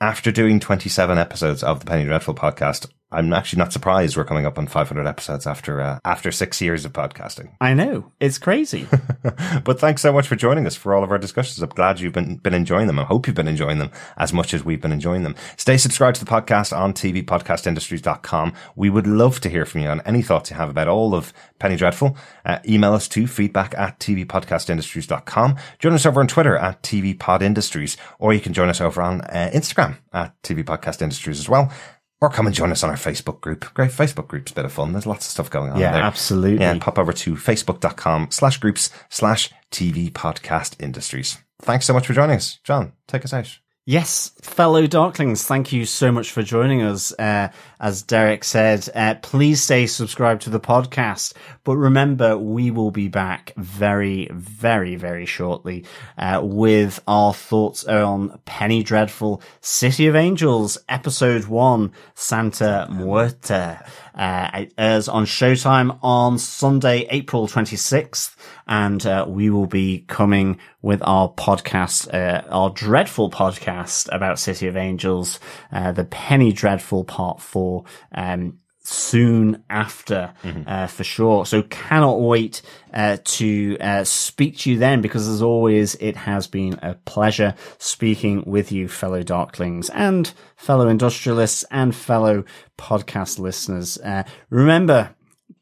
After 0.00 0.32
doing 0.32 0.58
27 0.58 1.16
episodes 1.16 1.62
of 1.62 1.78
the 1.78 1.86
Penny 1.86 2.04
Dreadful 2.06 2.34
podcast, 2.34 2.88
I'm 3.12 3.32
actually 3.32 3.60
not 3.60 3.72
surprised 3.72 4.16
we're 4.16 4.24
coming 4.24 4.46
up 4.46 4.58
on 4.58 4.66
500 4.66 5.06
episodes 5.06 5.46
after 5.46 5.80
uh, 5.80 6.00
after 6.04 6.32
six 6.32 6.60
years 6.60 6.84
of 6.84 6.92
podcasting. 6.92 7.52
I 7.60 7.72
know 7.72 8.12
it's 8.18 8.36
crazy, 8.36 8.88
but 9.64 9.78
thanks 9.78 10.02
so 10.02 10.12
much 10.12 10.26
for 10.26 10.34
joining 10.34 10.66
us 10.66 10.74
for 10.74 10.92
all 10.92 11.04
of 11.04 11.12
our 11.12 11.18
discussions. 11.18 11.62
I'm 11.62 11.68
glad 11.68 12.00
you've 12.00 12.12
been 12.12 12.38
been 12.38 12.52
enjoying 12.52 12.88
them. 12.88 12.98
I 12.98 13.04
hope 13.04 13.26
you've 13.28 13.36
been 13.36 13.46
enjoying 13.46 13.78
them 13.78 13.92
as 14.16 14.32
much 14.32 14.52
as 14.52 14.64
we've 14.64 14.80
been 14.80 14.92
enjoying 14.92 15.22
them. 15.22 15.36
Stay 15.56 15.76
subscribed 15.76 16.16
to 16.16 16.24
the 16.24 16.30
podcast 16.30 16.76
on 16.76 16.92
tvpodcastindustries.com. 16.94 18.52
We 18.74 18.90
would 18.90 19.06
love 19.06 19.38
to 19.40 19.48
hear 19.48 19.66
from 19.66 19.82
you 19.82 19.88
on 19.88 20.00
any 20.00 20.22
thoughts 20.22 20.50
you 20.50 20.56
have 20.56 20.68
about 20.68 20.88
all 20.88 21.14
of 21.14 21.32
Penny 21.60 21.76
Dreadful. 21.76 22.16
Uh, 22.44 22.58
email 22.68 22.92
us 22.92 23.06
to 23.08 23.28
feedback 23.28 23.72
at 23.78 24.00
tvpodcastindustries.com. 24.00 25.56
Join 25.78 25.92
us 25.92 26.06
over 26.06 26.20
on 26.20 26.26
Twitter 26.26 26.56
at 26.56 26.82
tvpodindustries, 26.82 27.96
or 28.18 28.34
you 28.34 28.40
can 28.40 28.52
join 28.52 28.68
us 28.68 28.80
over 28.80 29.00
on 29.00 29.20
uh, 29.20 29.50
Instagram 29.54 29.98
at 30.12 30.40
tvpodcastindustries 30.42 31.38
as 31.38 31.48
well 31.48 31.72
or 32.20 32.30
come 32.30 32.46
and 32.46 32.54
join 32.54 32.72
us 32.72 32.82
on 32.82 32.90
our 32.90 32.96
Facebook 32.96 33.40
group. 33.40 33.72
Great 33.74 33.90
Facebook 33.90 34.28
group's 34.28 34.52
a 34.52 34.54
bit 34.54 34.64
of 34.64 34.72
fun. 34.72 34.92
There's 34.92 35.06
lots 35.06 35.26
of 35.26 35.30
stuff 35.30 35.50
going 35.50 35.72
on 35.72 35.78
yeah, 35.78 35.92
there. 35.92 36.02
absolutely. 36.02 36.64
Yeah, 36.64 36.78
pop 36.80 36.98
over 36.98 37.12
to 37.12 37.34
facebook.com 37.34 38.28
slash 38.30 38.58
groups 38.58 38.90
slash 39.10 39.50
TV 39.70 40.10
podcast 40.10 40.80
industries. 40.82 41.38
Thanks 41.60 41.86
so 41.86 41.92
much 41.92 42.06
for 42.06 42.12
joining 42.12 42.36
us. 42.36 42.58
John, 42.64 42.92
take 43.06 43.24
us 43.24 43.32
out. 43.32 43.58
Yes, 43.88 44.32
fellow 44.42 44.88
Darklings, 44.88 45.44
thank 45.44 45.72
you 45.72 45.84
so 45.86 46.10
much 46.10 46.32
for 46.32 46.42
joining 46.42 46.82
us. 46.82 47.12
Uh, 47.20 47.50
as 47.80 48.02
Derek 48.02 48.44
said, 48.44 48.88
uh, 48.94 49.16
please 49.22 49.62
stay 49.62 49.86
subscribed 49.86 50.42
to 50.42 50.50
the 50.50 50.60
podcast. 50.60 51.34
But 51.64 51.76
remember, 51.76 52.38
we 52.38 52.70
will 52.70 52.90
be 52.90 53.08
back 53.08 53.52
very, 53.56 54.28
very, 54.32 54.96
very 54.96 55.26
shortly 55.26 55.84
uh, 56.16 56.40
with 56.42 57.02
our 57.06 57.34
thoughts 57.34 57.84
on 57.84 58.38
Penny 58.44 58.82
Dreadful, 58.82 59.42
City 59.60 60.06
of 60.06 60.16
Angels, 60.16 60.78
Episode 60.88 61.46
1, 61.46 61.92
Santa 62.14 62.86
Muerte. 62.90 63.78
Uh, 64.14 64.50
it 64.54 64.72
airs 64.78 65.08
on 65.08 65.26
Showtime 65.26 65.98
on 66.02 66.38
Sunday, 66.38 67.06
April 67.10 67.46
26th. 67.46 68.34
And 68.66 69.04
uh, 69.06 69.26
we 69.28 69.50
will 69.50 69.66
be 69.66 70.04
coming 70.08 70.58
with 70.82 71.02
our 71.02 71.28
podcast, 71.32 72.12
uh, 72.14 72.42
our 72.48 72.70
dreadful 72.70 73.30
podcast 73.30 74.08
about 74.14 74.38
City 74.38 74.68
of 74.68 74.76
Angels, 74.76 75.40
uh, 75.72 75.90
the 75.92 76.04
Penny 76.04 76.52
Dreadful 76.52 77.04
Part 77.04 77.40
4, 77.40 77.65
um, 78.14 78.58
soon 78.86 79.64
after, 79.68 80.32
mm-hmm. 80.44 80.62
uh, 80.66 80.86
for 80.86 81.04
sure. 81.04 81.44
So 81.44 81.62
cannot 81.62 82.20
wait, 82.20 82.62
uh, 82.94 83.18
to, 83.22 83.76
uh, 83.80 84.04
speak 84.04 84.58
to 84.58 84.70
you 84.70 84.78
then 84.78 85.00
because 85.00 85.26
as 85.28 85.42
always, 85.42 85.96
it 85.96 86.16
has 86.16 86.46
been 86.46 86.78
a 86.82 86.94
pleasure 86.94 87.54
speaking 87.78 88.44
with 88.46 88.70
you, 88.70 88.88
fellow 88.88 89.22
Darklings 89.22 89.90
and 89.92 90.32
fellow 90.56 90.88
industrialists 90.88 91.64
and 91.70 91.94
fellow 91.94 92.44
podcast 92.78 93.38
listeners. 93.38 93.98
Uh, 93.98 94.22
remember, 94.50 95.14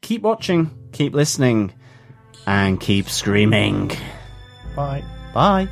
keep 0.02 0.22
watching, 0.22 0.70
keep 0.92 1.14
listening 1.14 1.72
and 2.46 2.78
keep 2.80 3.08
screaming. 3.08 3.90
Bye. 4.76 5.02
Bye. 5.32 5.68